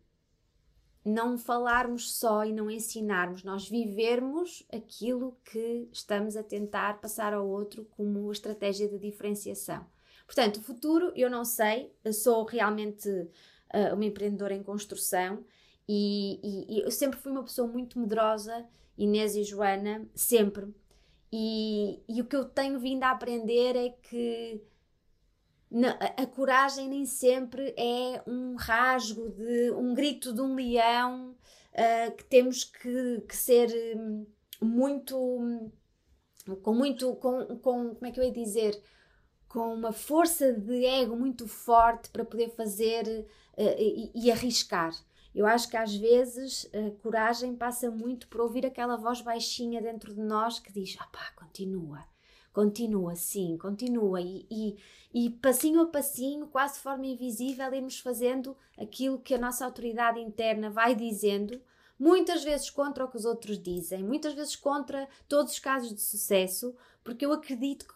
não 1.03 1.37
falarmos 1.37 2.13
só 2.13 2.43
e 2.43 2.51
não 2.51 2.69
ensinarmos, 2.69 3.43
nós 3.43 3.67
vivermos 3.67 4.65
aquilo 4.71 5.37
que 5.45 5.87
estamos 5.91 6.35
a 6.35 6.43
tentar 6.43 6.99
passar 6.99 7.33
ao 7.33 7.47
outro 7.47 7.85
como 7.91 8.31
estratégia 8.31 8.87
de 8.87 8.99
diferenciação. 8.99 9.85
Portanto, 10.25 10.57
o 10.57 10.61
futuro 10.61 11.11
eu 11.15 11.29
não 11.29 11.45
sei, 11.45 11.91
eu 12.03 12.13
sou 12.13 12.43
realmente 12.43 13.09
uh, 13.09 13.95
uma 13.95 14.05
empreendedora 14.05 14.53
em 14.53 14.61
construção 14.61 15.43
e, 15.87 16.39
e, 16.43 16.77
e, 16.77 16.81
eu 16.81 16.91
sempre 16.91 17.17
fui 17.17 17.31
uma 17.31 17.43
pessoa 17.43 17.67
muito 17.67 17.97
medrosa, 17.97 18.67
Inês 18.95 19.35
e 19.35 19.43
Joana, 19.43 20.05
sempre. 20.13 20.67
E, 21.31 22.01
e 22.07 22.21
o 22.21 22.25
que 22.25 22.35
eu 22.35 22.45
tenho 22.45 22.79
vindo 22.79 23.03
a 23.03 23.11
aprender 23.11 23.75
é 23.75 23.89
que 23.89 24.61
na, 25.69 25.91
a, 25.91 26.25
coragem 26.25 26.89
nem 26.89 27.05
sempre 27.05 27.73
é 27.77 28.23
um 28.25 28.55
rasgo, 28.55 29.29
de 29.29 29.71
um 29.71 29.93
grito 29.93 30.33
de 30.33 30.41
um 30.41 30.55
leão, 30.55 31.35
uh, 31.73 32.15
que 32.15 32.23
temos 32.25 32.63
que, 32.63 33.21
que 33.27 33.35
ser 33.35 33.69
hum, 33.95 34.25
muito. 34.61 35.15
com 36.63 36.73
muito. 36.73 37.15
Com, 37.15 37.45
com, 37.59 37.95
como 37.95 38.05
é 38.05 38.11
que 38.11 38.19
eu 38.19 38.23
ia 38.23 38.31
dizer? 38.31 38.81
Com 39.47 39.73
uma 39.73 39.91
força 39.91 40.51
de 40.53 40.85
ego 40.85 41.15
muito 41.15 41.47
forte 41.47 42.09
para 42.09 42.25
poder 42.25 42.49
fazer 42.55 43.07
uh, 43.57 43.75
e, 43.77 44.11
e 44.15 44.31
arriscar. 44.31 44.91
Eu 45.39 45.47
acho 45.47 45.69
que 45.69 45.77
às 45.77 45.95
vezes 45.95 46.69
a 46.73 47.01
coragem 47.01 47.55
passa 47.55 47.89
muito 47.89 48.27
por 48.27 48.41
ouvir 48.41 48.65
aquela 48.65 48.97
voz 48.97 49.21
baixinha 49.21 49.81
dentro 49.81 50.13
de 50.13 50.19
nós 50.19 50.59
que 50.59 50.69
diz: 50.69 50.97
ah 50.99 51.07
pá, 51.09 51.31
continua, 51.33 52.03
continua, 52.51 53.15
sim, 53.15 53.57
continua. 53.57 54.19
E, 54.19 54.45
e, 54.51 54.77
e 55.13 55.29
passinho 55.29 55.79
a 55.79 55.85
passinho, 55.85 56.45
quase 56.47 56.73
de 56.73 56.79
forma 56.81 57.05
invisível, 57.05 57.73
irmos 57.73 58.01
fazendo 58.01 58.53
aquilo 58.77 59.17
que 59.17 59.33
a 59.33 59.37
nossa 59.37 59.63
autoridade 59.63 60.19
interna 60.19 60.69
vai 60.69 60.93
dizendo, 60.93 61.61
muitas 61.97 62.43
vezes 62.43 62.69
contra 62.69 63.05
o 63.05 63.07
que 63.09 63.15
os 63.15 63.23
outros 63.23 63.57
dizem, 63.63 64.03
muitas 64.03 64.33
vezes 64.33 64.57
contra 64.57 65.07
todos 65.25 65.53
os 65.53 65.59
casos 65.59 65.93
de 65.93 66.01
sucesso, 66.01 66.75
porque 67.01 67.25
eu 67.25 67.31
acredito 67.31 67.87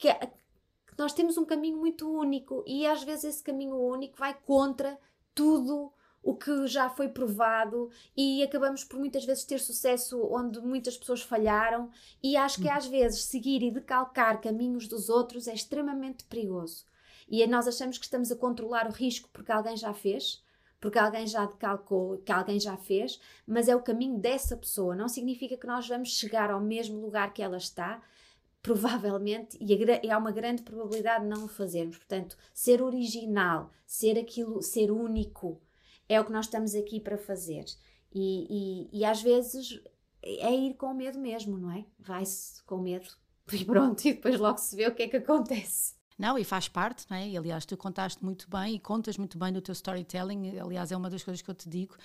que, 0.00 0.08
que 0.08 0.98
nós 0.98 1.12
temos 1.12 1.38
um 1.38 1.44
caminho 1.44 1.78
muito 1.78 2.10
único 2.10 2.64
e 2.66 2.84
às 2.84 3.04
vezes 3.04 3.36
esse 3.36 3.42
caminho 3.44 3.76
único 3.76 4.18
vai 4.18 4.34
contra 4.34 4.98
tudo 5.32 5.92
o 6.22 6.34
que 6.34 6.66
já 6.66 6.90
foi 6.90 7.08
provado 7.08 7.90
e 8.16 8.42
acabamos 8.42 8.84
por 8.84 8.98
muitas 8.98 9.24
vezes 9.24 9.44
ter 9.44 9.58
sucesso 9.58 10.22
onde 10.30 10.60
muitas 10.60 10.96
pessoas 10.96 11.22
falharam 11.22 11.90
e 12.22 12.36
acho 12.36 12.60
que 12.60 12.68
às 12.68 12.86
vezes 12.86 13.24
seguir 13.24 13.62
e 13.62 13.70
decalcar 13.70 14.40
caminhos 14.40 14.86
dos 14.88 15.08
outros 15.08 15.48
é 15.48 15.54
extremamente 15.54 16.24
perigoso. 16.24 16.84
E 17.28 17.46
nós 17.46 17.68
achamos 17.68 17.98
que 17.98 18.04
estamos 18.04 18.32
a 18.32 18.36
controlar 18.36 18.88
o 18.88 18.92
risco 18.92 19.28
porque 19.32 19.52
alguém 19.52 19.76
já 19.76 19.92
fez, 19.92 20.42
porque 20.80 20.98
alguém 20.98 21.26
já 21.26 21.44
decalcou, 21.44 22.18
que 22.18 22.32
alguém 22.32 22.58
já 22.58 22.76
fez, 22.76 23.20
mas 23.46 23.68
é 23.68 23.76
o 23.76 23.82
caminho 23.82 24.18
dessa 24.18 24.56
pessoa. 24.56 24.96
Não 24.96 25.08
significa 25.08 25.56
que 25.56 25.66
nós 25.66 25.86
vamos 25.86 26.16
chegar 26.16 26.50
ao 26.50 26.60
mesmo 26.60 27.00
lugar 27.00 27.32
que 27.32 27.42
ela 27.42 27.56
está, 27.56 28.00
provavelmente, 28.62 29.58
e 29.60 30.10
há 30.10 30.18
uma 30.18 30.32
grande 30.32 30.62
probabilidade 30.62 31.24
de 31.24 31.30
não 31.30 31.44
o 31.44 31.48
fazermos. 31.48 31.98
Portanto, 31.98 32.36
ser 32.54 32.80
original, 32.82 33.70
ser 33.86 34.18
aquilo, 34.18 34.62
ser 34.62 34.90
único, 34.90 35.60
é 36.08 36.20
o 36.20 36.24
que 36.24 36.32
nós 36.32 36.46
estamos 36.46 36.74
aqui 36.74 37.00
para 37.00 37.18
fazer. 37.18 37.64
E, 38.12 38.88
e, 38.92 39.00
e 39.00 39.04
às 39.04 39.20
vezes 39.22 39.80
é 40.22 40.52
ir 40.52 40.74
com 40.74 40.92
medo 40.94 41.18
mesmo, 41.18 41.58
não 41.58 41.70
é? 41.70 41.84
Vai-se 41.98 42.62
com 42.64 42.78
medo 42.78 43.08
e 43.52 43.64
pronto, 43.64 44.04
e 44.06 44.14
depois 44.14 44.38
logo 44.38 44.58
se 44.58 44.74
vê 44.74 44.86
o 44.86 44.94
que 44.94 45.02
é 45.02 45.08
que 45.08 45.16
acontece. 45.16 45.98
Não, 46.18 46.36
e 46.36 46.42
faz 46.42 46.66
parte, 46.66 47.06
não 47.08 47.16
é? 47.16 47.28
E, 47.28 47.36
aliás, 47.36 47.64
tu 47.64 47.76
contaste 47.76 48.24
muito 48.24 48.50
bem 48.50 48.74
e 48.74 48.80
contas 48.80 49.16
muito 49.16 49.38
bem 49.38 49.52
no 49.52 49.60
teu 49.60 49.72
storytelling. 49.72 50.58
Aliás, 50.58 50.90
é 50.90 50.96
uma 50.96 51.08
das 51.08 51.22
coisas 51.22 51.40
que 51.40 51.48
eu 51.48 51.54
te 51.54 51.68
digo 51.68 51.96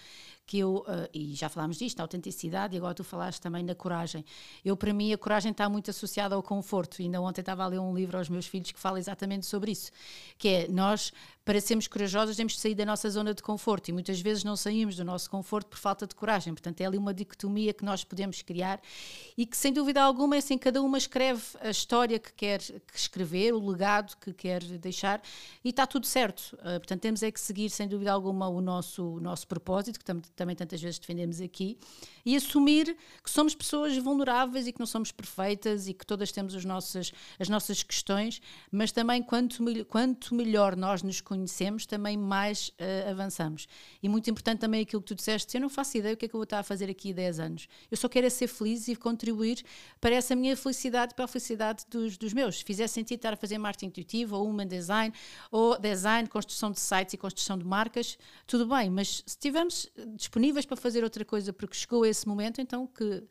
que 0.46 0.60
eu, 0.60 0.86
uh, 0.88 1.10
e 1.14 1.34
já 1.36 1.50
falámos 1.50 1.78
disto, 1.78 2.00
a 2.00 2.04
autenticidade, 2.04 2.76
e 2.76 2.78
agora 2.78 2.94
tu 2.94 3.04
falaste 3.04 3.42
também 3.42 3.66
da 3.66 3.74
coragem. 3.74 4.26
Eu, 4.64 4.76
para 4.76 4.94
mim, 4.94 5.14
a 5.14 5.18
coragem 5.18 5.52
está 5.52 5.70
muito 5.70 5.90
associada 5.90 6.36
ao 6.36 6.44
conforto. 6.44 7.02
Ainda 7.02 7.22
ontem 7.22 7.42
estava 7.42 7.64
a 7.64 7.68
ler 7.68 7.80
um 7.80 7.96
livro 7.96 8.18
aos 8.18 8.30
meus 8.30 8.46
filhos 8.46 8.72
que 8.72 8.80
fala 8.80 9.00
exatamente 9.00 9.46
sobre 9.46 9.72
isso, 9.72 9.92
que 10.38 10.48
é 10.48 10.68
nós 10.68 11.12
para 11.46 11.60
sermos 11.60 11.88
corajosos 11.88 12.38
temos 12.38 12.54
de 12.54 12.60
sair 12.60 12.74
da 12.74 12.86
nossa 12.86 13.10
zona 13.10 13.34
de 13.34 13.44
conforto 13.44 13.90
e 13.90 13.92
muitas 13.92 14.22
vezes 14.22 14.44
não 14.44 14.56
saímos 14.56 14.96
do 14.96 15.04
nosso 15.04 15.30
conforto 15.30 15.68
por 15.68 15.78
falta 15.78 16.08
de 16.08 16.16
coragem. 16.16 16.54
Portanto, 16.54 16.80
é 16.80 16.86
ali 16.86 16.98
uma 16.98 17.14
dicotomia 17.14 17.74
que 17.74 17.84
nós 17.84 18.04
podemos 18.04 18.42
criar 18.42 18.82
e 19.38 19.46
que, 19.46 19.58
sem 19.58 19.74
dúvida 19.74 20.02
alguma, 20.02 20.36
é 20.36 20.40
assim, 20.40 20.58
cada 20.58 20.82
uma 20.82 20.98
escreve 20.98 21.44
a 21.60 21.70
história 21.70 22.18
que 22.18 22.32
quer 22.34 22.62
escrever, 22.94 23.54
o 23.54 23.70
legado 23.70 24.16
que 24.18 24.34
quer 24.34 24.64
deixar 24.64 25.22
e 25.64 25.70
está 25.70 25.86
tudo 25.86 26.06
certo. 26.06 26.56
Uh, 26.60 26.80
portanto, 26.80 27.02
temos 27.02 27.22
é 27.22 27.32
que 27.32 27.40
seguir, 27.40 27.70
sem 27.70 27.88
dúvida 27.88 28.12
alguma, 28.12 28.48
o 28.48 28.62
nosso, 28.62 29.16
o 29.16 29.20
nosso 29.20 29.46
propósito, 29.46 30.00
que 30.00 30.06
tam 30.06 30.22
também 30.36 30.56
tantas 30.56 30.82
vezes 30.82 31.00
defendemos 31.00 31.42
aqui, 31.42 31.78
e 32.26 32.36
assumir 32.36 32.96
que 33.24 33.30
somos 33.30 33.56
pessoas 33.56 33.98
vulneráveis 33.98 34.68
e 34.68 34.72
que 34.72 34.80
não 34.80 34.86
somos 34.86 35.12
perfeitas 35.12 35.88
e 35.88 35.94
que 35.94 36.06
todas 36.06 36.32
temos 36.32 36.56
as 36.56 36.66
nossas, 36.66 37.12
as 37.40 37.50
nossas 37.50 37.84
questões, 37.84 38.42
mas 38.72 38.92
também 38.92 39.22
quanto, 39.22 39.64
quanto 39.86 40.36
melhor 40.36 40.76
nós 40.76 41.04
nos 41.04 41.22
conhecemos, 41.22 41.86
também 41.86 42.18
mais 42.18 42.70
uh, 42.70 43.12
avançamos. 43.12 43.68
E 44.02 44.10
muito 44.10 44.30
importante 44.30 44.60
também 44.60 44.82
aquilo 44.82 45.02
que 45.02 45.08
tu 45.08 45.16
disseste, 45.16 45.56
eu 45.56 45.62
não 45.62 45.70
faço 45.70 45.98
ideia 45.98 46.14
o 46.14 46.18
que 46.18 46.26
é 46.26 46.28
que 46.28 46.36
eu 46.36 46.40
vou 46.40 46.44
estar 46.44 46.60
a 46.60 46.64
fazer 46.64 46.90
aqui 46.90 47.12
há 47.12 47.16
10 47.16 47.40
anos. 47.40 47.68
Eu 47.90 47.98
só 47.98 48.08
quero 48.08 48.28
é 48.28 48.30
ser 48.30 48.48
feliz 48.48 48.88
e 48.88 48.96
contribuir 48.96 49.64
para 50.00 50.16
essa 50.16 50.36
minha 50.36 50.56
felicidade, 50.56 51.14
para 51.14 51.26
a 51.26 51.28
felicidade 51.28 51.86
dos, 51.90 52.18
dos 52.18 52.34
meus. 52.34 52.60
Se 52.60 52.64
fizer 52.64 52.88
sentido 52.88 53.20
estar 53.20 53.34
a 53.34 53.38
fazer 53.38 53.58
marketing 53.58 53.88
intuitivo, 53.88 54.36
ou 54.36 54.48
human 54.48 54.68
design, 54.68 55.14
ou 55.52 55.78
design, 55.78 56.28
construção 56.30 56.72
de 56.72 56.80
sites 56.80 57.14
e 57.14 57.18
construção 57.18 57.58
de 57.58 57.66
marcas, 57.66 58.18
tudo 58.48 58.68
bem, 58.68 58.90
mas 58.90 59.18
se 59.18 59.24
estivermos 59.28 59.90
disponíveis 60.16 60.66
para 60.66 60.78
fazer 60.78 61.04
outra 61.04 61.26
coisa 61.26 61.52
porque 61.52 61.76
chegou 61.76 62.06
esse 62.14 62.28
momento, 62.28 62.62
então 62.62 62.88
que 62.88 63.24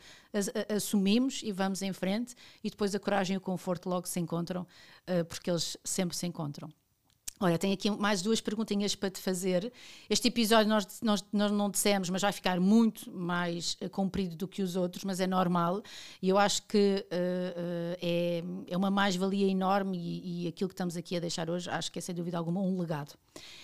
assumimos 0.74 1.40
e 1.42 1.52
vamos 1.52 1.82
em 1.82 1.92
frente 1.92 2.34
e 2.62 2.70
depois 2.70 2.94
a 2.94 2.98
coragem 2.98 3.34
e 3.34 3.38
o 3.38 3.40
conforto 3.40 3.88
logo 3.88 4.06
se 4.06 4.20
encontram, 4.20 4.62
uh, 4.62 5.24
porque 5.24 5.50
eles 5.50 5.76
sempre 5.84 6.16
se 6.16 6.26
encontram. 6.26 6.70
Olha, 7.42 7.58
tenho 7.58 7.74
aqui 7.74 7.90
mais 7.90 8.22
duas 8.22 8.40
perguntinhas 8.40 8.94
para 8.94 9.10
te 9.10 9.18
fazer. 9.18 9.72
Este 10.08 10.28
episódio 10.28 10.68
nós, 10.68 11.00
nós, 11.02 11.24
nós 11.32 11.50
não 11.50 11.68
dissemos, 11.68 12.08
mas 12.08 12.22
vai 12.22 12.30
ficar 12.30 12.60
muito 12.60 13.10
mais 13.10 13.76
uh, 13.82 13.90
comprido 13.90 14.36
do 14.36 14.46
que 14.46 14.62
os 14.62 14.76
outros, 14.76 15.02
mas 15.02 15.18
é 15.18 15.26
normal. 15.26 15.82
E 16.22 16.28
eu 16.28 16.38
acho 16.38 16.62
que 16.68 17.04
uh, 17.04 17.14
uh, 17.14 17.98
é, 18.00 18.44
é 18.68 18.76
uma 18.76 18.92
mais-valia 18.92 19.48
enorme 19.48 19.98
e, 19.98 20.44
e, 20.44 20.48
aquilo 20.48 20.68
que 20.68 20.74
estamos 20.74 20.96
aqui 20.96 21.16
a 21.16 21.20
deixar 21.20 21.50
hoje, 21.50 21.68
acho 21.68 21.90
que 21.90 21.98
é 21.98 22.02
sem 22.02 22.14
dúvida 22.14 22.38
alguma 22.38 22.60
um 22.60 22.78
legado. 22.78 23.14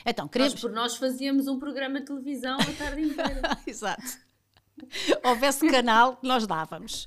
Então, 0.05 0.27
queremos... 0.27 0.55
Nós 0.55 0.61
por 0.61 0.73
nós 0.73 0.97
fazíamos 0.97 1.47
um 1.47 1.59
programa 1.59 2.01
de 2.01 2.07
televisão 2.07 2.59
a 2.59 2.73
tarde 2.73 3.03
inteira. 3.03 3.59
Exato. 3.64 4.28
Houvesse 5.24 5.68
canal, 5.68 6.18
nós 6.22 6.47
dávamos. 6.47 7.07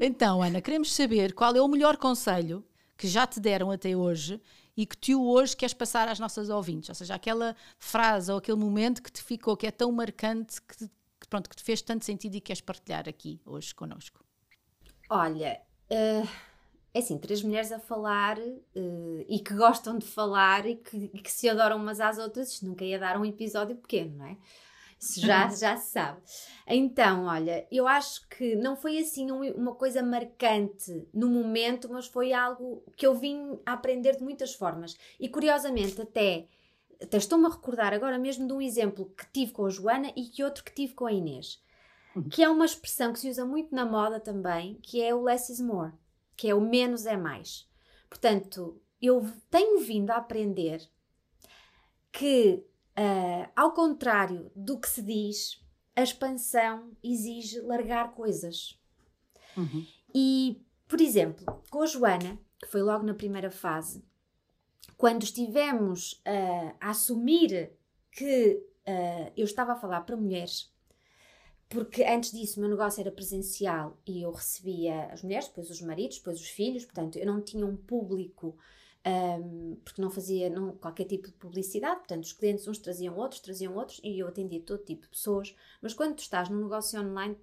Então, 0.00 0.42
Ana, 0.42 0.60
queremos 0.60 0.94
saber 0.94 1.32
qual 1.34 1.54
é 1.54 1.60
o 1.60 1.68
melhor 1.68 1.96
conselho 1.96 2.64
que 2.96 3.06
já 3.06 3.26
te 3.26 3.38
deram 3.40 3.70
até 3.70 3.96
hoje 3.96 4.40
e 4.76 4.84
que 4.84 4.96
tu 4.96 5.26
hoje 5.28 5.56
queres 5.56 5.72
passar 5.72 6.08
às 6.08 6.18
nossas 6.18 6.48
ouvintes. 6.48 6.88
Ou 6.88 6.94
seja, 6.94 7.14
aquela 7.14 7.56
frase 7.78 8.30
ou 8.30 8.38
aquele 8.38 8.58
momento 8.58 9.02
que 9.02 9.10
te 9.10 9.22
ficou, 9.22 9.56
que 9.56 9.66
é 9.66 9.70
tão 9.70 9.90
marcante, 9.90 10.60
que, 10.60 10.86
que 10.86 11.28
pronto, 11.28 11.48
que 11.48 11.56
te 11.56 11.62
fez 11.62 11.80
tanto 11.80 12.04
sentido 12.04 12.34
e 12.34 12.40
queres 12.40 12.60
partilhar 12.60 13.08
aqui 13.08 13.40
hoje 13.44 13.74
connosco. 13.74 14.24
Olha, 15.08 15.60
uh, 15.90 16.28
é 16.92 16.98
assim, 16.98 17.18
três 17.18 17.42
mulheres 17.42 17.72
a 17.72 17.78
falar 17.78 18.38
uh, 18.38 19.24
e 19.28 19.38
que 19.38 19.54
gostam 19.54 19.98
de 19.98 20.06
falar 20.06 20.66
e 20.66 20.76
que, 20.76 21.10
e 21.12 21.18
que, 21.20 21.30
se 21.30 21.48
adoram 21.48 21.76
umas 21.76 22.00
às 22.00 22.18
outras, 22.18 22.52
isto 22.52 22.66
nunca 22.66 22.84
ia 22.84 22.98
dar 22.98 23.18
um 23.18 23.24
episódio 23.24 23.76
pequeno, 23.76 24.16
não 24.16 24.26
é? 24.26 24.36
Já, 24.98 25.48
já 25.48 25.76
se 25.76 25.90
sabe. 25.92 26.20
Então, 26.66 27.26
olha, 27.26 27.66
eu 27.70 27.86
acho 27.86 28.26
que 28.28 28.56
não 28.56 28.76
foi 28.76 28.98
assim 28.98 29.30
um, 29.30 29.42
uma 29.52 29.74
coisa 29.74 30.02
marcante 30.02 31.06
no 31.12 31.28
momento, 31.28 31.88
mas 31.90 32.06
foi 32.06 32.32
algo 32.32 32.82
que 32.96 33.06
eu 33.06 33.14
vim 33.14 33.58
a 33.64 33.74
aprender 33.74 34.16
de 34.16 34.24
muitas 34.24 34.54
formas. 34.54 34.96
E 35.20 35.28
curiosamente, 35.28 36.00
até, 36.00 36.48
até 37.00 37.16
estou-me 37.18 37.46
a 37.46 37.50
recordar 37.50 37.92
agora 37.92 38.18
mesmo 38.18 38.46
de 38.46 38.52
um 38.52 38.60
exemplo 38.60 39.12
que 39.16 39.30
tive 39.32 39.52
com 39.52 39.66
a 39.66 39.70
Joana 39.70 40.12
e 40.16 40.24
que 40.24 40.42
outro 40.42 40.64
que 40.64 40.74
tive 40.74 40.94
com 40.94 41.06
a 41.06 41.12
Inês. 41.12 41.62
Uhum. 42.14 42.28
Que 42.28 42.42
é 42.42 42.48
uma 42.48 42.64
expressão 42.64 43.12
que 43.12 43.20
se 43.20 43.28
usa 43.28 43.44
muito 43.44 43.74
na 43.74 43.84
moda 43.84 44.18
também, 44.18 44.78
que 44.82 45.02
é 45.02 45.14
o 45.14 45.22
less 45.22 45.52
is 45.52 45.60
more, 45.60 45.92
que 46.34 46.48
é 46.48 46.54
o 46.54 46.60
menos 46.60 47.04
é 47.04 47.16
mais. 47.16 47.68
Portanto, 48.08 48.80
eu 49.00 49.30
tenho 49.50 49.78
vindo 49.80 50.10
a 50.10 50.16
aprender 50.16 50.80
que 52.10 52.64
Uh, 52.98 53.50
ao 53.54 53.72
contrário 53.72 54.50
do 54.56 54.78
que 54.78 54.88
se 54.88 55.02
diz, 55.02 55.62
a 55.94 56.02
expansão 56.02 56.92
exige 57.02 57.60
largar 57.60 58.14
coisas. 58.14 58.78
Uhum. 59.56 59.86
E, 60.14 60.62
por 60.88 61.00
exemplo, 61.00 61.62
com 61.70 61.82
a 61.82 61.86
Joana, 61.86 62.38
que 62.58 62.68
foi 62.68 62.82
logo 62.82 63.04
na 63.04 63.14
primeira 63.14 63.50
fase, 63.50 64.02
quando 64.96 65.24
estivemos 65.24 66.12
uh, 66.26 66.74
a 66.80 66.90
assumir 66.90 67.70
que 68.10 68.62
uh, 68.88 69.32
eu 69.36 69.44
estava 69.44 69.72
a 69.72 69.76
falar 69.76 70.00
para 70.02 70.16
mulheres, 70.16 70.72
porque 71.68 72.04
antes 72.04 72.32
disso 72.32 72.58
o 72.58 72.60
meu 72.60 72.70
negócio 72.70 73.00
era 73.00 73.10
presencial 73.10 73.98
e 74.06 74.22
eu 74.22 74.30
recebia 74.30 75.06
as 75.06 75.22
mulheres, 75.22 75.48
depois 75.48 75.68
os 75.68 75.82
maridos, 75.82 76.18
depois 76.18 76.40
os 76.40 76.48
filhos, 76.48 76.84
portanto 76.84 77.18
eu 77.18 77.26
não 77.26 77.42
tinha 77.42 77.66
um 77.66 77.76
público 77.76 78.56
um, 79.06 79.76
porque 79.84 80.02
não 80.02 80.10
fazia 80.10 80.50
não, 80.50 80.72
qualquer 80.72 81.04
tipo 81.04 81.28
de 81.28 81.34
publicidade, 81.34 81.98
portanto, 81.98 82.24
os 82.24 82.32
clientes 82.32 82.66
uns 82.66 82.78
traziam 82.78 83.16
outros, 83.16 83.40
traziam 83.40 83.74
outros, 83.76 84.00
e 84.02 84.18
eu 84.18 84.26
atendia 84.26 84.60
todo 84.60 84.82
tipo 84.82 85.02
de 85.02 85.08
pessoas. 85.08 85.54
Mas 85.80 85.94
quando 85.94 86.16
tu 86.16 86.22
estás 86.22 86.48
num 86.48 86.62
negócio 86.62 87.00
online, 87.00 87.36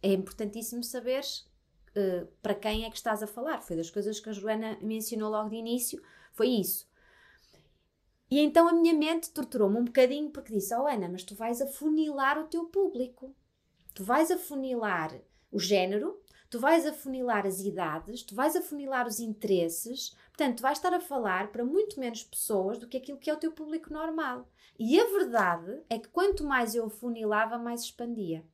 é 0.00 0.12
importantíssimo 0.12 0.84
saberes 0.84 1.50
uh, 1.96 2.26
para 2.40 2.54
quem 2.54 2.84
é 2.84 2.90
que 2.90 2.96
estás 2.96 3.22
a 3.22 3.26
falar. 3.26 3.60
Foi 3.60 3.76
das 3.76 3.90
coisas 3.90 4.20
que 4.20 4.28
a 4.28 4.32
Joana 4.32 4.78
me 4.80 4.96
ensinou 4.96 5.30
logo 5.30 5.50
de 5.50 5.56
início, 5.56 6.00
foi 6.32 6.48
isso. 6.48 6.88
E 8.30 8.38
então 8.38 8.68
a 8.68 8.72
minha 8.72 8.94
mente 8.94 9.30
torturou-me 9.30 9.78
um 9.78 9.84
bocadinho 9.84 10.30
porque 10.30 10.52
disse: 10.52 10.74
Oh 10.74 10.86
Ana, 10.86 11.08
mas 11.08 11.24
tu 11.24 11.34
vais 11.34 11.60
afunilar 11.60 12.38
o 12.38 12.46
teu 12.46 12.66
público, 12.66 13.34
tu 13.94 14.04
vais 14.04 14.30
afunilar 14.30 15.12
o 15.50 15.58
género, 15.58 16.20
tu 16.50 16.58
vais 16.58 16.86
afunilar 16.86 17.46
as 17.46 17.60
idades, 17.60 18.22
tu 18.22 18.34
vais 18.34 18.54
afunilar 18.56 19.06
os 19.06 19.18
interesses, 19.18 20.16
portanto, 20.36 20.60
vais 20.60 20.78
estar 20.78 20.92
a 20.92 21.00
falar 21.00 21.52
para 21.52 21.64
muito 21.64 21.98
menos 22.00 22.24
pessoas 22.24 22.76
do 22.76 22.88
que 22.88 22.96
aquilo 22.96 23.18
que 23.18 23.30
é 23.30 23.34
o 23.34 23.38
teu 23.38 23.52
público 23.52 23.92
normal. 23.92 24.48
E 24.76 25.00
a 25.00 25.04
verdade 25.04 25.80
é 25.88 25.96
que 25.96 26.08
quanto 26.08 26.42
mais 26.42 26.74
eu 26.74 26.86
afunilava, 26.86 27.56
mais 27.56 27.82
expandia. 27.82 28.44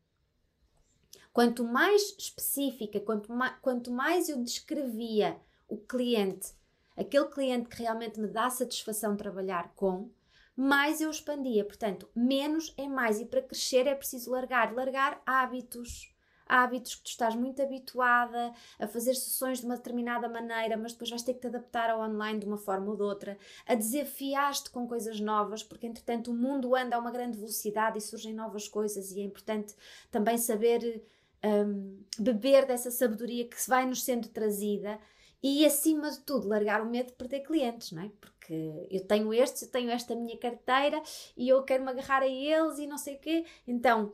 Quanto 1.33 1.64
mais 1.64 2.14
específica, 2.18 3.01
quanto 3.01 3.33
mais, 3.33 3.55
quanto 3.62 3.91
mais 3.91 4.28
eu 4.28 4.43
descrevia 4.43 5.41
o 5.66 5.78
cliente, 5.78 6.53
aquele 6.95 7.26
cliente 7.26 7.68
que 7.70 7.83
realmente 7.83 8.20
me 8.20 8.28
dá 8.28 8.51
satisfação 8.51 9.16
trabalhar 9.16 9.72
com, 9.74 10.11
mais 10.55 11.01
eu 11.01 11.09
expandia. 11.09 11.64
Portanto, 11.64 12.11
menos 12.14 12.74
é 12.76 12.87
mais. 12.87 13.18
E 13.20 13.24
para 13.24 13.41
crescer 13.41 13.87
é 13.87 13.95
preciso 13.95 14.31
largar. 14.31 14.74
Largar 14.74 15.22
hábitos, 15.24 16.14
hábitos 16.51 16.96
que 16.96 17.05
tu 17.05 17.11
estás 17.11 17.34
muito 17.36 17.62
habituada 17.62 18.53
a 18.78 18.88
fazer 18.88 19.14
sessões 19.14 19.61
de 19.61 19.66
uma 19.66 19.76
determinada 19.76 20.28
maneira, 20.28 20.76
mas 20.76 20.92
depois 20.92 21.09
vais 21.09 21.22
ter 21.22 21.34
que 21.34 21.40
te 21.40 21.46
adaptar 21.46 21.90
ao 21.90 22.01
online 22.01 22.40
de 22.40 22.46
uma 22.46 22.59
forma 22.59 22.90
ou 22.90 22.96
de 22.96 23.03
outra, 23.03 23.38
a 23.66 23.74
desafiar-te 23.76 24.68
com 24.70 24.86
coisas 24.88 25.20
novas, 25.20 25.62
porque 25.62 25.86
entretanto 25.86 26.32
o 26.32 26.34
mundo 26.34 26.74
anda 26.74 26.96
a 26.96 26.98
uma 26.98 27.12
grande 27.12 27.38
velocidade 27.38 27.98
e 27.98 28.01
surgem 28.01 28.34
novas 28.34 28.66
coisas 28.66 29.12
e 29.12 29.20
é 29.20 29.24
importante 29.24 29.74
também 30.11 30.36
saber 30.36 31.05
um, 31.44 32.03
beber 32.18 32.66
dessa 32.66 32.90
sabedoria 32.90 33.46
que 33.46 33.57
vai 33.68 33.86
nos 33.86 34.03
sendo 34.03 34.28
trazida 34.28 34.98
e 35.42 35.64
acima 35.64 36.11
de 36.11 36.20
tudo 36.20 36.48
largar 36.48 36.82
o 36.82 36.86
medo 36.86 37.09
de 37.09 37.14
perder 37.14 37.40
clientes, 37.40 37.92
não 37.92 38.03
é? 38.03 38.11
Porque 38.20 38.86
eu 38.90 39.07
tenho 39.07 39.32
estes, 39.32 39.62
eu 39.62 39.70
tenho 39.70 39.90
esta 39.90 40.14
minha 40.14 40.36
carteira 40.36 41.01
e 41.36 41.48
eu 41.48 41.62
quero 41.62 41.82
me 41.84 41.90
agarrar 41.90 42.22
a 42.22 42.28
eles 42.28 42.78
e 42.78 42.86
não 42.86 42.98
sei 42.98 43.14
o 43.14 43.18
quê. 43.18 43.46
Então, 43.66 44.12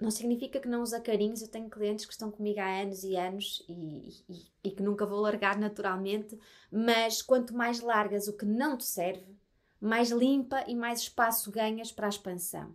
não 0.00 0.10
significa 0.10 0.60
que 0.60 0.68
não 0.68 0.82
os 0.82 0.92
acarinhos. 0.92 1.42
Eu 1.42 1.48
tenho 1.48 1.70
clientes 1.70 2.04
que 2.04 2.12
estão 2.12 2.30
comigo 2.30 2.60
há 2.60 2.82
anos 2.82 3.04
e 3.04 3.16
anos 3.16 3.64
e, 3.68 4.24
e, 4.28 4.52
e 4.64 4.70
que 4.70 4.82
nunca 4.82 5.06
vou 5.06 5.20
largar 5.20 5.58
naturalmente, 5.58 6.38
mas 6.70 7.22
quanto 7.22 7.54
mais 7.54 7.80
largas 7.80 8.28
o 8.28 8.36
que 8.36 8.44
não 8.44 8.76
te 8.76 8.84
serve, 8.84 9.36
mais 9.80 10.10
limpa 10.10 10.64
e 10.66 10.74
mais 10.74 11.00
espaço 11.00 11.50
ganhas 11.50 11.92
para 11.92 12.06
a 12.06 12.10
expansão. 12.10 12.74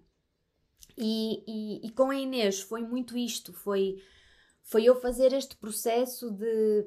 E, 0.97 1.81
e, 1.85 1.89
com 1.91 2.11
a 2.11 2.15
Inês 2.15 2.59
foi 2.59 2.81
muito 2.81 3.17
isto, 3.17 3.53
foi, 3.53 4.03
foi 4.61 4.83
eu 4.83 4.99
fazer 4.99 5.31
este 5.31 5.55
processo 5.55 6.29
de 6.31 6.85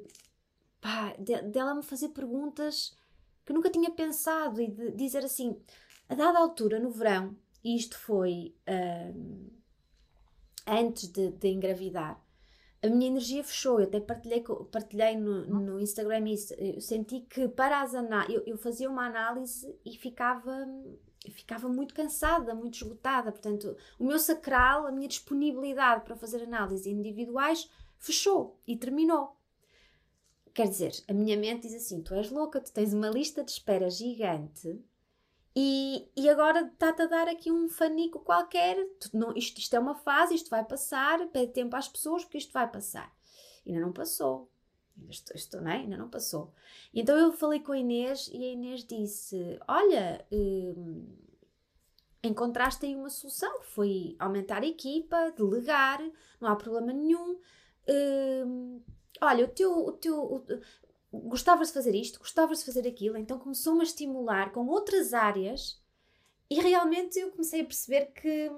dela 1.51 1.71
de, 1.71 1.77
me 1.77 1.83
fazer 1.83 2.09
perguntas 2.09 2.95
que 3.45 3.53
nunca 3.53 3.71
tinha 3.71 3.91
pensado 3.91 4.61
e 4.61 4.69
de 4.69 4.91
dizer 4.93 5.25
assim, 5.25 5.57
a 6.09 6.15
dada 6.15 6.39
altura, 6.39 6.79
no 6.79 6.91
verão, 6.91 7.37
e 7.65 7.77
isto 7.77 7.97
foi 7.97 8.55
um, 9.17 9.49
antes 10.67 11.09
de, 11.09 11.31
de, 11.31 11.49
engravidar, 11.49 12.23
a 12.83 12.89
minha 12.89 13.09
energia 13.09 13.45
fechou. 13.45 13.81
Eu 13.81 13.87
até 13.87 14.01
partilhei, 14.01 14.43
partilhei 14.71 15.17
no, 15.17 15.47
no 15.47 15.81
Instagram 15.81 16.29
isso. 16.29 16.55
Eu 16.55 16.81
senti 16.81 17.21
que 17.21 17.49
para 17.49 17.83
as 17.83 17.95
análises, 17.95 18.37
eu, 18.37 18.43
eu, 18.47 18.59
fazia 18.59 18.91
uma 18.91 19.07
análise 19.07 19.79
e 19.85 19.97
ficava, 19.97 20.67
ficava 21.31 21.69
muito 21.69 21.95
cansada, 21.95 22.55
muito 22.55 22.75
esgotada. 22.75 23.31
Portanto, 23.31 23.77
o 23.99 24.05
meu 24.05 24.19
sacral, 24.19 24.87
a 24.87 24.93
minha 24.93 25.09
disponibilidade 25.09 26.05
para 26.05 26.17
fazer 26.17 26.43
análises 26.43 26.87
individuais 26.87 27.71
fechou 27.99 28.59
e 28.67 28.77
terminou. 28.77 29.37
Quer 30.53 30.69
dizer, 30.69 30.93
a 31.09 31.15
minha 31.15 31.37
mente 31.37 31.63
diz 31.63 31.75
assim: 31.75 32.03
tu 32.03 32.15
és 32.15 32.31
louca, 32.31 32.61
tu 32.61 32.73
tens 32.73 32.93
uma 32.93 33.09
lista 33.09 33.43
de 33.43 33.53
espera 33.53 33.89
gigante 33.89 34.79
e, 35.55 36.09
e 36.17 36.29
agora 36.31 36.63
está-te 36.63 37.03
a 37.03 37.07
dar 37.07 37.29
aqui 37.29 37.51
um 37.51 37.69
fanico 37.69 38.21
qualquer. 38.21 38.77
Não, 39.13 39.37
isto, 39.37 39.59
isto 39.59 39.75
é 39.75 39.79
uma 39.79 39.95
fase, 39.95 40.35
isto 40.35 40.49
vai 40.49 40.65
passar, 40.65 41.27
pede 41.29 41.53
tempo 41.53 41.77
às 41.77 41.89
pessoas 41.89 42.25
porque 42.25 42.39
isto 42.39 42.53
vai 42.53 42.71
passar. 42.71 43.15
Ainda 43.67 43.81
não 43.81 43.93
passou. 43.93 44.51
Estou, 45.09 45.37
estou, 45.37 45.61
não 45.61 45.71
é? 45.71 45.77
Ainda 45.77 45.97
não 45.97 46.09
passou. 46.09 46.53
Então 46.95 47.17
eu 47.17 47.33
falei 47.33 47.61
com 47.61 47.73
a 47.73 47.79
Inês 47.79 48.29
e 48.33 48.45
a 48.45 48.53
Inês 48.53 48.85
disse: 48.85 49.59
Olha, 49.69 50.25
hum, 50.31 51.07
encontraste 52.23 52.87
aí 52.87 52.95
uma 52.95 53.11
solução, 53.11 53.63
foi 53.63 54.17
aumentar 54.19 54.63
a 54.63 54.67
equipa, 54.67 55.33
delegar, 55.33 56.01
não 56.41 56.49
há 56.49 56.57
problema 56.57 56.93
nenhum. 56.93 57.39
Hum, 57.89 58.81
olha, 59.21 59.45
o 59.45 59.49
teu, 59.49 59.73
o 59.73 59.93
teu, 59.93 60.17
o, 60.17 60.45
gostavas 61.13 61.69
de 61.69 61.75
fazer 61.75 61.95
isto, 61.95 62.19
gostavas 62.19 62.61
de 62.61 62.65
fazer 62.65 62.89
aquilo, 62.89 63.17
então 63.17 63.39
começou-me 63.39 63.81
a 63.81 63.85
estimular 63.85 64.51
com 64.53 64.67
outras 64.67 65.13
áreas 65.13 65.81
e 66.49 66.61
realmente 66.61 67.19
eu 67.19 67.31
comecei 67.31 67.61
a 67.61 67.65
perceber 67.65 68.13
que, 68.13 68.51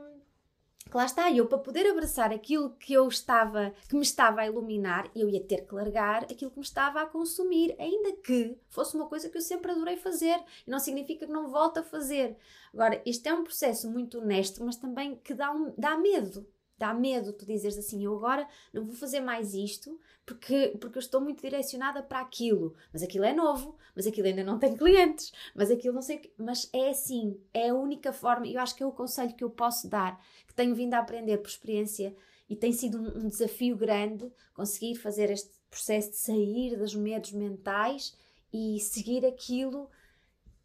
que 0.90 0.96
lá 0.96 1.04
está, 1.04 1.30
eu 1.32 1.46
para 1.46 1.58
poder 1.58 1.86
abraçar 1.86 2.32
aquilo 2.32 2.70
que 2.76 2.92
eu 2.92 3.08
estava, 3.08 3.72
que 3.88 3.96
me 3.96 4.02
estava 4.02 4.40
a 4.40 4.46
iluminar, 4.46 5.10
eu 5.14 5.28
ia 5.28 5.42
ter 5.42 5.66
que 5.66 5.74
largar 5.74 6.24
aquilo 6.24 6.50
que 6.50 6.58
me 6.58 6.64
estava 6.64 7.02
a 7.02 7.06
consumir, 7.06 7.74
ainda 7.78 8.12
que 8.16 8.56
fosse 8.68 8.96
uma 8.96 9.06
coisa 9.06 9.28
que 9.28 9.36
eu 9.36 9.42
sempre 9.42 9.72
adorei 9.72 9.96
fazer, 9.96 10.40
e 10.66 10.70
não 10.70 10.78
significa 10.78 11.26
que 11.26 11.32
não 11.32 11.48
volte 11.48 11.80
a 11.80 11.82
fazer. 11.82 12.36
Agora, 12.72 13.02
isto 13.04 13.26
é 13.28 13.34
um 13.34 13.44
processo 13.44 13.90
muito 13.90 14.18
honesto, 14.18 14.64
mas 14.64 14.76
também 14.76 15.16
que 15.16 15.34
dá, 15.34 15.52
um, 15.52 15.72
dá 15.76 15.96
medo, 15.96 16.46
dá 16.78 16.92
medo 16.92 17.32
tu 17.32 17.46
dizeres 17.46 17.78
assim, 17.78 18.04
eu 18.04 18.16
agora 18.16 18.46
não 18.72 18.84
vou 18.84 18.94
fazer 18.94 19.20
mais 19.20 19.54
isto 19.54 19.98
porque, 20.26 20.76
porque 20.80 20.98
eu 20.98 21.00
estou 21.00 21.20
muito 21.20 21.42
direcionada 21.42 22.02
para 22.02 22.20
aquilo, 22.20 22.74
mas 22.92 23.02
aquilo 23.02 23.24
é 23.24 23.32
novo, 23.32 23.76
mas 23.94 24.06
aquilo 24.06 24.26
ainda 24.26 24.42
não 24.42 24.58
tem 24.58 24.76
clientes, 24.76 25.32
mas 25.54 25.70
aquilo 25.70 25.94
não 25.94 26.02
sei, 26.02 26.32
mas 26.36 26.68
é 26.72 26.90
assim, 26.90 27.40
é 27.52 27.68
a 27.68 27.74
única 27.74 28.12
forma, 28.12 28.46
eu 28.46 28.60
acho 28.60 28.74
que 28.74 28.82
é 28.82 28.86
o 28.86 28.92
conselho 28.92 29.34
que 29.34 29.44
eu 29.44 29.50
posso 29.50 29.88
dar, 29.88 30.20
que 30.46 30.54
tenho 30.54 30.74
vindo 30.74 30.94
a 30.94 30.98
aprender 30.98 31.38
por 31.38 31.48
experiência 31.48 32.14
e 32.48 32.56
tem 32.56 32.72
sido 32.72 32.98
um, 32.98 33.24
um 33.24 33.28
desafio 33.28 33.76
grande 33.76 34.30
conseguir 34.54 34.96
fazer 34.96 35.30
este 35.30 35.50
processo 35.70 36.10
de 36.10 36.16
sair 36.16 36.76
dos 36.76 36.94
medos 36.94 37.32
mentais 37.32 38.16
e 38.52 38.78
seguir 38.80 39.26
aquilo 39.26 39.90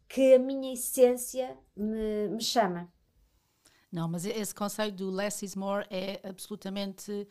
que 0.08 0.34
a 0.34 0.38
minha 0.38 0.72
essência 0.72 1.56
me, 1.76 2.28
me 2.28 2.42
chama. 2.42 2.92
Não, 3.92 4.08
mas 4.08 4.24
esse 4.24 4.54
conceito 4.54 4.96
do 4.96 5.10
less 5.10 5.44
is 5.44 5.56
more 5.56 5.86
é 5.90 6.20
absolutamente 6.28 7.26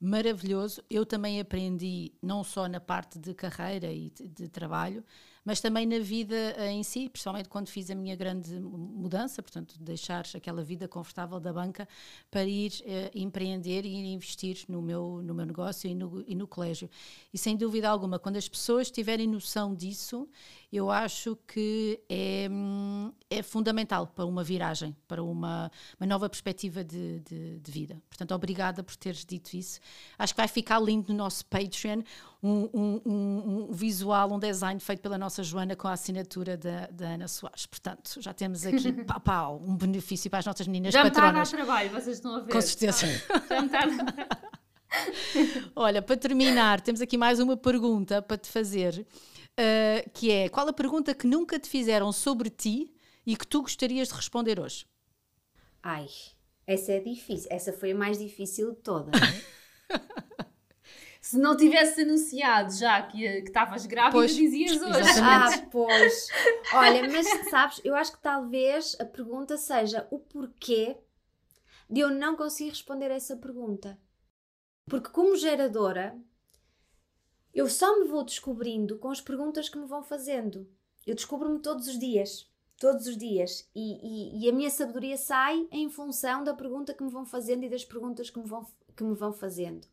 maravilhoso. 0.00 0.82
Eu 0.88 1.04
também 1.04 1.40
aprendi, 1.40 2.12
não 2.22 2.42
só 2.42 2.66
na 2.66 2.80
parte 2.80 3.18
de 3.18 3.34
carreira 3.34 3.92
e 3.92 4.10
de, 4.10 4.28
de 4.28 4.48
trabalho, 4.48 5.04
mas 5.44 5.60
também 5.60 5.86
na 5.86 5.98
vida 5.98 6.34
eh, 6.56 6.70
em 6.70 6.82
si, 6.82 7.08
principalmente 7.08 7.48
quando 7.48 7.68
fiz 7.68 7.90
a 7.90 7.94
minha 7.94 8.14
grande 8.14 8.58
mudança, 8.60 9.42
portanto, 9.42 9.74
deixar 9.80 10.24
aquela 10.34 10.62
vida 10.62 10.86
confortável 10.86 11.40
da 11.40 11.52
banca 11.52 11.88
para 12.30 12.44
ir 12.44 12.72
uh, 12.82 13.10
empreender 13.14 13.84
e 13.84 13.88
ir 13.88 14.12
investir 14.12 14.64
no 14.68 14.82
meu, 14.82 15.22
no 15.22 15.34
meu 15.34 15.46
negócio 15.46 15.88
e 15.88 15.94
no, 15.94 16.24
e 16.26 16.34
no 16.34 16.46
colégio. 16.46 16.90
E 17.32 17.38
sem 17.38 17.56
dúvida 17.56 17.88
alguma, 17.88 18.18
quando 18.18 18.36
as 18.36 18.48
pessoas 18.48 18.90
tiverem 18.90 19.26
noção 19.26 19.74
disso, 19.74 20.28
eu 20.72 20.90
acho 20.90 21.36
que 21.48 22.00
é, 22.08 22.48
hum, 22.50 23.12
é 23.28 23.42
fundamental 23.42 24.06
para 24.06 24.24
uma 24.24 24.44
viragem, 24.44 24.94
para 25.08 25.22
uma, 25.22 25.70
uma 25.98 26.06
nova 26.06 26.28
perspectiva 26.28 26.84
de, 26.84 27.20
de, 27.20 27.58
de, 27.58 27.72
vida. 27.72 28.00
Portanto, 28.08 28.32
obrigada 28.34 28.82
por 28.82 28.94
teres 28.94 29.24
dito 29.24 29.54
isso. 29.54 29.80
Acho 30.16 30.32
que 30.32 30.40
vai 30.40 30.48
ficar 30.48 30.78
lindo 30.78 31.12
no 31.12 31.18
nosso 31.18 31.44
Patreon 31.46 32.02
um, 32.42 32.70
um, 32.72 33.02
um, 33.04 33.68
um 33.68 33.72
visual, 33.72 34.32
um 34.32 34.38
design 34.38 34.80
feito 34.80 35.00
pela 35.00 35.18
nossa 35.18 35.42
Joana 35.42 35.76
com 35.76 35.88
a 35.88 35.92
assinatura 35.92 36.56
da, 36.56 36.86
da 36.86 37.08
Ana 37.10 37.28
Soares. 37.28 37.66
Portanto, 37.66 38.20
já 38.20 38.32
temos 38.32 38.64
aqui 38.64 38.92
pá, 39.04 39.20
pá, 39.20 39.48
um 39.48 39.76
benefício 39.76 40.30
para 40.30 40.38
as 40.38 40.46
nossas 40.46 40.66
meninas 40.66 40.92
já 40.92 41.02
patronas. 41.02 41.26
Já 41.26 41.32
me 41.32 41.42
está 41.42 41.56
a 41.56 41.62
dar 41.62 41.66
trabalho, 41.66 41.90
vocês 41.90 42.16
estão 42.16 42.34
a 42.36 42.40
ver. 42.40 42.52
Com 42.52 42.60
certeza. 42.60 43.06
Já 43.48 43.60
me 43.60 43.66
está 43.66 43.80
a 43.80 43.86
dar 43.86 44.50
Olha, 45.76 46.02
para 46.02 46.16
terminar, 46.16 46.80
temos 46.80 47.00
aqui 47.00 47.16
mais 47.16 47.38
uma 47.38 47.56
pergunta 47.56 48.20
para 48.20 48.36
te 48.36 48.48
fazer 48.48 49.06
uh, 49.50 50.10
que 50.12 50.30
é 50.30 50.48
qual 50.48 50.66
a 50.68 50.72
pergunta 50.72 51.14
que 51.14 51.26
nunca 51.26 51.58
te 51.58 51.68
fizeram 51.68 52.10
sobre 52.12 52.50
ti 52.50 52.92
e 53.26 53.36
que 53.36 53.46
tu 53.46 53.62
gostarias 53.62 54.08
de 54.08 54.14
responder 54.14 54.58
hoje? 54.58 54.86
Ai, 55.82 56.08
essa 56.66 56.92
é 56.92 57.00
difícil. 57.00 57.48
Essa 57.50 57.72
foi 57.72 57.92
a 57.92 57.94
mais 57.94 58.18
difícil 58.18 58.72
de 58.72 58.78
todas. 58.78 59.20
Se 61.30 61.38
não 61.38 61.56
tivesse 61.56 62.02
anunciado 62.02 62.72
já 62.72 63.00
que 63.02 63.24
estavas 63.24 63.86
grávida, 63.86 64.18
pois, 64.18 64.34
dizias 64.34 64.82
hoje. 64.82 65.20
Ah, 65.22 65.46
pois. 65.70 66.26
Olha, 66.74 67.08
mas 67.08 67.24
sabes, 67.48 67.80
eu 67.84 67.94
acho 67.94 68.10
que 68.10 68.20
talvez 68.20 68.96
a 68.98 69.04
pergunta 69.04 69.56
seja 69.56 70.08
o 70.10 70.18
porquê 70.18 70.96
de 71.88 72.00
eu 72.00 72.10
não 72.10 72.34
conseguir 72.34 72.70
responder 72.70 73.12
essa 73.12 73.36
pergunta. 73.36 73.96
Porque 74.86 75.08
como 75.10 75.36
geradora, 75.36 76.20
eu 77.54 77.68
só 77.68 78.00
me 78.00 78.08
vou 78.08 78.24
descobrindo 78.24 78.98
com 78.98 79.08
as 79.08 79.20
perguntas 79.20 79.68
que 79.68 79.78
me 79.78 79.86
vão 79.86 80.02
fazendo. 80.02 80.68
Eu 81.06 81.14
descubro-me 81.14 81.60
todos 81.60 81.86
os 81.86 81.96
dias. 81.96 82.50
Todos 82.76 83.06
os 83.06 83.16
dias. 83.16 83.70
E, 83.72 84.00
e, 84.02 84.44
e, 84.44 84.50
a 84.50 84.52
minha 84.52 84.68
sabedoria 84.68 85.16
sai 85.16 85.68
em 85.70 85.88
função 85.88 86.42
da 86.42 86.54
pergunta 86.54 86.92
que 86.92 87.04
me 87.04 87.10
vão 87.12 87.24
fazendo 87.24 87.62
e 87.62 87.70
das 87.70 87.84
perguntas 87.84 88.30
que 88.30 88.38
me 88.40 88.48
vão, 88.48 88.66
que 88.96 89.04
me 89.04 89.14
vão 89.14 89.32
fazendo. 89.32 89.86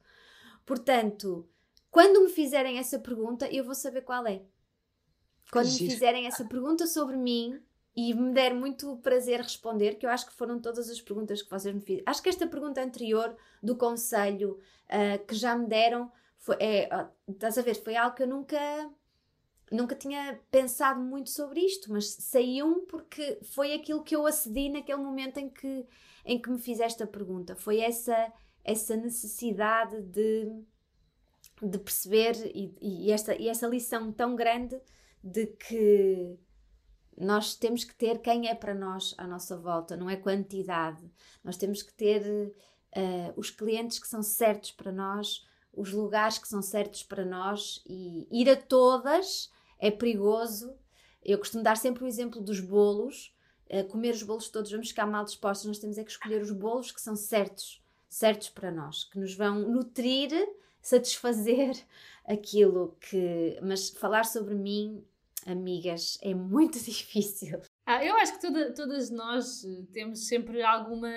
Portanto, 0.68 1.50
quando 1.90 2.22
me 2.22 2.30
fizerem 2.30 2.78
essa 2.78 3.00
pergunta, 3.00 3.48
eu 3.50 3.64
vou 3.64 3.74
saber 3.74 4.02
qual 4.02 4.28
é. 4.28 4.44
Quando 5.50 5.68
me 5.68 5.78
fizerem 5.78 6.28
essa 6.28 6.44
pergunta 6.44 6.86
sobre 6.86 7.16
mim 7.16 7.60
e 7.96 8.14
me 8.14 8.34
der 8.34 8.54
muito 8.54 8.98
prazer 8.98 9.40
responder, 9.40 9.96
que 9.96 10.06
eu 10.06 10.10
acho 10.10 10.28
que 10.28 10.34
foram 10.34 10.60
todas 10.60 10.90
as 10.90 11.02
perguntas 11.02 11.42
que 11.42 11.50
vocês 11.50 11.74
me 11.74 11.80
fizeram. 11.80 12.04
Acho 12.06 12.22
que 12.22 12.28
esta 12.28 12.46
pergunta 12.46 12.84
anterior 12.84 13.34
do 13.64 13.78
conselho 13.78 14.60
uh, 14.90 15.26
que 15.26 15.34
já 15.34 15.56
me 15.56 15.66
deram 15.66 16.12
foi, 16.38 16.58
é, 16.60 16.90
estás 17.28 17.58
a 17.58 17.62
ver, 17.62 17.76
foi 17.76 17.96
algo 17.96 18.16
que 18.16 18.24
eu 18.24 18.28
nunca 18.28 18.60
nunca 19.72 19.96
tinha 19.96 20.40
pensado 20.50 21.00
muito 21.00 21.30
sobre 21.30 21.62
isto, 21.62 21.92
mas 21.92 22.10
saiu 22.10 22.86
porque 22.90 23.40
foi 23.42 23.74
aquilo 23.74 24.04
que 24.04 24.16
eu 24.16 24.26
acedi 24.26 24.70
naquele 24.70 25.02
momento 25.02 25.38
em 25.38 25.50
que, 25.50 25.86
em 26.26 26.42
que 26.42 26.50
me 26.50 26.60
fizeste 26.60 27.04
a 27.04 27.08
pergunta. 27.08 27.56
Foi 27.56 27.80
essa, 27.80 28.32
essa 28.68 28.98
necessidade 28.98 30.02
de, 30.02 30.52
de 31.64 31.80
perceber 31.80 32.36
e, 32.54 32.74
e, 32.82 33.12
esta, 33.12 33.34
e 33.34 33.48
essa 33.48 33.66
lição 33.66 34.12
tão 34.12 34.36
grande 34.36 34.78
de 35.24 35.48
que 35.48 36.38
nós 37.18 37.56
temos 37.56 37.86
que 37.86 37.96
ter 37.96 38.20
quem 38.20 38.50
é 38.50 38.54
para 38.54 38.76
nós 38.76 39.16
à 39.18 39.26
nossa 39.26 39.58
volta, 39.58 39.96
não 39.96 40.10
é 40.10 40.18
quantidade. 40.18 41.10
Nós 41.44 41.56
temos 41.56 41.82
que 41.82 41.94
ter 41.94 42.22
uh, 42.22 43.34
os 43.36 43.50
clientes 43.50 44.00
que 44.00 44.08
são 44.08 44.22
certos 44.22 44.72
para 44.72 44.92
nós, 44.92 45.48
os 45.74 45.94
lugares 45.94 46.38
que 46.38 46.48
são 46.48 46.62
certos 46.62 47.04
para 47.04 47.26
nós 47.26 47.82
e 47.88 48.28
ir 48.30 48.50
a 48.50 48.56
todas 48.56 49.50
é 49.80 49.90
perigoso. 49.90 50.76
Eu 51.24 51.40
costumo 51.40 51.64
dar 51.64 51.78
sempre 51.78 52.04
o 52.04 52.08
exemplo 52.08 52.42
dos 52.42 52.60
bolos. 52.60 53.34
Uh, 53.70 53.86
comer 53.88 54.14
os 54.14 54.24
bolos 54.24 54.50
todos, 54.50 54.70
vamos 54.70 54.90
ficar 54.90 55.08
mal 55.08 55.24
dispostos. 55.24 55.66
Nós 55.66 55.80
temos 55.80 55.98
é 55.98 56.04
que 56.04 56.12
escolher 56.12 56.42
os 56.42 56.52
bolos 56.52 56.92
que 56.92 57.02
são 57.02 57.16
certos, 57.16 57.82
certos 58.10 58.50
para 58.50 58.72
nós, 58.72 59.04
que 59.04 59.20
nos 59.20 59.36
vão 59.36 59.60
nutrir, 59.60 60.32
satisfazer 60.82 61.76
aquilo 62.26 62.98
que. 63.00 63.60
Mas 63.62 63.90
falar 63.90 64.26
sobre 64.26 64.56
mim, 64.56 65.04
amigas, 65.46 66.18
é 66.22 66.34
muito 66.34 66.80
difícil. 66.84 67.62
Ah, 67.86 68.04
eu 68.04 68.16
acho 68.16 68.34
que 68.34 68.42
toda, 68.42 68.74
todas 68.74 69.10
nós 69.10 69.64
eh, 69.64 69.84
temos 69.92 70.28
sempre 70.28 70.62
alguma 70.62 71.10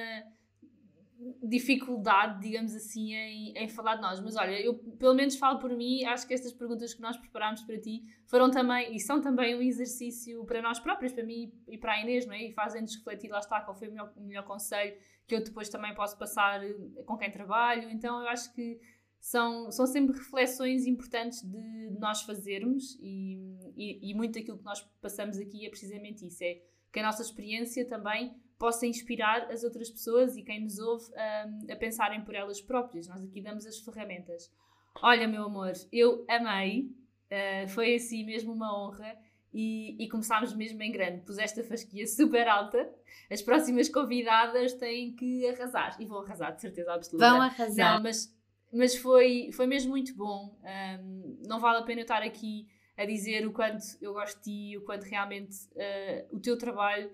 dificuldade, 1.42 2.40
digamos 2.40 2.74
assim, 2.74 3.12
em, 3.14 3.52
em 3.54 3.68
falar 3.68 3.96
de 3.96 4.02
nós. 4.02 4.20
Mas 4.20 4.36
olha, 4.36 4.58
eu 4.58 4.74
pelo 4.98 5.14
menos 5.14 5.36
falo 5.36 5.58
por 5.58 5.70
mim, 5.70 6.04
acho 6.04 6.26
que 6.26 6.32
estas 6.32 6.52
perguntas 6.52 6.94
que 6.94 7.02
nós 7.02 7.16
preparámos 7.16 7.62
para 7.62 7.78
ti 7.78 8.02
foram 8.26 8.50
também, 8.50 8.94
e 8.94 8.98
são 8.98 9.20
também 9.20 9.54
um 9.54 9.60
exercício 9.60 10.42
para 10.44 10.62
nós 10.62 10.80
próprios, 10.80 11.12
para 11.12 11.24
mim 11.24 11.52
e 11.68 11.76
para 11.76 11.92
a 11.92 12.00
Inês, 12.00 12.26
não 12.26 12.32
é? 12.32 12.44
E 12.44 12.52
fazem-nos 12.52 12.96
refletir, 12.96 13.30
lá 13.30 13.38
está, 13.38 13.60
qual 13.60 13.76
foi 13.76 13.88
o 13.88 13.90
melhor, 13.90 14.12
o 14.16 14.22
melhor 14.22 14.44
conselho 14.44 14.96
que 15.30 15.36
eu 15.36 15.44
depois 15.44 15.68
também 15.68 15.94
posso 15.94 16.18
passar 16.18 16.60
eh, 16.64 16.74
com 17.06 17.16
quem 17.16 17.30
trabalho. 17.30 17.88
Então 17.88 18.20
eu 18.20 18.28
acho 18.28 18.52
que 18.52 18.80
são, 19.20 19.70
são 19.70 19.86
sempre 19.86 20.18
reflexões 20.18 20.86
importantes 20.86 21.40
de 21.40 21.90
nós 22.00 22.22
fazermos 22.22 22.98
e, 23.00 23.38
e, 23.76 24.10
e 24.10 24.14
muito 24.14 24.34
daquilo 24.34 24.58
que 24.58 24.64
nós 24.64 24.82
passamos 25.00 25.38
aqui 25.38 25.64
é 25.64 25.70
precisamente 25.70 26.26
isso, 26.26 26.42
é 26.42 26.60
que 26.92 26.98
a 26.98 27.02
nossa 27.04 27.22
experiência 27.22 27.86
também 27.86 28.34
possa 28.58 28.88
inspirar 28.88 29.48
as 29.52 29.62
outras 29.62 29.88
pessoas 29.88 30.36
e 30.36 30.42
quem 30.42 30.60
nos 30.64 30.80
ouve 30.80 31.06
um, 31.06 31.72
a 31.72 31.76
pensarem 31.76 32.24
por 32.24 32.34
elas 32.34 32.60
próprias. 32.60 33.06
Nós 33.06 33.22
aqui 33.22 33.40
damos 33.40 33.64
as 33.66 33.78
ferramentas. 33.78 34.52
Olha, 35.00 35.28
meu 35.28 35.44
amor, 35.44 35.72
eu 35.92 36.26
amei, 36.28 36.90
uh, 37.30 37.68
foi 37.68 37.94
assim 37.94 38.24
mesmo 38.26 38.52
uma 38.52 38.76
honra 38.76 39.16
e, 39.52 39.96
e 40.02 40.08
começámos 40.08 40.54
mesmo 40.54 40.82
em 40.82 40.92
grande. 40.92 41.22
Puseste 41.22 41.60
a 41.60 41.64
fasquia 41.64 42.06
super 42.06 42.46
alta. 42.48 42.88
As 43.30 43.42
próximas 43.42 43.88
convidadas 43.88 44.72
têm 44.74 45.12
que 45.12 45.46
arrasar 45.46 45.96
e 46.00 46.04
vão 46.04 46.20
arrasar, 46.20 46.54
de 46.54 46.60
certeza 46.60 46.92
absoluta. 46.92 47.30
Vão 47.30 47.42
arrasar. 47.42 47.94
Não, 47.94 48.02
mas, 48.02 48.34
mas 48.72 48.96
foi, 48.96 49.50
foi 49.52 49.66
mesmo 49.66 49.90
muito 49.90 50.14
bom. 50.14 50.56
Um, 50.62 51.38
não 51.46 51.58
vale 51.58 51.78
a 51.78 51.82
pena 51.82 52.00
eu 52.00 52.04
estar 52.04 52.22
aqui 52.22 52.66
a 52.96 53.04
dizer 53.04 53.46
o 53.46 53.52
quanto 53.52 53.82
eu 54.00 54.12
gosto 54.12 54.36
de 54.38 54.42
ti, 54.42 54.76
o 54.76 54.84
quanto 54.84 55.04
realmente 55.04 55.56
uh, 55.72 56.36
o 56.36 56.40
teu 56.40 56.56
trabalho 56.58 57.10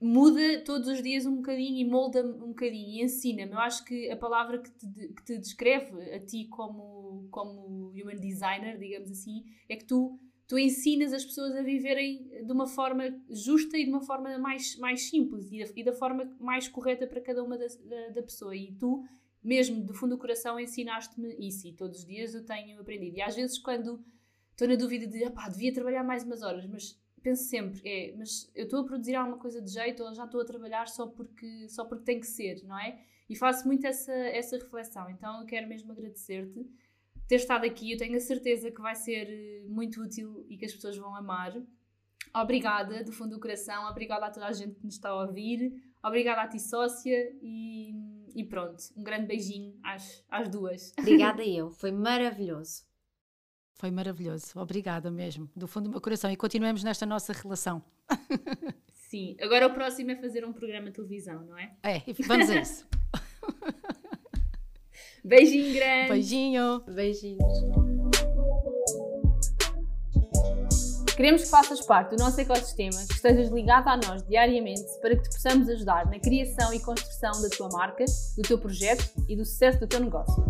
muda 0.00 0.62
todos 0.64 0.88
os 0.88 1.02
dias 1.02 1.26
um 1.26 1.36
bocadinho 1.36 1.76
e 1.76 1.88
molda-me 1.88 2.32
um 2.32 2.48
bocadinho 2.48 3.00
e 3.00 3.02
ensina-me. 3.02 3.52
Eu 3.52 3.58
acho 3.60 3.84
que 3.84 4.10
a 4.10 4.16
palavra 4.16 4.58
que 4.58 4.70
te, 4.70 4.86
que 4.86 5.24
te 5.24 5.38
descreve 5.38 6.12
a 6.12 6.18
ti 6.18 6.46
como, 6.46 7.28
como 7.30 7.90
human 7.90 8.16
designer, 8.16 8.78
digamos 8.78 9.10
assim, 9.10 9.44
é 9.68 9.76
que 9.76 9.84
tu, 9.84 10.18
tu 10.50 10.58
ensinas 10.58 11.12
as 11.12 11.24
pessoas 11.24 11.54
a 11.54 11.62
viverem 11.62 12.28
de 12.44 12.52
uma 12.52 12.66
forma 12.66 13.16
justa 13.30 13.78
e 13.78 13.84
de 13.84 13.90
uma 13.90 14.00
forma 14.00 14.36
mais, 14.36 14.74
mais 14.78 15.02
simples 15.02 15.48
e 15.52 15.62
da, 15.62 15.70
e 15.76 15.84
da 15.84 15.92
forma 15.92 16.28
mais 16.40 16.66
correta 16.66 17.06
para 17.06 17.20
cada 17.20 17.40
uma 17.44 17.56
da, 17.56 17.66
da, 17.84 18.08
da 18.08 18.20
pessoa. 18.20 18.56
E 18.56 18.72
tu, 18.72 19.04
mesmo 19.40 19.80
do 19.80 19.94
fundo 19.94 20.16
do 20.16 20.18
coração, 20.18 20.58
ensinaste-me 20.58 21.36
isso 21.38 21.68
e 21.68 21.72
todos 21.72 22.00
os 22.00 22.04
dias 22.04 22.34
eu 22.34 22.44
tenho 22.44 22.80
aprendido. 22.80 23.16
E 23.16 23.22
às 23.22 23.36
vezes, 23.36 23.60
quando 23.60 24.04
estou 24.50 24.66
na 24.66 24.74
dúvida 24.74 25.06
de, 25.06 25.22
ah, 25.22 25.48
devia 25.48 25.72
trabalhar 25.72 26.02
mais 26.02 26.24
umas 26.24 26.42
horas, 26.42 26.66
mas 26.66 27.00
penso 27.22 27.44
sempre, 27.44 27.80
é, 27.84 28.16
mas 28.16 28.50
eu 28.52 28.64
estou 28.64 28.80
a 28.80 28.84
produzir 28.84 29.14
alguma 29.14 29.38
coisa 29.38 29.62
de 29.62 29.70
jeito 29.70 30.02
ou 30.02 30.12
já 30.12 30.24
estou 30.24 30.40
a 30.40 30.44
trabalhar 30.44 30.88
só 30.88 31.06
porque, 31.06 31.68
só 31.68 31.84
porque 31.84 32.04
tem 32.04 32.18
que 32.18 32.26
ser, 32.26 32.60
não 32.64 32.76
é? 32.76 32.98
E 33.28 33.36
faço 33.36 33.68
muito 33.68 33.86
essa, 33.86 34.12
essa 34.12 34.56
reflexão. 34.56 35.08
Então 35.10 35.42
eu 35.42 35.46
quero 35.46 35.68
mesmo 35.68 35.92
agradecer-te 35.92 36.68
ter 37.30 37.36
estado 37.36 37.64
aqui. 37.64 37.92
Eu 37.92 37.96
tenho 37.96 38.16
a 38.16 38.20
certeza 38.20 38.72
que 38.72 38.82
vai 38.82 38.96
ser 38.96 39.28
eh, 39.30 39.64
muito 39.68 40.02
útil 40.02 40.44
e 40.48 40.56
que 40.56 40.64
as 40.64 40.72
pessoas 40.72 40.96
vão 40.96 41.14
amar. 41.14 41.54
Obrigada, 42.34 43.04
do 43.04 43.12
fundo 43.12 43.36
do 43.36 43.40
coração. 43.40 43.88
Obrigada 43.88 44.26
a 44.26 44.30
toda 44.30 44.46
a 44.46 44.52
gente 44.52 44.74
que 44.74 44.84
nos 44.84 44.94
está 44.94 45.10
a 45.10 45.22
ouvir. 45.22 45.80
Obrigada 46.02 46.42
a 46.42 46.48
ti, 46.48 46.58
sócia. 46.58 47.32
E, 47.40 47.94
e 48.34 48.44
pronto, 48.44 48.82
um 48.96 49.04
grande 49.04 49.26
beijinho 49.26 49.78
às, 49.80 50.24
às 50.28 50.48
duas. 50.48 50.92
Obrigada 50.98 51.44
eu, 51.44 51.70
foi 51.70 51.92
maravilhoso. 51.92 52.82
Foi 53.74 53.92
maravilhoso. 53.92 54.46
Obrigada 54.56 55.08
mesmo, 55.08 55.48
do 55.54 55.68
fundo 55.68 55.84
do 55.84 55.90
meu 55.90 56.00
coração. 56.00 56.32
E 56.32 56.36
continuemos 56.36 56.82
nesta 56.82 57.06
nossa 57.06 57.32
relação. 57.32 57.80
Sim, 58.92 59.36
agora 59.40 59.68
o 59.68 59.72
próximo 59.72 60.10
é 60.10 60.16
fazer 60.16 60.44
um 60.44 60.52
programa 60.52 60.86
de 60.86 60.96
televisão, 60.96 61.44
não 61.44 61.56
é? 61.56 61.76
É, 61.82 62.02
vamos 62.26 62.50
a 62.50 62.60
isso. 62.60 62.88
Beijinho 65.24 65.74
grande. 65.74 66.08
Beijinho. 66.12 66.82
Beijinhos. 66.88 67.90
Queremos 71.16 71.42
que 71.42 71.48
faças 71.50 71.82
parte 71.82 72.16
do 72.16 72.22
nosso 72.22 72.40
ecossistema, 72.40 72.96
que 73.06 73.12
estejas 73.12 73.50
ligado 73.50 73.88
a 73.88 73.96
nós 73.98 74.22
diariamente 74.26 74.86
para 75.02 75.14
que 75.14 75.22
te 75.22 75.28
possamos 75.28 75.68
ajudar 75.68 76.06
na 76.06 76.18
criação 76.18 76.72
e 76.72 76.80
construção 76.80 77.42
da 77.42 77.48
tua 77.50 77.68
marca, 77.68 78.06
do 78.38 78.42
teu 78.42 78.58
projeto 78.58 79.04
e 79.28 79.36
do 79.36 79.44
sucesso 79.44 79.80
do 79.80 79.86
teu 79.86 80.00
negócio. 80.00 80.42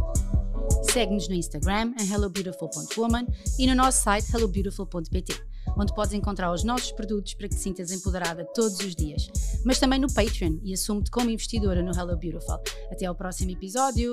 Segue-nos 0.93 1.29
no 1.29 1.35
Instagram 1.35 1.93
em 2.01 2.13
hellobeautiful.woman 2.13 3.27
e 3.59 3.67
no 3.67 3.75
nosso 3.75 4.03
site 4.05 4.33
hellobeautiful.pt, 4.33 5.43
onde 5.77 5.95
podes 5.95 6.15
encontrar 6.15 6.53
os 6.53 6.65
nossos 6.65 6.93
produtos 6.93 7.35
para 7.35 7.49
que 7.49 7.55
te 7.55 7.61
sintas 7.61 7.91
empoderada 7.91 8.45
todos 8.55 8.79
os 8.81 8.95
dias, 8.95 9.29
mas 9.65 9.79
também 9.79 9.99
no 9.99 10.13
Patreon 10.13 10.59
e 10.63 10.73
assume-te 10.75 11.11
como 11.11 11.31
investidora 11.31 11.83
no 11.83 11.93
Hello 11.93 12.17
Beautiful. 12.17 12.61
Até 12.91 13.07
ao 13.07 13.15
próximo 13.15 13.51
episódio! 13.51 14.13